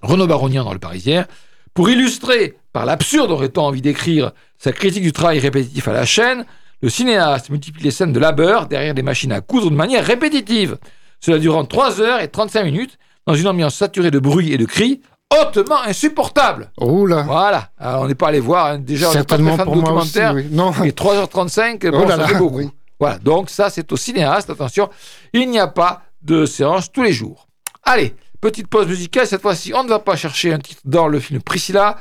Renaud 0.00 0.26
Barognan 0.26 0.64
dans 0.64 0.72
Le 0.72 0.78
Parisien, 0.78 1.26
pour 1.74 1.90
illustrer, 1.90 2.56
par 2.72 2.86
l'absurde 2.86 3.30
aurait-on 3.30 3.62
envie 3.62 3.82
d'écrire, 3.82 4.32
sa 4.58 4.72
critique 4.72 5.02
du 5.02 5.12
travail 5.12 5.38
répétitif 5.38 5.86
à 5.88 5.92
la 5.92 6.06
chaîne, 6.06 6.46
le 6.82 6.88
cinéaste 6.88 7.50
multiplie 7.50 7.84
les 7.84 7.90
scènes 7.90 8.12
de 8.12 8.20
labeur 8.20 8.66
derrière 8.66 8.94
des 8.94 9.02
machines 9.02 9.32
à 9.32 9.40
coudre 9.40 9.70
de 9.70 9.76
manière 9.76 10.04
répétitive. 10.04 10.78
Cela 11.20 11.38
durant 11.38 11.64
3 11.64 12.00
heures 12.00 12.20
et 12.20 12.28
35 12.28 12.64
minutes, 12.64 12.98
dans 13.30 13.36
une 13.36 13.46
ambiance 13.46 13.76
saturée 13.76 14.10
de 14.10 14.18
bruit 14.18 14.52
et 14.52 14.58
de 14.58 14.64
cris, 14.64 15.00
hautement 15.40 15.80
insupportable. 15.82 16.72
Là 16.80 17.22
Voilà, 17.22 17.68
Alors, 17.78 18.02
on 18.02 18.08
n'est 18.08 18.16
pas 18.16 18.28
allé 18.28 18.40
voir, 18.40 18.66
hein. 18.66 18.78
déjà 18.78 19.08
on 19.10 19.14
n'est 19.14 19.18
pas 19.22 19.36
très 19.36 19.44
Certainement 19.44 19.56
fan 19.56 19.66
de 19.68 19.72
pour 19.72 19.76
moi 19.76 20.02
aussi, 20.02 20.14
documentaire, 20.14 20.34
oui. 20.34 20.48
Non, 20.50 20.72
et 20.84 20.90
3h35, 20.90 21.90
bon, 21.90 22.00
Oh 22.02 22.04
là 22.04 22.08
ça 22.10 22.16
là, 22.16 22.26
fait 22.28 22.34
beaucoup. 22.34 22.56
oui. 22.58 22.70
Voilà, 22.98 23.18
donc 23.18 23.48
ça 23.48 23.70
c'est 23.70 23.90
au 23.92 23.96
cinéaste, 23.96 24.50
attention, 24.50 24.90
il 25.32 25.48
n'y 25.48 25.60
a 25.60 25.68
pas 25.68 26.02
de 26.22 26.44
séance 26.44 26.90
tous 26.90 27.02
les 27.04 27.12
jours. 27.12 27.46
Allez, 27.84 28.14
petite 28.40 28.66
pause 28.66 28.88
musicale. 28.88 29.26
Cette 29.26 29.40
fois-ci, 29.42 29.72
on 29.74 29.84
ne 29.84 29.88
va 29.88 30.00
pas 30.00 30.16
chercher 30.16 30.52
un 30.52 30.58
titre 30.58 30.82
dans 30.84 31.06
le 31.08 31.18
film 31.20 31.40
Priscilla. 31.40 31.96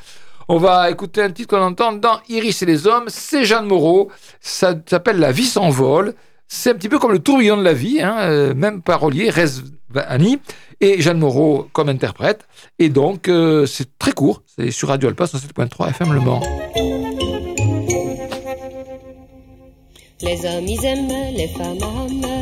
On 0.47 0.57
va 0.57 0.89
écouter 0.89 1.21
un 1.21 1.29
titre 1.31 1.55
qu'on 1.55 1.63
entend 1.63 1.93
dans 1.93 2.19
Iris 2.27 2.63
et 2.63 2.65
les 2.65 2.87
hommes. 2.87 3.05
C'est 3.07 3.45
Jeanne 3.45 3.65
Moreau. 3.67 4.11
Ça 4.41 4.73
s'appelle 4.89 5.19
La 5.19 5.31
vie 5.31 5.45
s'envole. 5.45 6.15
C'est 6.47 6.71
un 6.71 6.73
petit 6.73 6.89
peu 6.89 6.97
comme 6.99 7.11
le 7.11 7.19
tourbillon 7.19 7.55
de 7.57 7.61
la 7.63 7.73
vie, 7.73 8.01
hein, 8.01 8.17
euh, 8.21 8.53
même 8.55 8.81
parolier, 8.81 9.29
Annie 9.95 10.39
et 10.81 11.01
Jeanne 11.01 11.19
Moreau 11.19 11.67
comme 11.73 11.89
interprète. 11.89 12.47
Et 12.77 12.89
donc, 12.89 13.27
euh, 13.27 13.65
c'est 13.65 13.97
très 13.97 14.11
court. 14.11 14.43
C'est 14.45 14.71
sur 14.71 14.89
Radio 14.89 15.09
Alpa 15.09 15.25
107.3 15.25 15.89
FM 15.89 16.13
Le 16.13 16.19
Mans. 16.19 16.41
Les 20.21 20.45
hommes, 20.45 20.67
ils 20.67 20.85
aiment 20.85 21.33
les 21.33 21.47
femmes 21.47 21.77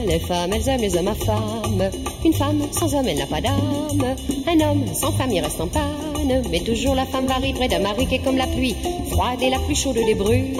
Les 0.07 0.19
femmes, 0.19 0.51
elles 0.51 0.67
aiment 0.67 0.81
les 0.81 0.97
hommes 0.97 1.09
à 1.09 1.13
femmes. 1.13 1.91
Une 2.25 2.33
femme 2.33 2.61
sans 2.71 2.95
homme, 2.95 3.07
elle 3.07 3.19
n'a 3.19 3.27
pas 3.27 3.39
d'âme. 3.39 4.15
Un 4.47 4.67
homme 4.67 4.93
sans 4.95 5.11
femme, 5.11 5.29
il 5.31 5.41
reste 5.41 5.61
en 5.61 5.67
panne. 5.67 6.41
Mais 6.49 6.59
toujours 6.61 6.95
la 6.95 7.05
femme 7.05 7.27
varie 7.27 7.53
près 7.53 7.67
d'un 7.67 7.79
mari 7.79 8.07
qui 8.07 8.15
est 8.15 8.23
comme 8.23 8.37
la 8.37 8.47
pluie, 8.47 8.75
froide 9.11 9.41
et 9.41 9.51
la 9.51 9.59
plus 9.59 9.75
chaude 9.75 9.95
des 9.95 10.15
brunes. 10.15 10.57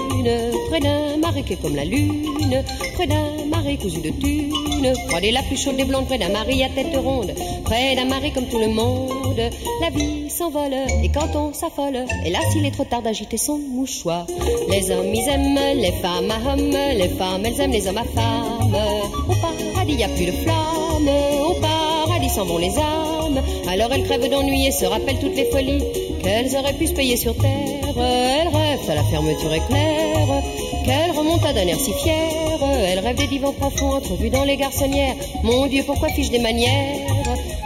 Près 0.68 0.80
d'un 0.80 1.16
mari 1.18 1.42
qui 1.42 1.54
est 1.54 1.60
comme 1.60 1.74
la 1.74 1.84
lune. 1.84 2.24
Près 2.94 3.08
d'un 3.08 3.46
mari 3.50 3.76
cousu 3.78 4.00
de 4.00 4.10
Froide 5.08 5.24
et 5.24 5.32
la 5.32 5.42
plus 5.42 5.56
chaude 5.56 5.76
des 5.76 5.84
blondes. 5.84 6.06
Près 6.06 6.18
d'un 6.18 6.28
mari 6.28 6.62
à 6.64 6.68
tête 6.68 6.96
ronde. 6.96 7.32
Près 7.64 7.94
d'un 7.96 8.04
mari 8.04 8.32
comme 8.32 8.46
tout 8.46 8.58
le 8.58 8.68
monde. 8.68 9.40
La 9.80 9.90
vie 9.90 10.30
s'envole 10.30 10.74
et 11.02 11.08
quand 11.08 11.34
on 11.34 11.52
s'affole, 11.52 12.04
hélas, 12.24 12.44
il 12.56 12.66
est 12.66 12.70
trop 12.70 12.84
tard 12.84 13.02
d'agiter 13.02 13.36
son 13.36 13.58
mouchoir. 13.58 14.26
Les 14.70 14.90
hommes, 14.90 15.14
ils 15.14 15.28
aiment 15.28 15.76
les 15.76 15.92
femmes 15.92 16.30
à 16.30 16.52
hommes. 16.52 16.70
Les 16.96 17.08
femmes, 17.08 17.44
elles 17.44 17.60
aiment 17.60 17.72
les 17.72 17.86
hommes 17.86 17.98
à 17.98 18.04
femmes. 18.04 18.76
Au 19.28 19.34
paradis, 19.34 19.94
y 19.94 20.04
a 20.04 20.08
plus 20.08 20.26
de 20.26 20.32
flammes. 20.32 21.10
Au 21.48 21.54
paradis 21.60 22.28
s'en 22.30 22.44
vont 22.44 22.58
les 22.58 22.76
âmes. 22.78 23.42
Alors 23.68 23.92
elles 23.92 24.04
crèvent 24.04 24.28
d'ennui 24.30 24.66
et 24.66 24.70
se 24.70 24.86
rappellent 24.86 25.18
toutes 25.20 25.36
les 25.36 25.44
folies 25.46 25.82
qu'elles 26.22 26.56
auraient 26.56 26.74
pu 26.74 26.86
se 26.86 26.94
payer 26.94 27.16
sur 27.16 27.36
terre. 27.36 27.94
Elles 27.96 28.48
rêvent 28.48 28.90
à 28.90 28.94
la 28.94 29.04
fermeture 29.04 29.52
éclair. 29.52 30.42
Qu'elles 30.88 31.10
remontent 31.10 31.44
à 31.44 31.52
d'un 31.52 31.66
air 31.66 31.78
si 31.78 31.92
fier. 31.92 32.30
Elles 32.88 33.00
rêvent 33.00 33.16
des 33.16 33.26
divans 33.26 33.52
profonds 33.52 33.96
entrevus 33.96 34.30
dans 34.30 34.44
les 34.44 34.56
garçonnières. 34.56 35.16
Mon 35.42 35.66
Dieu, 35.66 35.82
pourquoi 35.84 36.08
fiche 36.08 36.30
des 36.30 36.38
manières? 36.38 36.96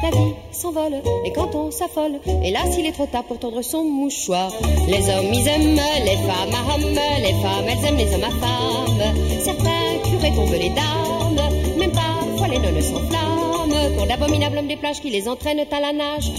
La 0.03 0.11
vie 0.11 0.33
s'envole 0.51 1.01
et 1.25 1.31
quand 1.31 1.55
on 1.55 1.70
s'affole, 1.70 2.18
hélas, 2.43 2.75
il 2.77 2.85
est 2.85 2.91
trop 2.91 3.07
tard 3.07 3.23
pour 3.23 3.39
tendre 3.39 3.62
son 3.62 3.85
mouchoir. 3.85 4.51
Les 4.89 5.09
hommes, 5.09 5.33
ils 5.33 5.47
aiment 5.47 5.81
les 6.05 6.16
femmes 6.16 6.53
à 6.53 6.75
hommes. 6.75 6.99
Les 7.23 7.35
femmes, 7.35 7.68
elles 7.68 7.85
aiment 7.87 7.97
les 7.97 8.12
hommes 8.12 8.25
à 8.25 8.31
femmes. 8.45 9.14
Certains 9.41 10.11
curés 10.11 10.35
tombent 10.35 10.59
les 10.59 10.70
dames. 10.70 11.39
Même 11.79 11.93
parfois 11.93 12.49
les 12.49 12.59
nonnes 12.59 12.83
s'enflamment 12.83 13.68
pour 13.97 14.07
d'abominables 14.09 14.59
hommes 14.59 14.66
des 14.66 14.77
plages 14.77 15.01
qui 15.01 15.11
les 15.11 15.29
entraînent 15.29 15.64
à 15.70 15.81
la 15.81 15.93
nage. 15.93 16.33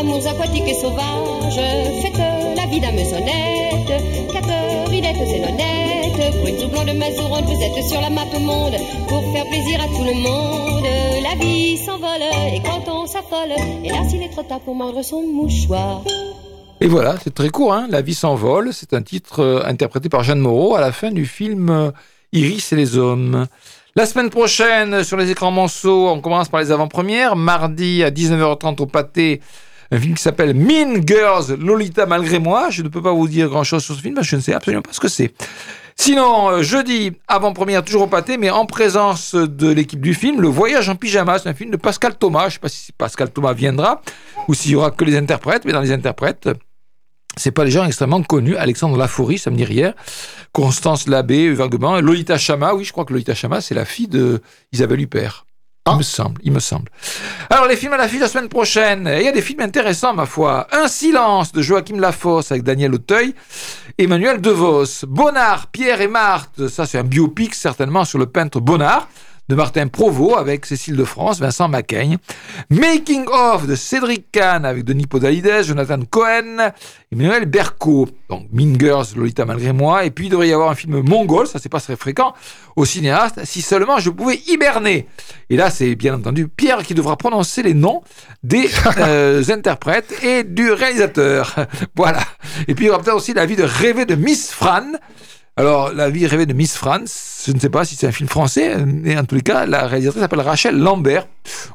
Amours 0.00 0.26
aquatiques 0.26 0.68
et 0.68 0.74
sauvages, 0.74 1.60
faites 2.02 2.18
la 2.56 2.66
vie 2.66 2.80
d'âmes 5.00 5.16
honnêtes. 5.16 5.96
Catherine 6.16 6.56
et 6.56 6.76
honnêtes 6.76 7.16
de 7.16 7.46
vous 7.46 7.62
êtes 7.62 7.84
sur 7.88 8.00
la 8.00 8.10
map 8.10 8.24
monde 8.38 8.76
pour 9.08 9.32
faire 9.32 9.46
plaisir 9.46 9.80
à 9.80 9.86
tout 9.86 10.04
le 10.04 10.14
monde. 10.14 10.86
La 11.22 11.34
vie 11.34 11.76
s'envole 11.78 12.22
et 12.54 12.60
quand 12.62 12.90
on 12.90 13.06
s'affole, 13.06 13.52
hélas 13.84 14.12
il 14.12 14.22
est 14.22 14.30
trop 14.30 14.42
tard 14.42 14.60
pour 14.60 14.74
mordre 14.74 15.02
son 15.02 15.22
mouchoir. 15.22 16.02
Et 16.80 16.88
voilà, 16.88 17.16
c'est 17.22 17.34
très 17.34 17.48
court, 17.48 17.72
hein 17.72 17.86
La 17.90 18.02
vie 18.02 18.14
s'envole, 18.14 18.72
c'est 18.72 18.92
un 18.92 19.02
titre 19.02 19.40
euh, 19.40 19.62
interprété 19.64 20.08
par 20.08 20.22
Jeanne 20.22 20.40
Moreau 20.40 20.74
à 20.74 20.80
la 20.80 20.92
fin 20.92 21.10
du 21.10 21.24
film 21.24 21.70
euh, 21.70 21.90
Iris 22.32 22.72
et 22.72 22.76
les 22.76 22.98
hommes. 22.98 23.46
La 23.94 24.04
semaine 24.04 24.28
prochaine, 24.28 25.02
sur 25.02 25.16
les 25.16 25.30
écrans 25.30 25.50
Monceau, 25.50 26.08
on 26.08 26.20
commence 26.20 26.50
par 26.50 26.60
les 26.60 26.70
avant-premières. 26.70 27.34
Mardi 27.34 28.04
à 28.04 28.10
19h30 28.10 28.82
au 28.82 28.86
pâté, 28.86 29.40
un 29.90 29.98
film 29.98 30.14
qui 30.14 30.22
s'appelle 30.22 30.54
Mean 30.54 31.06
Girls, 31.06 31.54
Lolita 31.58 32.06
malgré 32.06 32.38
moi. 32.38 32.70
Je 32.70 32.82
ne 32.82 32.88
peux 32.88 33.02
pas 33.02 33.12
vous 33.12 33.28
dire 33.28 33.48
grand-chose 33.48 33.84
sur 33.84 33.94
ce 33.94 34.00
film 34.00 34.14
parce 34.14 34.26
que 34.26 34.30
je 34.30 34.36
ne 34.36 34.40
sais 34.40 34.54
absolument 34.54 34.82
pas 34.82 34.92
ce 34.92 35.00
que 35.00 35.08
c'est. 35.08 35.32
Sinon, 35.98 36.50
euh, 36.50 36.62
jeudi, 36.62 37.12
avant-première, 37.26 37.82
toujours 37.82 38.02
au 38.02 38.06
pâté, 38.06 38.36
mais 38.36 38.50
en 38.50 38.66
présence 38.66 39.34
de 39.34 39.68
l'équipe 39.68 40.00
du 40.00 40.12
film, 40.12 40.42
Le 40.42 40.48
Voyage 40.48 40.90
en 40.90 40.94
pyjama, 40.94 41.38
c'est 41.38 41.48
un 41.48 41.54
film 41.54 41.70
de 41.70 41.78
Pascal 41.78 42.16
Thomas. 42.16 42.42
Je 42.42 42.46
ne 42.46 42.50
sais 42.50 42.58
pas 42.58 42.68
si 42.68 42.92
Pascal 42.92 43.30
Thomas 43.30 43.54
viendra 43.54 44.02
ou 44.46 44.54
s'il 44.54 44.72
y 44.72 44.74
aura 44.74 44.90
que 44.90 45.04
les 45.04 45.16
interprètes, 45.16 45.64
mais 45.64 45.72
dans 45.72 45.80
les 45.80 45.92
interprètes, 45.92 46.50
c'est 47.38 47.50
pas 47.50 47.64
des 47.64 47.70
gens 47.70 47.86
extrêmement 47.86 48.22
connus. 48.22 48.56
Alexandre 48.56 48.98
Laforie, 48.98 49.38
ça 49.38 49.50
me 49.50 49.56
dit 49.56 49.64
rien. 49.64 49.94
Constance 50.52 51.08
Labbé, 51.08 51.52
vaguement. 51.54 51.98
Lolita 52.00 52.36
Chama, 52.36 52.74
oui, 52.74 52.84
je 52.84 52.92
crois 52.92 53.06
que 53.06 53.14
Lolita 53.14 53.34
Chama, 53.34 53.62
c'est 53.62 53.74
la 53.74 53.86
fille 53.86 54.08
de 54.08 54.42
Isabelle 54.72 55.00
Huppert. 55.00 55.45
Il 55.86 55.92
ah. 55.92 55.96
me 55.96 56.02
semble, 56.02 56.40
il 56.42 56.52
me 56.52 56.58
semble. 56.58 56.90
Alors, 57.48 57.66
les 57.66 57.76
films 57.76 57.92
à 57.92 57.96
la 57.96 58.08
file 58.08 58.20
la 58.20 58.28
semaine 58.28 58.48
prochaine. 58.48 59.08
Il 59.18 59.22
y 59.22 59.28
a 59.28 59.32
des 59.32 59.40
films 59.40 59.60
intéressants, 59.60 60.14
ma 60.14 60.26
foi. 60.26 60.66
Un 60.72 60.88
silence 60.88 61.52
de 61.52 61.62
Joachim 61.62 62.00
Lafosse 62.00 62.50
avec 62.50 62.64
Daniel 62.64 62.92
Auteuil. 62.92 63.34
Emmanuel 63.96 64.40
DeVos. 64.40 65.06
Bonnard, 65.06 65.68
Pierre 65.68 66.00
et 66.00 66.08
Marthe. 66.08 66.66
Ça, 66.66 66.86
c'est 66.86 66.98
un 66.98 67.04
biopic, 67.04 67.54
certainement, 67.54 68.04
sur 68.04 68.18
le 68.18 68.26
peintre 68.26 68.58
Bonnard 68.58 69.08
de 69.48 69.54
Martin 69.54 69.86
Provost 69.86 70.38
avec 70.38 70.66
Cécile 70.66 70.96
de 70.96 71.04
France, 71.04 71.38
Vincent 71.38 71.68
Macaigne. 71.68 72.18
Making 72.70 73.26
of 73.28 73.66
de 73.66 73.76
Cédric 73.76 74.30
Kahn 74.32 74.64
avec 74.64 74.84
Denis 74.84 75.06
Podalides, 75.06 75.62
Jonathan 75.62 76.00
Cohen, 76.10 76.72
Emmanuel 77.12 77.46
Berco. 77.46 78.08
Donc 78.28 78.48
Mean 78.52 78.78
Girls, 78.78 79.06
Lolita 79.14 79.44
malgré 79.44 79.72
moi. 79.72 80.04
Et 80.04 80.10
puis 80.10 80.26
il 80.26 80.30
devrait 80.30 80.48
y 80.48 80.52
avoir 80.52 80.70
un 80.70 80.74
film 80.74 81.00
mongol, 81.00 81.46
ça 81.46 81.60
c'est 81.60 81.68
pas 81.68 81.80
très 81.80 81.96
fréquent, 81.96 82.34
au 82.74 82.84
cinéaste, 82.84 83.40
si 83.44 83.62
seulement 83.62 83.98
je 83.98 84.10
pouvais 84.10 84.40
hiberner. 84.48 85.06
Et 85.48 85.56
là 85.56 85.70
c'est 85.70 85.94
bien 85.94 86.14
entendu 86.14 86.48
Pierre 86.48 86.82
qui 86.82 86.94
devra 86.94 87.16
prononcer 87.16 87.62
les 87.62 87.74
noms 87.74 88.02
des 88.42 88.68
euh, 88.98 89.44
interprètes 89.48 90.12
et 90.24 90.42
du 90.42 90.72
réalisateur. 90.72 91.54
voilà. 91.94 92.22
Et 92.66 92.74
puis 92.74 92.86
il 92.86 92.88
y 92.88 92.90
aura 92.90 93.00
peut-être 93.00 93.16
aussi 93.16 93.32
la 93.32 93.46
vie 93.46 93.56
de 93.56 93.64
rêver 93.64 94.06
de 94.06 94.16
Miss 94.16 94.50
Fran. 94.50 94.92
Alors, 95.58 95.90
La 95.94 96.10
vie 96.10 96.26
rêvée 96.26 96.44
de 96.44 96.52
Miss 96.52 96.76
France, 96.76 97.44
je 97.46 97.52
ne 97.52 97.58
sais 97.58 97.70
pas 97.70 97.86
si 97.86 97.96
c'est 97.96 98.06
un 98.06 98.12
film 98.12 98.28
français, 98.28 98.76
mais 98.84 99.16
en 99.16 99.24
tous 99.24 99.36
les 99.36 99.40
cas, 99.40 99.64
la 99.64 99.86
réalisatrice 99.86 100.20
s'appelle 100.20 100.40
Rachel 100.40 100.78
Lambert. 100.78 101.26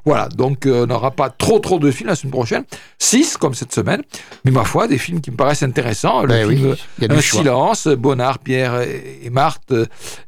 Voilà, 0.06 0.30
donc 0.30 0.68
euh, 0.68 0.84
on 0.84 0.86
n'aura 0.88 1.10
pas 1.10 1.32
trop 1.32 1.58
trop 1.58 1.80
de 1.80 1.90
films 1.90 2.10
la 2.10 2.16
semaine 2.16 2.32
prochaine. 2.32 2.64
Six, 3.00 3.38
comme 3.38 3.56
cette 3.56 3.74
semaine, 3.74 4.04
mais 4.46 4.52
ma 4.52 4.66
foi, 4.66 4.88
des 4.88 5.00
films 5.00 5.20
qui 5.20 5.32
me 5.32 5.36
paraissent 5.36 5.64
intéressants. 5.64 6.22
Le 6.22 6.28
ben 6.28 6.50
film 6.50 6.76
Un 7.10 7.22
silence, 7.22 7.88
Bonnard, 7.88 8.38
Pierre 8.38 8.82
et 8.82 9.30
Marthe, 9.32 9.74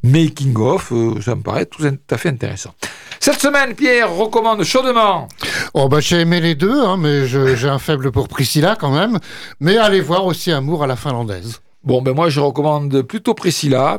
Making 0.02 0.58
of, 0.58 0.92
euh, 0.92 1.22
ça 1.22 1.36
me 1.36 1.44
paraît 1.44 1.68
tout 1.68 1.84
à 2.10 2.18
fait 2.18 2.30
intéressant. 2.30 2.74
Cette 3.20 3.40
semaine, 3.40 3.76
Pierre 3.76 4.12
recommande 4.12 4.64
chaudement. 4.64 5.28
Oh 5.76 5.88
bah 5.88 6.00
j'ai 6.00 6.22
aimé 6.22 6.42
les 6.42 6.56
deux, 6.56 6.82
hein, 6.84 6.98
mais 6.98 7.28
j'ai 7.28 7.70
un 7.70 7.80
faible 7.80 8.12
pour 8.12 8.28
Priscilla 8.28 8.76
quand 8.80 8.92
même. 8.92 9.20
Mais 9.60 9.78
allez 9.78 10.02
voir 10.02 10.26
aussi 10.26 10.52
Amour 10.52 10.84
à 10.84 10.88
la 10.88 10.96
finlandaise. 10.96 11.62
Bon, 11.84 12.02
ben 12.02 12.14
moi, 12.14 12.30
je 12.30 12.40
recommande 12.40 13.02
plutôt 13.02 13.34
Priscilla, 13.34 13.98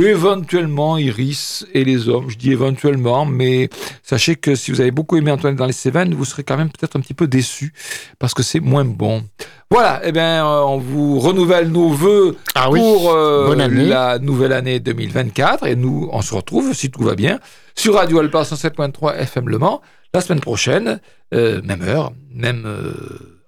éventuellement 0.00 0.96
Iris 0.96 1.66
et 1.74 1.82
les 1.82 2.08
hommes. 2.08 2.30
Je 2.30 2.38
dis 2.38 2.52
éventuellement, 2.52 3.26
mais 3.26 3.68
sachez 4.04 4.36
que 4.36 4.54
si 4.54 4.70
vous 4.70 4.80
avez 4.80 4.92
beaucoup 4.92 5.16
aimé 5.16 5.32
Antoine 5.32 5.56
dans 5.56 5.66
les 5.66 5.72
Cévennes, 5.72 6.14
vous 6.14 6.24
serez 6.24 6.44
quand 6.44 6.56
même 6.56 6.68
peut-être 6.68 6.94
un 6.94 7.00
petit 7.00 7.14
peu 7.14 7.26
déçu 7.26 7.72
parce 8.20 8.32
que 8.32 8.44
c'est 8.44 8.60
moins 8.60 8.84
bon. 8.84 9.24
Voilà, 9.72 10.00
eh 10.04 10.12
bien, 10.12 10.46
euh, 10.46 10.60
on 10.60 10.78
vous 10.78 11.18
renouvelle 11.18 11.68
nos 11.68 11.88
voeux 11.88 12.36
ah 12.54 12.66
pour 12.66 13.10
euh, 13.10 13.56
la 13.56 14.20
nouvelle 14.20 14.52
année 14.52 14.78
2024 14.78 15.66
et 15.66 15.74
nous, 15.74 16.08
on 16.12 16.22
se 16.22 16.32
retrouve, 16.32 16.74
si 16.74 16.92
tout 16.92 17.02
va 17.02 17.16
bien, 17.16 17.40
sur 17.74 17.94
Radio 17.94 18.20
Alpa 18.20 18.42
107.3 18.42 19.16
FM 19.16 19.48
Le 19.48 19.58
Mans 19.58 19.82
la 20.14 20.20
semaine 20.20 20.40
prochaine, 20.40 21.00
euh, 21.34 21.60
même 21.62 21.82
heure, 21.82 22.12
même 22.32 22.64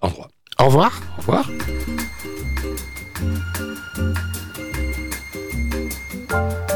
endroit. 0.01 0.27
Au 0.59 0.65
revoir. 0.65 0.99
Au 1.17 1.21
revoir. 1.21 1.49
Thank 6.29 6.59
you. 6.59 6.68